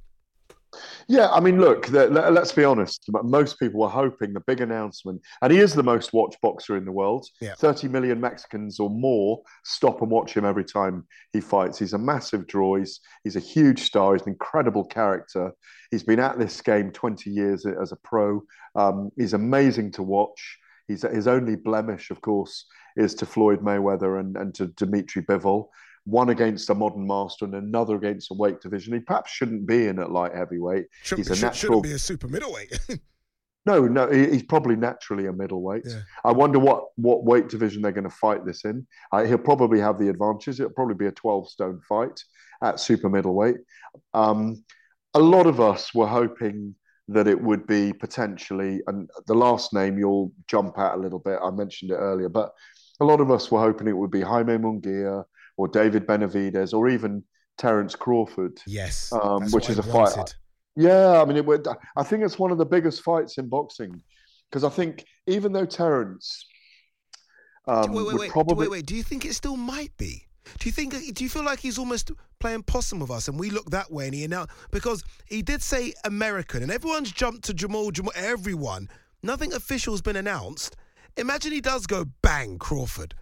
Yeah, 1.08 1.30
I 1.30 1.40
mean, 1.40 1.60
look, 1.60 1.88
the, 1.88 2.08
let, 2.08 2.38
us 2.38 2.52
be 2.52 2.64
honest. 2.64 3.06
Most 3.24 3.58
people 3.60 3.80
were 3.80 3.90
hoping 3.90 4.34
the 4.34 4.42
big 4.42 4.62
announcement, 4.62 5.22
and 5.42 5.52
he 5.52 5.60
is 5.60 5.74
the 5.74 5.84
most 5.84 6.14
watched 6.14 6.40
boxer 6.42 6.78
in 6.78 6.86
the 6.86 6.92
world. 6.92 7.26
Yeah. 7.42 7.56
30 7.56 7.88
million 7.88 8.22
Mexicans 8.22 8.80
or 8.80 8.90
more 8.90 9.42
stop 9.64 10.02
and 10.02 10.12
watch 10.12 10.36
him 10.36 10.46
every 10.46 10.66
time 10.66 11.06
he 11.34 11.42
fights. 11.42 11.80
He's 11.80 11.94
a 11.94 11.98
massive 11.98 12.46
draw. 12.48 12.76
He's, 12.78 13.00
he's 13.24 13.36
a 13.36 13.42
huge 13.42 13.82
star. 13.82 14.14
He's 14.14 14.24
an 14.24 14.34
incredible 14.34 14.86
character. 14.86 15.52
He's 15.90 16.04
been 16.04 16.20
at 16.20 16.38
this 16.38 16.62
game 16.62 16.92
20 16.92 17.30
years 17.30 17.66
as 17.66 17.92
a 17.92 17.98
pro. 17.98 18.44
Um, 18.76 19.10
he's 19.18 19.34
amazing 19.34 19.92
to 19.94 20.04
watch. 20.04 20.60
He's, 20.88 21.02
his 21.04 21.28
only 21.28 21.56
blemish, 21.56 22.12
of 22.12 22.22
course, 22.22 22.66
is 22.96 23.16
to 23.16 23.26
Floyd 23.26 23.62
Mayweather 23.62 24.20
and, 24.20 24.36
and 24.38 24.54
to 24.56 24.68
Dmitry 24.68 25.24
Bivol. 25.24 25.70
One 26.10 26.30
against 26.30 26.70
a 26.70 26.76
modern 26.76 27.06
master 27.06 27.46
and 27.46 27.54
another 27.56 27.96
against 27.96 28.32
a 28.32 28.34
weight 28.34 28.62
division. 28.62 28.94
He 28.94 29.00
perhaps 29.00 29.32
shouldn't 29.32 29.68
be 29.68 29.88
in 29.88 30.00
at 30.00 30.12
light 30.12 30.34
heavyweight. 30.34 30.86
Shouldn't, 31.04 31.28
he's 31.28 31.32
a 31.32 31.36
should, 31.36 31.42
natural. 31.46 31.54
shouldn't 31.54 31.84
be 31.84 31.92
a 31.92 32.00
super 32.00 32.28
middleweight. 32.28 32.80
No, 33.66 33.82
no, 33.88 34.10
he- 34.10 34.32
he's 34.32 34.44
probably 34.44 34.76
naturally 34.78 35.28
a 35.28 35.34
middleweight. 35.34 35.84
Yeah. 35.86 36.00
I 36.24 36.32
wonder 36.32 36.58
what 36.58 36.86
what 36.96 37.26
weight 37.26 37.50
division 37.50 37.82
they're 37.82 37.92
going 37.92 38.10
to 38.10 38.10
fight 38.10 38.46
this 38.46 38.64
in. 38.64 38.88
Uh, 39.12 39.26
he'll 39.26 39.38
probably 39.38 39.80
have 39.80 40.00
the 40.00 40.10
advantages. 40.10 40.60
It'll 40.60 40.72
probably 40.72 40.96
be 40.96 41.08
a 41.08 41.12
twelve 41.12 41.50
stone 41.50 41.80
fight 41.88 42.24
at 42.64 42.80
super 42.80 43.10
middleweight. 43.10 43.58
Um, 44.14 44.64
a 45.14 45.20
lot 45.20 45.46
of 45.46 45.60
us 45.60 45.94
were 45.94 46.08
hoping 46.08 46.74
that 47.10 47.28
it 47.28 47.40
would 47.40 47.68
be 47.68 47.92
potentially, 47.94 48.82
and 48.88 49.10
the 49.28 49.36
last 49.36 49.74
name 49.74 50.00
you'll 50.00 50.32
jump 50.48 50.80
at 50.80 50.96
a 50.96 50.98
little 50.98 51.20
bit. 51.20 51.38
I 51.44 51.52
mentioned 51.52 51.92
it 51.92 51.96
earlier, 51.96 52.30
but 52.30 52.54
a 53.02 53.06
lot 53.06 53.20
of 53.20 53.30
us 53.30 53.52
were 53.52 53.60
hoping 53.60 53.88
it 53.88 53.98
would 53.98 54.12
be 54.12 54.22
Jaime 54.22 54.58
Munguia 54.58 55.26
or 55.60 55.68
David 55.68 56.08
Benavidez 56.08 56.74
or 56.74 56.88
even 56.88 57.22
Terence 57.58 57.94
Crawford. 57.94 58.62
yes, 58.66 59.12
Um, 59.12 59.52
which 59.52 59.70
is 59.70 59.78
I 59.78 59.82
a 59.82 59.92
fight. 59.92 60.34
Yeah, 60.78 61.22
I 61.22 61.26
mean, 61.26 61.36
it. 61.36 61.68
I 61.98 62.04
think 62.04 62.24
it's 62.24 62.40
one 62.40 62.52
of 62.52 62.58
the 62.58 62.66
biggest 62.66 63.02
fights 63.02 63.38
in 63.38 63.50
boxing 63.50 64.02
because 64.50 64.64
I 64.64 64.70
think 64.70 65.04
even 65.28 65.52
though 65.52 65.66
Terence 65.66 66.46
um, 67.68 67.92
wait, 67.92 68.06
wait, 68.06 68.06
would 68.06 68.20
wait, 68.22 68.32
probably 68.32 68.56
wait, 68.56 68.72
wait. 68.72 68.86
Do 68.86 68.96
you 68.96 69.04
think 69.04 69.26
it 69.26 69.34
still 69.34 69.58
might 69.58 69.96
be? 69.98 70.28
Do 70.60 70.70
you 70.70 70.72
think? 70.72 70.94
Do 71.14 71.24
you 71.24 71.30
feel 71.30 71.44
like 71.44 71.60
he's 71.60 71.78
almost 71.78 72.12
playing 72.40 72.64
possum 72.64 73.00
with 73.00 73.12
us, 73.12 73.28
and 73.28 73.38
we 73.38 73.50
look 73.50 73.70
that 73.72 73.92
way, 73.92 74.06
and 74.06 74.16
he 74.16 74.26
now 74.28 74.48
because 74.72 75.04
he 75.26 75.42
did 75.42 75.62
say 75.62 75.94
American, 76.06 76.64
and 76.64 76.72
everyone's 76.72 77.12
jumped 77.12 77.44
to 77.46 77.54
Jermall. 77.54 77.92
Jermall, 77.92 78.16
everyone. 78.16 78.88
Nothing 79.22 79.52
official 79.52 79.94
has 79.94 80.02
been 80.02 80.16
announced. 80.16 80.78
Imagine 81.18 81.52
he 81.52 81.60
does 81.60 81.86
go 81.86 82.06
bang 82.22 82.58
Crawford. 82.58 83.14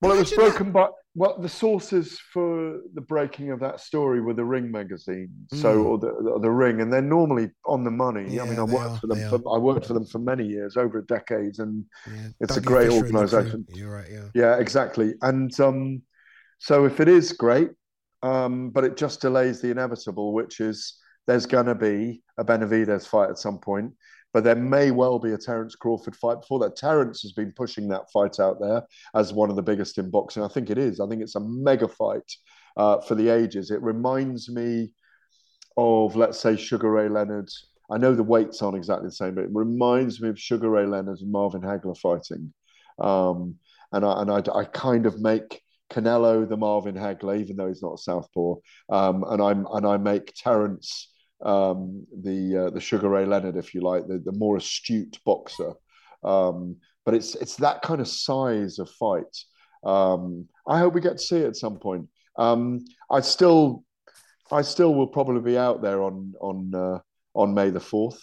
Well, 0.00 0.12
it 0.12 0.18
was 0.18 0.32
Imagine 0.32 0.44
that. 0.44 0.50
broken 0.58 0.72
by 0.72 0.88
well, 1.18 1.38
the 1.40 1.48
sources 1.48 2.20
for 2.34 2.80
the 2.92 3.00
breaking 3.00 3.50
of 3.50 3.58
that 3.60 3.80
story 3.80 4.20
were 4.20 4.34
the 4.34 4.44
Ring 4.44 4.70
magazine, 4.70 5.30
so 5.54 5.74
Mm. 5.78 5.84
or 5.86 5.98
the, 5.98 6.12
the 6.22 6.40
the 6.42 6.50
Ring, 6.50 6.82
and 6.82 6.92
they're 6.92 7.00
normally 7.00 7.50
on 7.64 7.84
the 7.84 7.90
money. 7.90 8.26
Yeah, 8.28 8.42
I 8.42 8.50
mean, 8.50 8.58
I 8.58 8.64
worked 8.64 8.90
are, 8.96 8.98
for 8.98 9.06
them. 9.06 9.30
For. 9.30 9.54
I 9.54 9.58
worked 9.58 9.86
for 9.86 9.94
them 9.94 10.04
for 10.04 10.18
many 10.18 10.44
years, 10.46 10.76
over 10.76 10.98
a 10.98 11.06
decade, 11.06 11.58
and 11.58 11.86
Yeah, 12.06 12.28
it's 12.40 12.58
a 12.58 12.60
great 12.60 12.90
Fischer 12.90 13.06
and 13.06 13.06
the 13.06 13.10
crew. 13.12 13.18
organisation. 13.20 13.66
You're 13.74 13.90
right. 13.94 14.08
Yeah. 14.10 14.28
Yeah, 14.34 14.56
exactly. 14.58 15.14
And 15.22 15.58
um, 15.58 16.02
so 16.58 16.84
if 16.84 17.00
it 17.00 17.08
is 17.08 17.32
great, 17.32 17.70
um, 18.22 18.68
but 18.68 18.84
it 18.84 18.98
just 18.98 19.22
delays 19.22 19.62
the 19.62 19.70
inevitable, 19.70 20.34
which 20.34 20.60
is 20.60 20.98
there's 21.26 21.46
going 21.46 21.66
to 21.66 21.74
be 21.74 22.22
a 22.36 22.44
Benavidez 22.44 23.06
fight 23.06 23.30
at 23.30 23.38
some 23.38 23.58
point, 23.58 23.92
but 24.36 24.44
there 24.44 24.54
may 24.54 24.90
well 24.90 25.18
be 25.18 25.32
a 25.32 25.38
Terence 25.38 25.74
Crawford 25.74 26.14
fight 26.14 26.42
before 26.42 26.58
that. 26.58 26.76
Terence 26.76 27.22
has 27.22 27.32
been 27.32 27.52
pushing 27.52 27.88
that 27.88 28.10
fight 28.12 28.38
out 28.38 28.60
there 28.60 28.82
as 29.14 29.32
one 29.32 29.48
of 29.48 29.56
the 29.56 29.62
biggest 29.62 29.96
in 29.96 30.10
boxing. 30.10 30.42
I 30.42 30.48
think 30.48 30.68
it 30.68 30.76
is. 30.76 31.00
I 31.00 31.08
think 31.08 31.22
it's 31.22 31.36
a 31.36 31.40
mega 31.40 31.88
fight 31.88 32.30
uh, 32.76 33.00
for 33.00 33.14
the 33.14 33.30
ages. 33.30 33.70
It 33.70 33.80
reminds 33.80 34.50
me 34.50 34.90
of, 35.78 36.16
let's 36.16 36.38
say, 36.38 36.54
Sugar 36.54 36.90
Ray 36.90 37.08
Leonard. 37.08 37.48
I 37.90 37.96
know 37.96 38.14
the 38.14 38.22
weights 38.22 38.60
aren't 38.60 38.76
exactly 38.76 39.08
the 39.08 39.12
same, 39.12 39.36
but 39.36 39.44
it 39.44 39.50
reminds 39.54 40.20
me 40.20 40.28
of 40.28 40.38
Sugar 40.38 40.68
Ray 40.68 40.84
Leonard 40.84 41.20
and 41.20 41.32
Marvin 41.32 41.62
Hagler 41.62 41.96
fighting. 41.96 42.52
Um, 42.98 43.54
and 43.92 44.04
I, 44.04 44.20
and 44.20 44.30
I, 44.30 44.42
I 44.54 44.64
kind 44.64 45.06
of 45.06 45.18
make 45.18 45.62
Canelo 45.90 46.46
the 46.46 46.58
Marvin 46.58 46.94
Hagler, 46.94 47.40
even 47.40 47.56
though 47.56 47.68
he's 47.68 47.82
not 47.82 47.94
a 47.94 48.02
southpaw, 48.02 48.56
um, 48.90 49.24
and 49.28 49.40
I'm 49.40 49.66
and 49.72 49.86
I 49.86 49.96
make 49.96 50.34
Terence 50.36 51.08
um, 51.44 52.06
the 52.22 52.66
uh, 52.66 52.70
the 52.70 52.80
Sugar 52.80 53.08
Ray 53.08 53.26
Leonard, 53.26 53.56
if 53.56 53.74
you 53.74 53.80
like, 53.80 54.06
the, 54.06 54.18
the 54.18 54.32
more 54.32 54.56
astute 54.56 55.18
boxer. 55.24 55.72
Um, 56.24 56.76
but 57.04 57.14
it's 57.14 57.34
it's 57.36 57.56
that 57.56 57.82
kind 57.82 58.00
of 58.00 58.08
size 58.08 58.78
of 58.78 58.90
fight. 58.90 59.36
Um, 59.84 60.48
I 60.66 60.78
hope 60.78 60.94
we 60.94 61.00
get 61.00 61.18
to 61.18 61.22
see 61.22 61.38
it 61.38 61.46
at 61.46 61.56
some 61.56 61.78
point. 61.78 62.08
Um, 62.38 62.84
I 63.10 63.20
still, 63.20 63.84
I 64.50 64.62
still 64.62 64.94
will 64.94 65.06
probably 65.06 65.40
be 65.40 65.58
out 65.58 65.82
there 65.82 66.02
on 66.02 66.34
on 66.40 66.74
uh, 66.74 66.98
on 67.34 67.54
May 67.54 67.70
the 67.70 67.80
fourth 67.80 68.20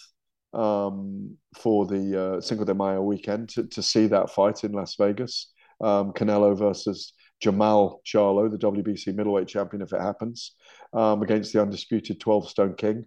um, 0.54 1.38
for 1.56 1.86
the 1.86 2.22
uh, 2.22 2.42
Cinco 2.42 2.66
de 2.66 2.74
Mayo 2.74 3.02
weekend 3.02 3.50
to, 3.50 3.64
to 3.68 3.82
see 3.82 4.08
that 4.08 4.32
fight 4.32 4.64
in 4.64 4.72
Las 4.72 4.96
Vegas. 4.96 5.52
Um, 5.82 6.14
Canelo 6.14 6.58
versus 6.58 7.14
Jermall 7.44 7.98
Charlo, 8.06 8.50
the 8.50 8.58
WBC 8.58 9.14
middleweight 9.16 9.48
champion, 9.48 9.82
if 9.82 9.94
it 9.94 10.02
happens, 10.02 10.56
um, 10.94 11.22
against 11.22 11.54
the 11.54 11.62
undisputed 11.62 12.20
12 12.20 12.50
stone 12.50 12.76
king. 12.76 13.06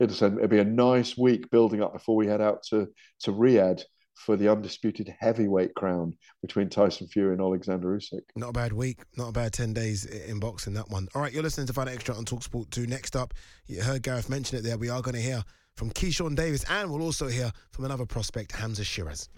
It'll, 0.00 0.38
it'll 0.38 0.48
be 0.48 0.58
a 0.58 0.64
nice 0.64 1.16
week 1.16 1.50
building 1.50 1.82
up 1.82 1.92
before 1.92 2.16
we 2.16 2.26
head 2.26 2.40
out 2.40 2.62
to, 2.70 2.88
to 3.20 3.32
Riyadh 3.32 3.82
for 4.14 4.36
the 4.36 4.50
undisputed 4.50 5.12
heavyweight 5.18 5.74
crown 5.74 6.14
between 6.40 6.68
Tyson 6.68 7.06
Fury 7.08 7.32
and 7.32 7.40
Alexander 7.40 7.88
Usyk. 7.88 8.22
Not 8.36 8.50
a 8.50 8.52
bad 8.52 8.72
week, 8.72 9.00
not 9.16 9.28
a 9.28 9.32
bad 9.32 9.52
10 9.52 9.72
days 9.72 10.04
in 10.06 10.40
boxing, 10.40 10.74
that 10.74 10.88
one. 10.88 11.08
All 11.14 11.22
right, 11.22 11.32
you're 11.32 11.42
listening 11.42 11.66
to 11.66 11.72
Fight 11.72 11.88
Extra 11.88 12.14
on 12.14 12.24
Talksport 12.24 12.70
2. 12.70 12.86
Next 12.86 13.16
up, 13.16 13.34
you 13.66 13.82
heard 13.82 14.02
Gareth 14.02 14.30
mention 14.30 14.58
it 14.58 14.62
there. 14.62 14.78
We 14.78 14.88
are 14.88 15.02
going 15.02 15.16
to 15.16 15.20
hear 15.20 15.44
from 15.76 15.90
Keyshawn 15.90 16.36
Davis 16.36 16.64
and 16.70 16.90
we'll 16.90 17.02
also 17.02 17.26
hear 17.26 17.52
from 17.72 17.84
another 17.84 18.06
prospect, 18.06 18.52
Hamza 18.52 18.82
Sheeraz. 18.82 19.28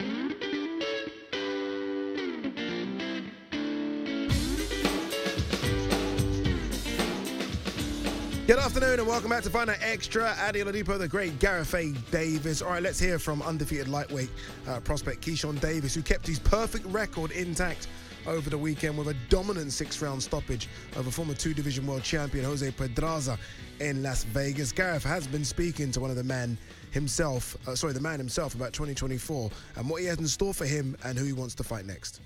Good 8.47 8.59
afternoon 8.59 8.99
and 8.99 9.05
welcome 9.09 9.29
back 9.29 9.43
to 9.43 9.65
Night 9.65 9.79
Extra. 9.81 10.33
Ade 10.47 10.65
Oladipo, 10.65 10.97
the 10.97 11.05
great 11.05 11.37
Gareth 11.37 11.73
A. 11.73 11.91
Davies. 12.11 12.61
All 12.61 12.69
right, 12.69 12.81
let's 12.81 12.97
hear 12.97 13.19
from 13.19 13.41
undefeated 13.41 13.89
lightweight 13.89 14.29
uh, 14.69 14.79
prospect 14.79 15.19
Keyshawn 15.19 15.59
Davis, 15.59 15.93
who 15.93 16.01
kept 16.01 16.25
his 16.25 16.39
perfect 16.39 16.85
record 16.85 17.31
intact 17.31 17.89
over 18.25 18.49
the 18.49 18.57
weekend 18.57 18.97
with 18.97 19.09
a 19.09 19.15
dominant 19.27 19.73
six-round 19.73 20.23
stoppage 20.23 20.69
over 20.95 21.11
former 21.11 21.33
two-division 21.33 21.85
world 21.85 22.03
champion 22.03 22.45
Jose 22.45 22.71
Pedraza 22.71 23.37
in 23.81 24.01
Las 24.01 24.23
Vegas. 24.23 24.71
Gareth 24.71 25.03
has 25.03 25.27
been 25.27 25.43
speaking 25.43 25.91
to 25.91 25.99
one 25.99 26.09
of 26.09 26.15
the 26.15 26.23
men 26.23 26.57
himself, 26.91 27.57
uh, 27.67 27.75
sorry, 27.75 27.91
the 27.91 27.99
man 27.99 28.17
himself 28.17 28.55
about 28.55 28.71
2024 28.71 29.51
and 29.75 29.89
what 29.89 29.99
he 29.99 30.07
has 30.07 30.19
in 30.19 30.27
store 30.27 30.53
for 30.53 30.65
him 30.65 30.95
and 31.03 31.19
who 31.19 31.25
he 31.25 31.33
wants 31.33 31.53
to 31.53 31.65
fight 31.65 31.85
next. 31.85 32.21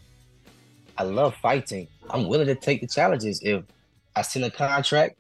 I 0.99 1.03
love 1.03 1.34
fighting. 1.41 1.88
I'm 2.11 2.28
willing 2.28 2.45
to 2.45 2.53
take 2.53 2.82
the 2.82 2.88
challenges 2.88 3.41
if 3.41 3.63
I 4.15 4.22
send 4.22 4.45
a 4.45 4.51
contract 4.51 5.15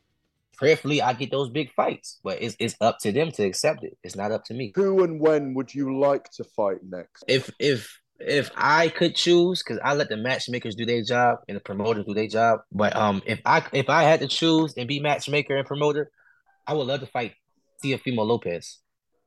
prayerfully 0.61 1.01
I 1.01 1.13
get 1.13 1.31
those 1.31 1.49
big 1.49 1.73
fights. 1.73 2.19
But 2.23 2.41
it's 2.41 2.55
it's 2.59 2.75
up 2.79 2.99
to 2.99 3.11
them 3.11 3.31
to 3.31 3.43
accept 3.43 3.83
it. 3.83 3.97
It's 4.03 4.15
not 4.15 4.31
up 4.31 4.45
to 4.45 4.53
me. 4.53 4.71
Who 4.75 5.03
and 5.03 5.19
when 5.19 5.53
would 5.55 5.73
you 5.73 5.99
like 5.99 6.29
to 6.37 6.43
fight 6.43 6.77
next? 6.87 7.25
If 7.27 7.49
if 7.59 7.99
if 8.19 8.51
I 8.55 8.89
could 8.89 9.15
choose, 9.15 9.63
because 9.63 9.79
I 9.83 9.95
let 9.95 10.09
the 10.09 10.17
matchmakers 10.17 10.75
do 10.75 10.85
their 10.85 11.03
job 11.03 11.39
and 11.47 11.57
the 11.57 11.61
promoters 11.61 12.05
do 12.05 12.13
their 12.13 12.27
job. 12.27 12.59
But 12.71 12.95
um, 12.95 13.23
if 13.25 13.41
I 13.45 13.65
if 13.73 13.89
I 13.89 14.03
had 14.03 14.19
to 14.21 14.27
choose 14.27 14.75
and 14.77 14.87
be 14.87 14.99
matchmaker 14.99 15.57
and 15.57 15.65
promoter, 15.65 16.11
I 16.67 16.75
would 16.75 16.87
love 16.87 16.99
to 16.99 17.07
fight 17.07 17.33
Teofimo 17.83 18.25
Lopez 18.25 18.77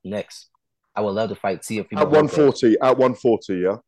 next. 0.05 0.49
I 0.95 1.01
would 1.01 1.11
love 1.11 1.30
to 1.30 1.35
fight 1.35 1.62
Teofimo 1.62 1.99
at 1.99 2.11
one 2.11 2.28
forty. 2.28 2.76
At 2.80 2.97
one 2.97 3.14
forty, 3.14 3.57
yeah. 3.57 3.78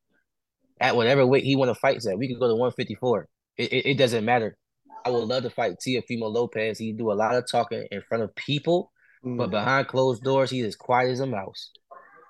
At 0.80 0.96
whatever 0.96 1.24
weight 1.24 1.44
he 1.44 1.56
want 1.56 1.70
to 1.70 1.74
fight 1.76 2.04
at, 2.04 2.18
we 2.18 2.28
could 2.28 2.40
go 2.40 2.48
to 2.48 2.56
one 2.56 2.72
fifty 2.72 2.96
four. 2.96 3.28
It, 3.56 3.72
it, 3.72 3.86
it 3.90 3.98
doesn't 3.98 4.24
matter. 4.24 4.58
I 5.06 5.10
would 5.10 5.28
love 5.28 5.44
to 5.44 5.50
fight 5.50 5.76
Teofimo 5.78 6.32
Lopez. 6.32 6.78
He 6.78 6.92
do 6.92 7.12
a 7.12 7.14
lot 7.14 7.36
of 7.36 7.44
talking 7.48 7.86
in 7.92 8.02
front 8.08 8.24
of 8.24 8.34
people, 8.34 8.90
mm. 9.24 9.38
but 9.38 9.52
behind 9.52 9.86
closed 9.86 10.24
doors, 10.24 10.50
he 10.50 10.60
is 10.60 10.74
quiet 10.74 11.10
as 11.10 11.20
a 11.20 11.26
mouse. 11.26 11.70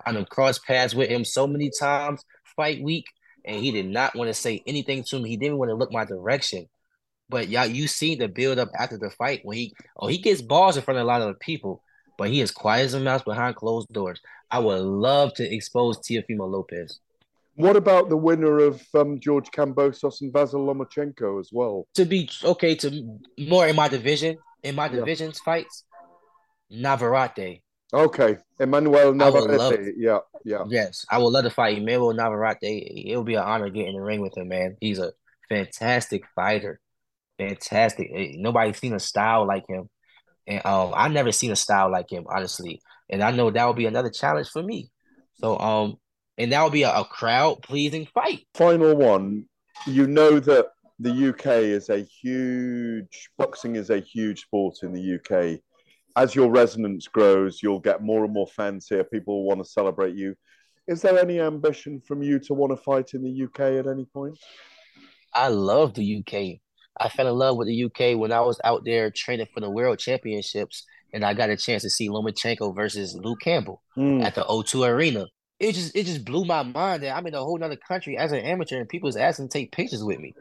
I 0.04 0.12
have 0.12 0.28
crossed 0.28 0.62
paths 0.66 0.94
with 0.94 1.08
him 1.08 1.24
so 1.24 1.46
many 1.46 1.70
times 1.70 2.22
fight 2.54 2.82
week, 2.82 3.06
and 3.46 3.56
he 3.56 3.70
did 3.70 3.86
not 3.86 4.14
want 4.14 4.28
to 4.28 4.34
say 4.34 4.62
anything 4.66 5.04
to 5.04 5.18
me. 5.18 5.30
He 5.30 5.36
didn't 5.38 5.56
want 5.56 5.70
to 5.70 5.74
look 5.74 5.90
my 5.90 6.04
direction. 6.04 6.66
But 7.30 7.48
y'all, 7.48 7.64
you 7.64 7.88
see 7.88 8.14
the 8.14 8.28
build 8.28 8.58
up 8.58 8.68
after 8.78 8.98
the 8.98 9.08
fight 9.08 9.40
when 9.42 9.56
he 9.56 9.74
oh 9.96 10.08
he 10.08 10.18
gets 10.18 10.42
balls 10.42 10.76
in 10.76 10.82
front 10.82 10.98
of 10.98 11.04
a 11.04 11.08
lot 11.08 11.22
of 11.22 11.40
people, 11.40 11.82
but 12.18 12.28
he 12.28 12.42
is 12.42 12.50
quiet 12.50 12.84
as 12.84 12.94
a 12.94 13.00
mouse 13.00 13.22
behind 13.22 13.56
closed 13.56 13.88
doors. 13.88 14.20
I 14.50 14.58
would 14.58 14.82
love 14.82 15.32
to 15.36 15.54
expose 15.54 15.96
Teofimo 15.98 16.46
Lopez. 16.46 17.00
What 17.56 17.76
about 17.76 18.10
the 18.10 18.16
winner 18.16 18.58
of 18.58 18.82
um, 18.94 19.18
George 19.18 19.50
Kambosos 19.50 20.20
and 20.20 20.32
Vasyl 20.32 20.66
Lomachenko 20.66 21.40
as 21.40 21.48
well? 21.50 21.86
To 21.94 22.04
be 22.04 22.28
okay, 22.44 22.74
to 22.76 23.18
more 23.38 23.66
in 23.66 23.74
my 23.74 23.88
division, 23.88 24.36
in 24.62 24.74
my 24.74 24.88
divisions 24.88 25.38
fights, 25.40 25.84
Navarrete. 26.70 27.62
Okay, 27.94 28.36
Emmanuel 28.60 29.14
Navarrete. 29.14 29.94
Yeah, 29.96 30.18
yeah. 30.44 30.64
Yes, 30.68 31.06
I 31.10 31.16
would 31.18 31.30
love 31.30 31.44
to 31.44 31.50
fight 31.50 31.78
Emmanuel 31.78 32.12
Navarrete. 32.12 32.58
It 32.62 33.16
would 33.16 33.26
be 33.26 33.36
an 33.36 33.44
honor 33.44 33.70
getting 33.70 33.94
in 33.94 34.00
the 34.00 34.02
ring 34.02 34.20
with 34.20 34.36
him, 34.36 34.48
man. 34.48 34.76
He's 34.80 34.98
a 34.98 35.12
fantastic 35.48 36.24
fighter. 36.34 36.78
Fantastic. 37.38 38.10
Eh, 38.14 38.32
nobody's 38.36 38.78
seen 38.78 38.94
a 38.94 39.00
style 39.00 39.46
like 39.46 39.64
him. 39.68 39.88
And 40.46 40.64
um, 40.64 40.92
I've 40.94 41.12
never 41.12 41.32
seen 41.32 41.52
a 41.52 41.56
style 41.56 41.90
like 41.90 42.10
him, 42.10 42.26
honestly. 42.28 42.80
And 43.08 43.22
I 43.22 43.30
know 43.30 43.50
that 43.50 43.64
will 43.64 43.74
be 43.74 43.86
another 43.86 44.10
challenge 44.10 44.48
for 44.48 44.62
me. 44.62 44.90
So 45.34 45.58
um, 45.58 45.96
and 46.38 46.52
that 46.52 46.62
would 46.62 46.72
be 46.72 46.82
a, 46.82 46.92
a 46.92 47.04
crowd 47.04 47.62
pleasing 47.62 48.06
fight. 48.06 48.46
Final 48.54 48.96
one. 48.96 49.46
You 49.86 50.06
know 50.06 50.40
that 50.40 50.66
the 50.98 51.28
UK 51.28 51.46
is 51.46 51.90
a 51.90 52.00
huge 52.00 53.30
boxing 53.36 53.76
is 53.76 53.90
a 53.90 54.00
huge 54.00 54.42
sport 54.42 54.78
in 54.82 54.92
the 54.92 55.16
UK. 55.16 55.60
As 56.16 56.34
your 56.34 56.50
resonance 56.50 57.06
grows, 57.08 57.62
you'll 57.62 57.80
get 57.80 58.02
more 58.02 58.24
and 58.24 58.32
more 58.32 58.46
fans 58.46 58.86
here. 58.88 59.04
People 59.04 59.36
will 59.36 59.48
want 59.48 59.60
to 59.62 59.70
celebrate 59.70 60.14
you. 60.14 60.34
Is 60.88 61.02
there 61.02 61.18
any 61.18 61.40
ambition 61.40 62.00
from 62.00 62.22
you 62.22 62.38
to 62.40 62.54
want 62.54 62.72
to 62.72 62.82
fight 62.82 63.12
in 63.12 63.22
the 63.22 63.44
UK 63.44 63.60
at 63.78 63.86
any 63.86 64.06
point? 64.06 64.38
I 65.34 65.48
love 65.48 65.94
the 65.94 66.18
UK. 66.18 66.60
I 66.98 67.10
fell 67.10 67.28
in 67.28 67.34
love 67.34 67.58
with 67.58 67.68
the 67.68 67.84
UK 67.84 68.18
when 68.18 68.32
I 68.32 68.40
was 68.40 68.58
out 68.64 68.82
there 68.86 69.10
training 69.10 69.48
for 69.52 69.60
the 69.60 69.68
World 69.68 69.98
Championships, 69.98 70.86
and 71.12 71.24
I 71.24 71.34
got 71.34 71.50
a 71.50 71.56
chance 71.56 71.82
to 71.82 71.90
see 71.90 72.08
Lomachenko 72.08 72.74
versus 72.74 73.14
Luke 73.14 73.40
Campbell 73.42 73.82
mm. 73.98 74.24
at 74.24 74.34
the 74.34 74.42
O2 74.44 74.88
Arena 74.88 75.26
it 75.58 75.72
just 75.72 75.96
it 75.96 76.04
just 76.04 76.24
blew 76.24 76.44
my 76.44 76.62
mind 76.62 77.02
that 77.02 77.16
I'm 77.16 77.26
in 77.26 77.34
a 77.34 77.38
whole 77.38 77.62
other 77.62 77.76
country 77.76 78.18
as 78.18 78.32
an 78.32 78.40
amateur 78.40 78.78
and 78.78 78.88
people 78.88 79.06
was 79.06 79.16
asking 79.16 79.48
to 79.48 79.52
take 79.52 79.72
pictures 79.72 80.04
with 80.04 80.18
me. 80.18 80.34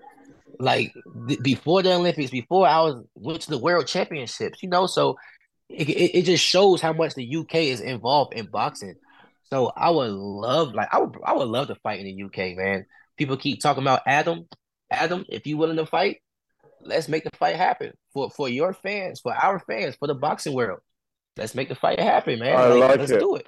Like 0.59 0.93
th- 1.28 1.41
before 1.41 1.84
the 1.84 1.93
Olympics, 1.93 2.32
before 2.32 2.68
I 2.68 2.82
was 2.82 3.03
went 3.16 3.41
to 3.41 3.49
the 3.49 3.57
World 3.57 3.88
Championships, 3.88 4.61
you 4.61 4.70
know. 4.70 4.88
So 4.88 5.18
it, 5.70 5.89
it, 5.89 6.20
it 6.20 6.22
just 6.24 6.43
shows 6.43 6.82
how 6.82 6.93
much 6.93 7.16
the 7.16 7.36
UK 7.36 7.55
is 7.55 7.82
involved 7.82 8.34
in 8.34 8.47
boxing. 8.47 8.95
So 9.49 9.72
I 9.76 9.89
would 9.89 10.11
love, 10.11 10.74
like, 10.74 10.89
I 10.91 10.99
would 10.99 11.16
I 11.24 11.34
would 11.34 11.47
love 11.47 11.68
to 11.68 11.76
fight 11.76 11.99
in 11.99 12.05
the 12.05 12.24
UK, 12.24 12.57
man. 12.57 12.86
People 13.18 13.38
keep 13.38 13.61
talking 13.61 13.84
about 13.84 14.01
Adam. 14.05 14.47
Adam, 14.91 15.26
if 15.30 15.47
you 15.47 15.57
willing 15.57 15.78
to 15.78 15.86
fight, 15.86 16.18
let's 16.82 17.07
make 17.07 17.24
the 17.24 17.32
fight 17.38 17.55
happen 17.55 17.93
for 18.13 18.30
for 18.30 18.49
your 18.49 18.74
fans, 18.74 19.20
for 19.22 19.34
our 19.34 19.59
fans, 19.59 19.95
for 19.95 20.07
the 20.07 20.16
boxing 20.16 20.53
world. 20.53 20.80
Let's 21.38 21.55
make 21.55 21.70
the 21.70 21.76
fight 21.76 21.99
happen, 21.99 22.39
man. 22.39 22.55
I 22.55 22.68
like, 22.68 22.89
like 22.89 22.99
let's 22.99 23.11
it. 23.11 23.20
do 23.20 23.36
it. 23.36 23.47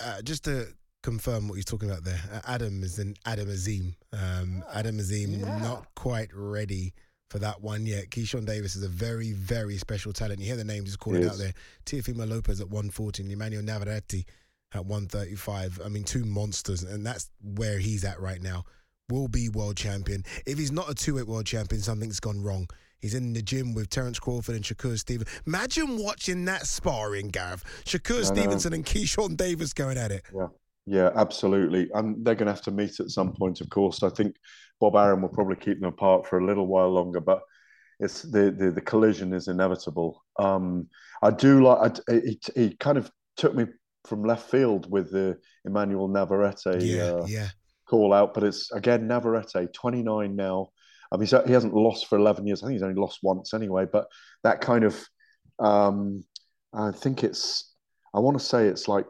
Uh, 0.00 0.22
just 0.22 0.44
to 0.44 0.66
confirm 1.02 1.48
what 1.48 1.54
you're 1.54 1.62
talking 1.62 1.90
about 1.90 2.04
there, 2.04 2.20
uh, 2.32 2.40
Adam 2.46 2.82
is 2.82 2.98
an 2.98 3.14
Adam 3.24 3.48
Azim. 3.48 3.94
Um, 4.12 4.64
Adam 4.72 4.98
Azim 4.98 5.32
yeah. 5.32 5.58
not 5.58 5.86
quite 5.94 6.30
ready 6.34 6.92
for 7.30 7.38
that 7.38 7.62
one 7.62 7.86
yet. 7.86 8.10
Keyshawn 8.10 8.44
Davis 8.44 8.76
is 8.76 8.82
a 8.82 8.88
very, 8.88 9.32
very 9.32 9.78
special 9.78 10.12
talent. 10.12 10.40
You 10.40 10.46
hear 10.46 10.56
the 10.56 10.64
names 10.64 10.86
just 10.86 10.98
calling 10.98 11.24
out 11.24 11.38
there. 11.38 11.54
Teofimo 11.86 12.28
Lopez 12.28 12.60
at 12.60 12.68
114, 12.68 13.30
Emmanuel 13.30 13.62
Navarrete 13.62 14.26
at 14.74 14.84
135. 14.84 15.80
I 15.84 15.88
mean, 15.88 16.04
two 16.04 16.24
monsters, 16.24 16.82
and 16.82 17.06
that's 17.06 17.30
where 17.42 17.78
he's 17.78 18.04
at 18.04 18.20
right 18.20 18.42
now. 18.42 18.64
Will 19.08 19.28
be 19.28 19.48
world 19.48 19.76
champion. 19.76 20.24
If 20.46 20.58
he's 20.58 20.72
not 20.72 20.90
a 20.90 20.94
two-weight 20.94 21.26
world 21.26 21.46
champion, 21.46 21.80
something's 21.82 22.20
gone 22.20 22.42
wrong. 22.42 22.68
He's 23.00 23.14
in 23.14 23.32
the 23.32 23.42
gym 23.42 23.74
with 23.74 23.88
Terence 23.88 24.18
Crawford 24.18 24.54
and 24.54 24.64
Shakur 24.64 24.98
Stevenson. 24.98 25.42
Imagine 25.46 25.96
watching 25.96 26.44
that 26.44 26.66
sparring, 26.66 27.28
Gareth. 27.28 27.64
Shakur 27.84 28.24
Stevenson 28.24 28.72
and 28.72 28.84
Keyshawn 28.84 29.36
Davis 29.36 29.72
going 29.72 29.98
at 29.98 30.12
it. 30.12 30.22
Yeah, 30.34 30.48
yeah, 30.86 31.10
absolutely. 31.16 31.90
And 31.94 32.24
they're 32.24 32.34
going 32.34 32.46
to 32.46 32.52
have 32.52 32.62
to 32.62 32.70
meet 32.70 33.00
at 33.00 33.10
some 33.10 33.32
point, 33.32 33.60
of 33.60 33.70
course. 33.70 34.02
I 34.02 34.10
think 34.10 34.36
Bob 34.80 34.96
Arum 34.96 35.22
will 35.22 35.28
probably 35.28 35.56
keep 35.56 35.80
them 35.80 35.88
apart 35.88 36.26
for 36.26 36.38
a 36.38 36.44
little 36.44 36.66
while 36.66 36.90
longer, 36.90 37.20
but 37.20 37.40
it's 38.00 38.22
the 38.22 38.50
the, 38.50 38.70
the 38.70 38.80
collision 38.80 39.32
is 39.32 39.48
inevitable. 39.48 40.24
Um, 40.38 40.88
I 41.22 41.30
do 41.30 41.62
like. 41.62 41.98
it, 42.08 42.48
he 42.54 42.74
kind 42.76 42.98
of 42.98 43.10
took 43.36 43.54
me 43.54 43.66
from 44.06 44.24
left 44.24 44.50
field 44.50 44.90
with 44.90 45.10
the 45.10 45.38
Emmanuel 45.64 46.08
Navarrete 46.08 46.82
yeah, 46.82 47.02
uh, 47.02 47.26
yeah. 47.28 47.48
call 47.86 48.12
out, 48.12 48.34
but 48.34 48.44
it's 48.44 48.70
again 48.72 49.06
Navarrete, 49.06 49.72
29 49.72 50.34
now. 50.34 50.70
I 51.12 51.16
mean, 51.16 51.28
he 51.46 51.52
hasn't 51.52 51.74
lost 51.74 52.06
for 52.06 52.18
11 52.18 52.46
years. 52.46 52.62
I 52.62 52.66
think 52.66 52.74
he's 52.74 52.82
only 52.82 53.00
lost 53.00 53.20
once 53.22 53.52
anyway. 53.52 53.86
But 53.90 54.06
that 54.44 54.60
kind 54.60 54.84
of, 54.84 55.04
um, 55.58 56.24
I 56.72 56.92
think 56.92 57.24
it's, 57.24 57.74
I 58.14 58.20
want 58.20 58.38
to 58.38 58.44
say 58.44 58.66
it's 58.66 58.86
like 58.86 59.06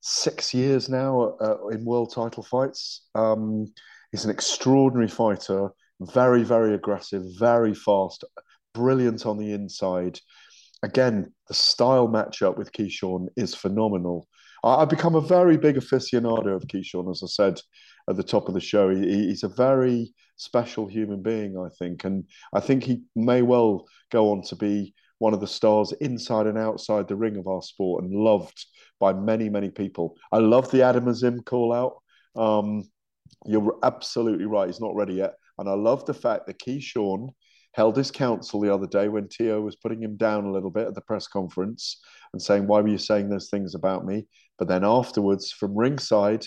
six 0.00 0.54
years 0.54 0.88
now 0.88 1.36
uh, 1.40 1.68
in 1.68 1.84
world 1.84 2.12
title 2.14 2.42
fights. 2.42 3.08
Um, 3.14 3.72
he's 4.10 4.24
an 4.24 4.30
extraordinary 4.30 5.08
fighter, 5.08 5.70
very, 6.00 6.44
very 6.44 6.74
aggressive, 6.74 7.22
very 7.38 7.74
fast, 7.74 8.24
brilliant 8.74 9.26
on 9.26 9.38
the 9.38 9.52
inside. 9.52 10.18
again, 10.82 11.32
the 11.46 11.54
style 11.54 12.08
matchup 12.08 12.56
with 12.56 12.72
Keyshawn 12.72 13.28
is 13.36 13.54
phenomenal. 13.54 14.26
I, 14.64 14.80
have 14.80 14.88
become 14.88 15.14
a 15.14 15.20
very 15.20 15.56
big 15.56 15.76
aficionado 15.76 16.56
of 16.56 16.66
Keyshawn, 16.66 17.10
as 17.10 17.22
I 17.22 17.26
said 17.26 17.60
at 18.08 18.16
the 18.16 18.22
top 18.22 18.48
of 18.48 18.54
the 18.54 18.60
show. 18.60 18.90
He, 18.90 19.28
he's 19.28 19.44
a 19.44 19.48
very 19.48 20.12
special 20.36 20.86
human 20.86 21.22
being, 21.22 21.56
I 21.58 21.68
think, 21.78 22.04
and 22.04 22.24
I 22.52 22.60
think 22.60 22.84
he 22.84 23.02
may 23.14 23.42
well 23.42 23.86
go 24.10 24.30
on 24.30 24.42
to 24.42 24.56
be 24.56 24.94
one 25.18 25.34
of 25.34 25.40
the 25.40 25.46
stars 25.46 25.92
inside 26.00 26.46
and 26.48 26.58
outside 26.58 27.06
the 27.06 27.16
ring 27.16 27.36
of 27.36 27.46
our 27.46 27.62
sport 27.62 28.02
and 28.02 28.12
loved 28.12 28.66
by 28.98 29.12
many, 29.12 29.48
many 29.48 29.70
people. 29.70 30.16
I 30.32 30.38
love 30.38 30.70
the 30.70 30.82
Adam 30.82 31.06
Azim 31.06 31.42
call 31.42 31.72
out. 31.72 32.02
Um, 32.40 32.84
you're 33.46 33.78
absolutely 33.84 34.46
right. 34.46 34.66
He's 34.66 34.80
not 34.80 34.96
ready 34.96 35.14
yet. 35.14 35.34
And 35.58 35.68
I 35.68 35.74
love 35.74 36.04
the 36.06 36.14
fact 36.14 36.46
that 36.46 36.58
Keyshawn 36.58 37.28
held 37.74 37.96
his 37.96 38.10
counsel 38.10 38.60
the 38.60 38.74
other 38.74 38.86
day 38.86 39.08
when 39.08 39.28
Teo 39.28 39.60
was 39.60 39.76
putting 39.76 40.02
him 40.02 40.16
down 40.16 40.44
a 40.44 40.52
little 40.52 40.70
bit 40.70 40.88
at 40.88 40.94
the 40.94 41.00
press 41.00 41.26
conference 41.26 42.00
and 42.32 42.42
saying, 42.42 42.66
Why 42.66 42.80
were 42.80 42.88
you 42.88 42.98
saying 42.98 43.28
those 43.28 43.48
things 43.48 43.74
about 43.74 44.04
me? 44.04 44.26
But 44.58 44.68
then 44.68 44.84
afterwards, 44.84 45.52
from 45.52 45.76
ringside, 45.76 46.46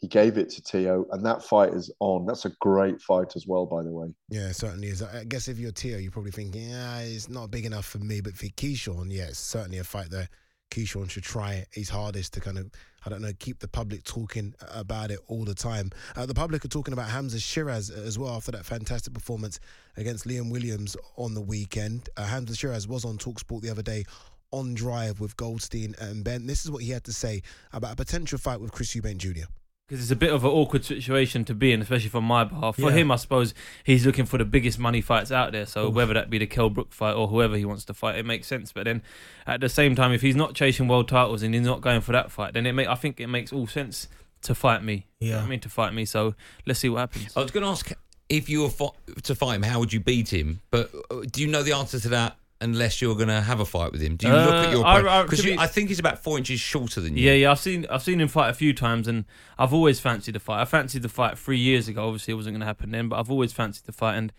he 0.00 0.06
gave 0.06 0.38
it 0.38 0.48
to 0.50 0.62
Teo, 0.62 1.06
and 1.10 1.26
that 1.26 1.42
fight 1.42 1.74
is 1.74 1.90
on. 1.98 2.24
That's 2.24 2.44
a 2.44 2.50
great 2.60 3.00
fight 3.00 3.34
as 3.34 3.46
well, 3.48 3.66
by 3.66 3.82
the 3.82 3.90
way. 3.90 4.08
Yeah, 4.28 4.52
certainly 4.52 4.88
is. 4.88 5.02
I 5.02 5.24
guess 5.24 5.48
if 5.48 5.58
you're 5.58 5.72
Teo, 5.72 5.98
you're 5.98 6.12
probably 6.12 6.30
thinking, 6.30 6.70
yeah, 6.70 7.00
it's 7.00 7.28
not 7.28 7.50
big 7.50 7.66
enough 7.66 7.84
for 7.84 7.98
me. 7.98 8.20
But 8.20 8.34
for 8.34 8.46
Keyshawn, 8.46 9.08
yeah, 9.10 9.24
it's 9.24 9.40
certainly 9.40 9.78
a 9.78 9.84
fight 9.84 10.10
that 10.10 10.28
Keyshawn 10.70 11.10
should 11.10 11.24
try 11.24 11.66
his 11.72 11.88
hardest 11.88 12.32
to 12.34 12.40
kind 12.40 12.58
of, 12.58 12.70
I 13.04 13.10
don't 13.10 13.22
know, 13.22 13.32
keep 13.40 13.58
the 13.58 13.66
public 13.66 14.04
talking 14.04 14.54
about 14.72 15.10
it 15.10 15.18
all 15.26 15.44
the 15.44 15.54
time. 15.54 15.90
Uh, 16.14 16.26
the 16.26 16.34
public 16.34 16.64
are 16.64 16.68
talking 16.68 16.94
about 16.94 17.08
Hamza 17.08 17.38
Sheeraz 17.38 17.90
as 17.90 18.20
well 18.20 18.36
after 18.36 18.52
that 18.52 18.64
fantastic 18.64 19.12
performance 19.12 19.58
against 19.96 20.28
Liam 20.28 20.52
Williams 20.52 20.96
on 21.16 21.34
the 21.34 21.42
weekend. 21.42 22.08
Uh, 22.16 22.24
Hamza 22.24 22.54
Sheeraz 22.54 22.86
was 22.86 23.04
on 23.04 23.18
Talksport 23.18 23.62
the 23.62 23.70
other 23.70 23.82
day 23.82 24.04
on 24.52 24.74
drive 24.74 25.18
with 25.18 25.36
Goldstein 25.36 25.96
and 25.98 26.22
Ben. 26.22 26.46
This 26.46 26.64
is 26.64 26.70
what 26.70 26.84
he 26.84 26.90
had 26.90 27.04
to 27.04 27.12
say 27.12 27.42
about 27.72 27.94
a 27.94 27.96
potential 27.96 28.38
fight 28.38 28.60
with 28.60 28.70
Chris 28.70 28.94
Eubank 28.94 29.18
Jr 29.18 29.46
because 29.88 30.02
it's 30.02 30.10
a 30.10 30.16
bit 30.16 30.30
of 30.30 30.44
an 30.44 30.50
awkward 30.50 30.84
situation 30.84 31.46
to 31.46 31.54
be 31.54 31.72
in, 31.72 31.80
especially 31.80 32.10
from 32.10 32.24
my 32.24 32.44
behalf. 32.44 32.76
For 32.76 32.90
yeah. 32.90 32.98
him, 32.98 33.10
I 33.10 33.16
suppose 33.16 33.54
he's 33.84 34.04
looking 34.04 34.26
for 34.26 34.36
the 34.36 34.44
biggest 34.44 34.78
money 34.78 35.00
fights 35.00 35.32
out 35.32 35.52
there. 35.52 35.64
So 35.64 35.86
Oof. 35.88 35.94
whether 35.94 36.12
that 36.12 36.28
be 36.28 36.36
the 36.36 36.46
Kell 36.46 36.68
Brook 36.68 36.92
fight 36.92 37.14
or 37.14 37.26
whoever 37.28 37.56
he 37.56 37.64
wants 37.64 37.86
to 37.86 37.94
fight, 37.94 38.18
it 38.18 38.26
makes 38.26 38.46
sense. 38.46 38.70
But 38.70 38.84
then 38.84 39.02
at 39.46 39.60
the 39.60 39.70
same 39.70 39.96
time, 39.96 40.12
if 40.12 40.20
he's 40.20 40.36
not 40.36 40.54
chasing 40.54 40.88
world 40.88 41.08
titles 41.08 41.42
and 41.42 41.54
he's 41.54 41.64
not 41.64 41.80
going 41.80 42.02
for 42.02 42.12
that 42.12 42.30
fight, 42.30 42.52
then 42.52 42.66
it 42.66 42.72
may, 42.72 42.86
I 42.86 42.96
think 42.96 43.18
it 43.18 43.28
makes 43.28 43.50
all 43.50 43.66
sense 43.66 44.08
to 44.42 44.54
fight 44.54 44.84
me. 44.84 45.06
Yeah, 45.20 45.42
I 45.42 45.46
mean 45.46 45.60
to 45.60 45.70
fight 45.70 45.94
me. 45.94 46.04
So 46.04 46.34
let's 46.66 46.80
see 46.80 46.90
what 46.90 46.98
happens. 46.98 47.34
I 47.34 47.40
was 47.40 47.50
going 47.50 47.64
to 47.64 47.70
ask 47.70 47.90
if 48.28 48.50
you 48.50 48.62
were 48.62 48.68
fo- 48.68 48.94
to 49.22 49.34
fight 49.34 49.54
him, 49.54 49.62
how 49.62 49.80
would 49.80 49.94
you 49.94 50.00
beat 50.00 50.30
him? 50.30 50.60
But 50.70 50.90
uh, 51.10 51.22
do 51.30 51.40
you 51.40 51.48
know 51.48 51.62
the 51.62 51.72
answer 51.72 51.98
to 51.98 52.08
that? 52.10 52.36
Unless 52.60 53.00
you're 53.00 53.14
going 53.14 53.28
to 53.28 53.40
have 53.40 53.60
a 53.60 53.64
fight 53.64 53.92
with 53.92 54.00
him? 54.00 54.16
Do 54.16 54.26
you 54.26 54.32
uh, 54.32 54.44
look 54.44 54.54
at 54.54 54.72
your 54.72 54.80
opponent? 54.80 55.30
because 55.30 55.46
I, 55.46 55.50
I, 55.50 55.64
I, 55.64 55.66
think 55.66 55.88
he's 55.88 55.98
about 55.98 56.22
four 56.22 56.38
inches 56.38 56.60
shorter 56.60 57.00
than 57.00 57.16
you. 57.16 57.24
Yeah, 57.24 57.34
yeah. 57.34 57.50
I've 57.50 57.58
seen 57.58 57.86
I've 57.90 58.02
seen 58.02 58.20
him 58.20 58.28
fight 58.28 58.50
a 58.50 58.54
few 58.54 58.72
times, 58.72 59.08
and 59.08 59.24
I've 59.58 59.72
always 59.72 60.00
fancied 60.00 60.34
the 60.34 60.40
fight. 60.40 60.60
I 60.60 60.64
fancied 60.64 61.02
the 61.02 61.08
fight 61.08 61.38
three 61.38 61.58
years 61.58 61.88
ago. 61.88 62.06
Obviously, 62.06 62.32
it 62.32 62.36
wasn't 62.36 62.54
going 62.54 62.60
to 62.60 62.66
happen 62.66 62.90
then, 62.90 63.08
but 63.08 63.18
I've 63.18 63.30
always 63.30 63.52
fancied 63.52 63.84
the 63.84 63.92
fight. 63.92 64.16
And 64.16 64.32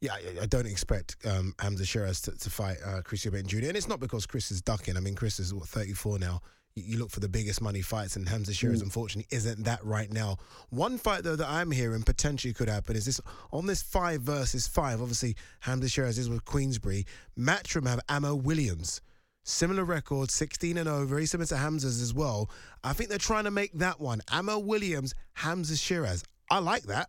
yeah, 0.00 0.14
I 0.40 0.46
don't 0.46 0.66
expect 0.66 1.16
um, 1.26 1.54
Hamza 1.58 1.84
Sheeraz 1.84 2.22
to, 2.24 2.38
to 2.38 2.50
fight 2.50 2.78
uh, 2.84 3.02
Chris 3.02 3.24
Eubank 3.24 3.46
Jr. 3.46 3.68
And 3.68 3.76
it's 3.76 3.88
not 3.88 4.00
because 4.00 4.26
Chris 4.26 4.50
is 4.50 4.62
ducking. 4.62 4.96
I 4.96 5.00
mean, 5.00 5.14
Chris 5.14 5.38
is 5.38 5.52
what 5.52 5.68
34 5.68 6.18
now 6.18 6.40
you 6.84 6.98
look 6.98 7.10
for 7.10 7.20
the 7.20 7.28
biggest 7.28 7.60
money 7.60 7.82
fights, 7.82 8.16
and 8.16 8.28
Hamza 8.28 8.52
Sheeraz, 8.52 8.78
mm. 8.78 8.82
unfortunately, 8.82 9.34
isn't 9.34 9.64
that 9.64 9.84
right 9.84 10.12
now. 10.12 10.36
One 10.70 10.98
fight, 10.98 11.24
though, 11.24 11.36
that 11.36 11.48
I'm 11.48 11.70
hearing 11.70 12.02
potentially 12.02 12.52
could 12.52 12.68
happen 12.68 12.96
is 12.96 13.06
this 13.06 13.20
on 13.52 13.66
this 13.66 13.82
five 13.82 14.22
versus 14.22 14.66
five. 14.66 15.00
Obviously, 15.00 15.36
Hamza 15.60 15.88
Sheeraz 15.88 16.18
is 16.18 16.28
with 16.28 16.44
Queensberry. 16.44 17.06
Matchroom 17.38 17.86
have 17.86 18.00
Amo 18.08 18.34
Williams. 18.34 19.00
Similar 19.44 19.84
record, 19.84 20.30
16 20.30 20.76
and 20.76 20.86
0, 20.86 21.06
very 21.06 21.26
similar 21.26 21.46
to 21.46 21.56
Hamza's 21.56 22.02
as 22.02 22.12
well. 22.12 22.50
I 22.84 22.92
think 22.92 23.08
they're 23.08 23.18
trying 23.18 23.44
to 23.44 23.50
make 23.50 23.72
that 23.74 23.98
one. 23.98 24.20
Amo 24.30 24.58
Williams, 24.58 25.14
Hamza 25.34 25.74
Sheeraz. 25.74 26.24
I 26.50 26.58
like 26.58 26.82
that. 26.84 27.08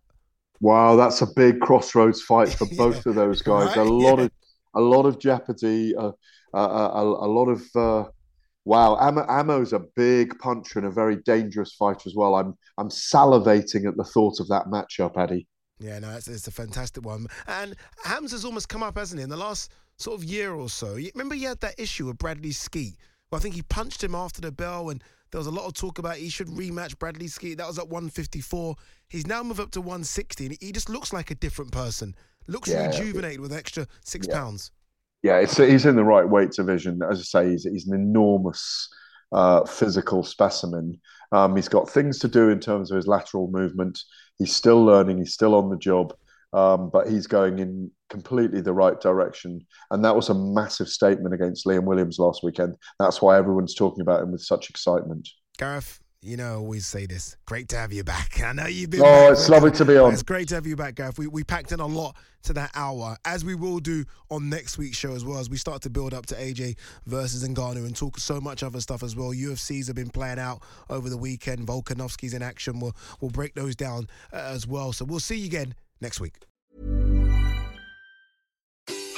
Wow, 0.62 0.96
that's 0.96 1.22
a 1.22 1.28
big 1.36 1.60
crossroads 1.60 2.22
fight 2.22 2.50
for 2.50 2.66
both 2.78 3.06
yeah. 3.06 3.10
of 3.10 3.16
those 3.16 3.42
guys. 3.42 3.76
Right? 3.76 3.78
A 3.78 3.84
lot 3.84 4.20
yeah. 4.20 4.26
of 4.26 4.32
a 4.74 4.82
lot 4.82 5.06
of 5.06 5.20
jeopardy, 5.20 5.96
uh, 5.96 6.12
uh, 6.54 6.58
a, 6.58 7.04
a, 7.04 7.30
lot 7.30 7.50
of 7.50 7.64
uh, 7.76 8.10
Wow, 8.64 8.95
Amo, 8.95 9.26
Amo's 9.28 9.74
a 9.74 9.80
big 9.95 10.38
puncher 10.38 10.80
and 10.80 10.88
a 10.88 10.91
very 10.91 11.16
dangerous 11.16 11.74
fighter 11.74 12.03
as 12.05 12.14
well. 12.16 12.36
I'm 12.36 12.55
I'm 12.78 12.89
salivating 12.89 13.88
at 13.88 13.97
the 13.97 14.03
thought 14.03 14.39
of 14.39 14.47
that 14.49 14.68
matchup, 14.68 15.18
Eddie. 15.18 15.47
Yeah, 15.80 15.97
no, 15.97 16.12
it's, 16.12 16.28
it's 16.28 16.47
a 16.47 16.51
fantastic 16.51 17.03
one. 17.03 17.26
And 17.47 17.76
Hamza's 18.05 18.45
almost 18.45 18.70
come 18.70 18.84
up, 18.84 18.97
hasn't 18.97 19.20
he, 19.20 19.24
in 19.24 19.32
the 19.32 19.38
last 19.38 19.72
sort 19.97 20.20
of 20.20 20.24
year 20.24 20.53
or 20.53 20.70
so? 20.70 20.95
Remember, 21.16 21.34
he 21.34 21.43
had 21.43 21.59
that 21.62 21.80
issue 21.80 22.05
with 22.05 22.20
Bradley 22.20 22.51
Skeete. 22.51 22.97
Well, 23.32 23.39
I 23.39 23.41
think 23.41 23.55
he 23.55 23.64
punched 23.64 24.03
him 24.03 24.14
after 24.14 24.41
the 24.41 24.51
bell, 24.51 24.91
and 24.91 25.03
there 25.32 25.39
was 25.39 25.47
a 25.47 25.51
lot 25.51 25.66
of 25.66 25.74
talk 25.74 25.97
about 25.97 26.18
he 26.18 26.30
should 26.30 26.49
rematch 26.49 26.99
Bradley 26.99 27.28
Skeete. 27.28 27.57
That 27.57 27.68
was 27.68 27.80
at 27.80 27.89
154. 27.89 28.76
He's 29.09 29.26
now 29.26 29.41
moved 29.41 29.59
up 29.59 29.72
to 29.72 29.82
160, 29.82 30.45
and 30.45 30.57
he 30.62 30.72
just 30.72 30.89
looks 30.89 31.12
like 31.12 31.32
a 31.32 31.36
different 31.36 31.72
person. 31.72 32.14
Looks 32.47 32.70
yeah, 32.70 32.86
rejuvenated 32.86 33.39
with 33.39 33.53
extra 33.53 33.88
six 34.03 34.28
yeah. 34.30 34.36
pounds 34.36 34.72
yeah, 35.24 35.42
he's 35.42 35.86
in 35.86 35.96
the 35.96 36.04
right 36.04 36.28
weight 36.28 36.52
division. 36.52 37.02
As 37.10 37.20
I 37.20 37.24
say, 37.24 37.52
he's, 37.52 37.64
he's 37.64 37.88
an 37.88 37.96
enormous 37.96 38.90
uh, 39.32 39.66
physical 39.66 40.24
specimen. 40.24 41.00
Um, 41.32 41.56
he's 41.56 41.70
got 41.70 41.90
things 41.90 42.20
to 42.20 42.28
do 42.28 42.50
in 42.50 42.60
terms 42.60 42.92
of 42.92 42.98
his 42.98 43.08
lateral 43.08 43.50
movement. 43.50 44.00
He's 44.40 44.54
still 44.54 44.84
learning. 44.84 45.20
He's 45.20 45.34
still 45.34 45.56
on 45.56 45.70
the 45.70 45.78
job, 45.78 46.14
um, 46.54 46.90
but 46.90 47.10
he's 47.10 47.28
going 47.28 47.60
in 47.60 47.92
completely 48.10 48.62
the 48.62 48.74
right 48.74 49.00
direction. 49.00 49.66
And 49.92 50.04
that 50.04 50.16
was 50.16 50.30
a 50.30 50.34
massive 50.34 50.90
statement 50.90 51.34
against 51.34 51.66
Liam 51.66 51.86
Williams 51.86 52.20
last 52.20 52.44
weekend. 52.44 52.76
That's 53.00 53.22
why 53.22 53.38
everyone's 53.38 53.76
talking 53.76 54.02
about 54.02 54.22
him 54.22 54.32
with 54.32 54.42
such 54.42 54.70
excitement. 54.70 55.30
Gareth, 55.58 56.01
you 56.24 56.38
know, 56.38 56.52
I 56.52 56.56
always 56.56 56.86
say 56.86 57.08
this. 57.08 57.36
Great 57.48 57.70
to 57.70 57.78
have 57.78 57.92
you 57.92 58.04
back. 58.04 58.42
I 58.44 58.54
know 58.54 58.68
you've 58.68 58.92
been. 58.92 59.02
Oh, 59.02 59.04
back. 59.04 59.32
it's 59.32 59.50
lovely 59.50 59.72
to 59.72 59.86
be 59.86 59.98
on. 59.98 60.14
It's 60.14 60.24
great 60.24 60.48
to 60.50 60.56
have 60.56 60.68
you 60.68 60.76
back, 60.76 60.96
Gareth. 60.96 61.18
We, 61.18 61.28
we 61.28 61.44
packed 61.44 61.72
in 61.72 61.80
a 61.80 61.88
lot 61.88 62.16
to 62.44 62.54
that 62.54 62.72
hour, 62.76 63.18
as 63.26 63.44
we 63.44 63.56
will 63.56 63.80
do 63.80 64.06
on 64.30 64.50
next 64.50 64.78
week's 64.78 64.98
show 64.98 65.14
as 65.14 65.26
well, 65.26 65.40
as 65.40 65.50
we 65.50 65.58
start 65.58 65.82
to 65.84 65.90
build 65.90 66.14
up 66.14 66.28
to 66.28 66.36
AJ 66.36 66.78
versus 67.06 67.48
Ngannou 67.48 67.86
and 67.86 67.96
talk 67.96 68.20
so 68.20 68.40
much 68.40 68.62
other 68.64 68.82
stuff 68.82 69.04
as 69.04 69.16
well. 69.16 69.30
UFCs 69.30 69.88
have 69.88 69.96
been 69.96 70.10
playing 70.10 70.40
out 70.40 70.62
over 70.90 71.10
the 71.10 71.18
weekend. 71.18 71.68
Volkanovski's 71.68 72.34
in 72.34 72.42
action. 72.42 72.80
We'll, 72.80 72.96
we'll 73.20 73.32
break 73.32 73.56
those 73.56 73.76
down 73.76 74.08
uh, 74.32 74.38
as 74.38 74.68
well. 74.68 74.94
So 74.94 75.06
we'll 75.06 75.20
see 75.20 75.38
you 75.38 75.46
again 75.46 75.76
next 76.02 76.20
week. 76.20 76.36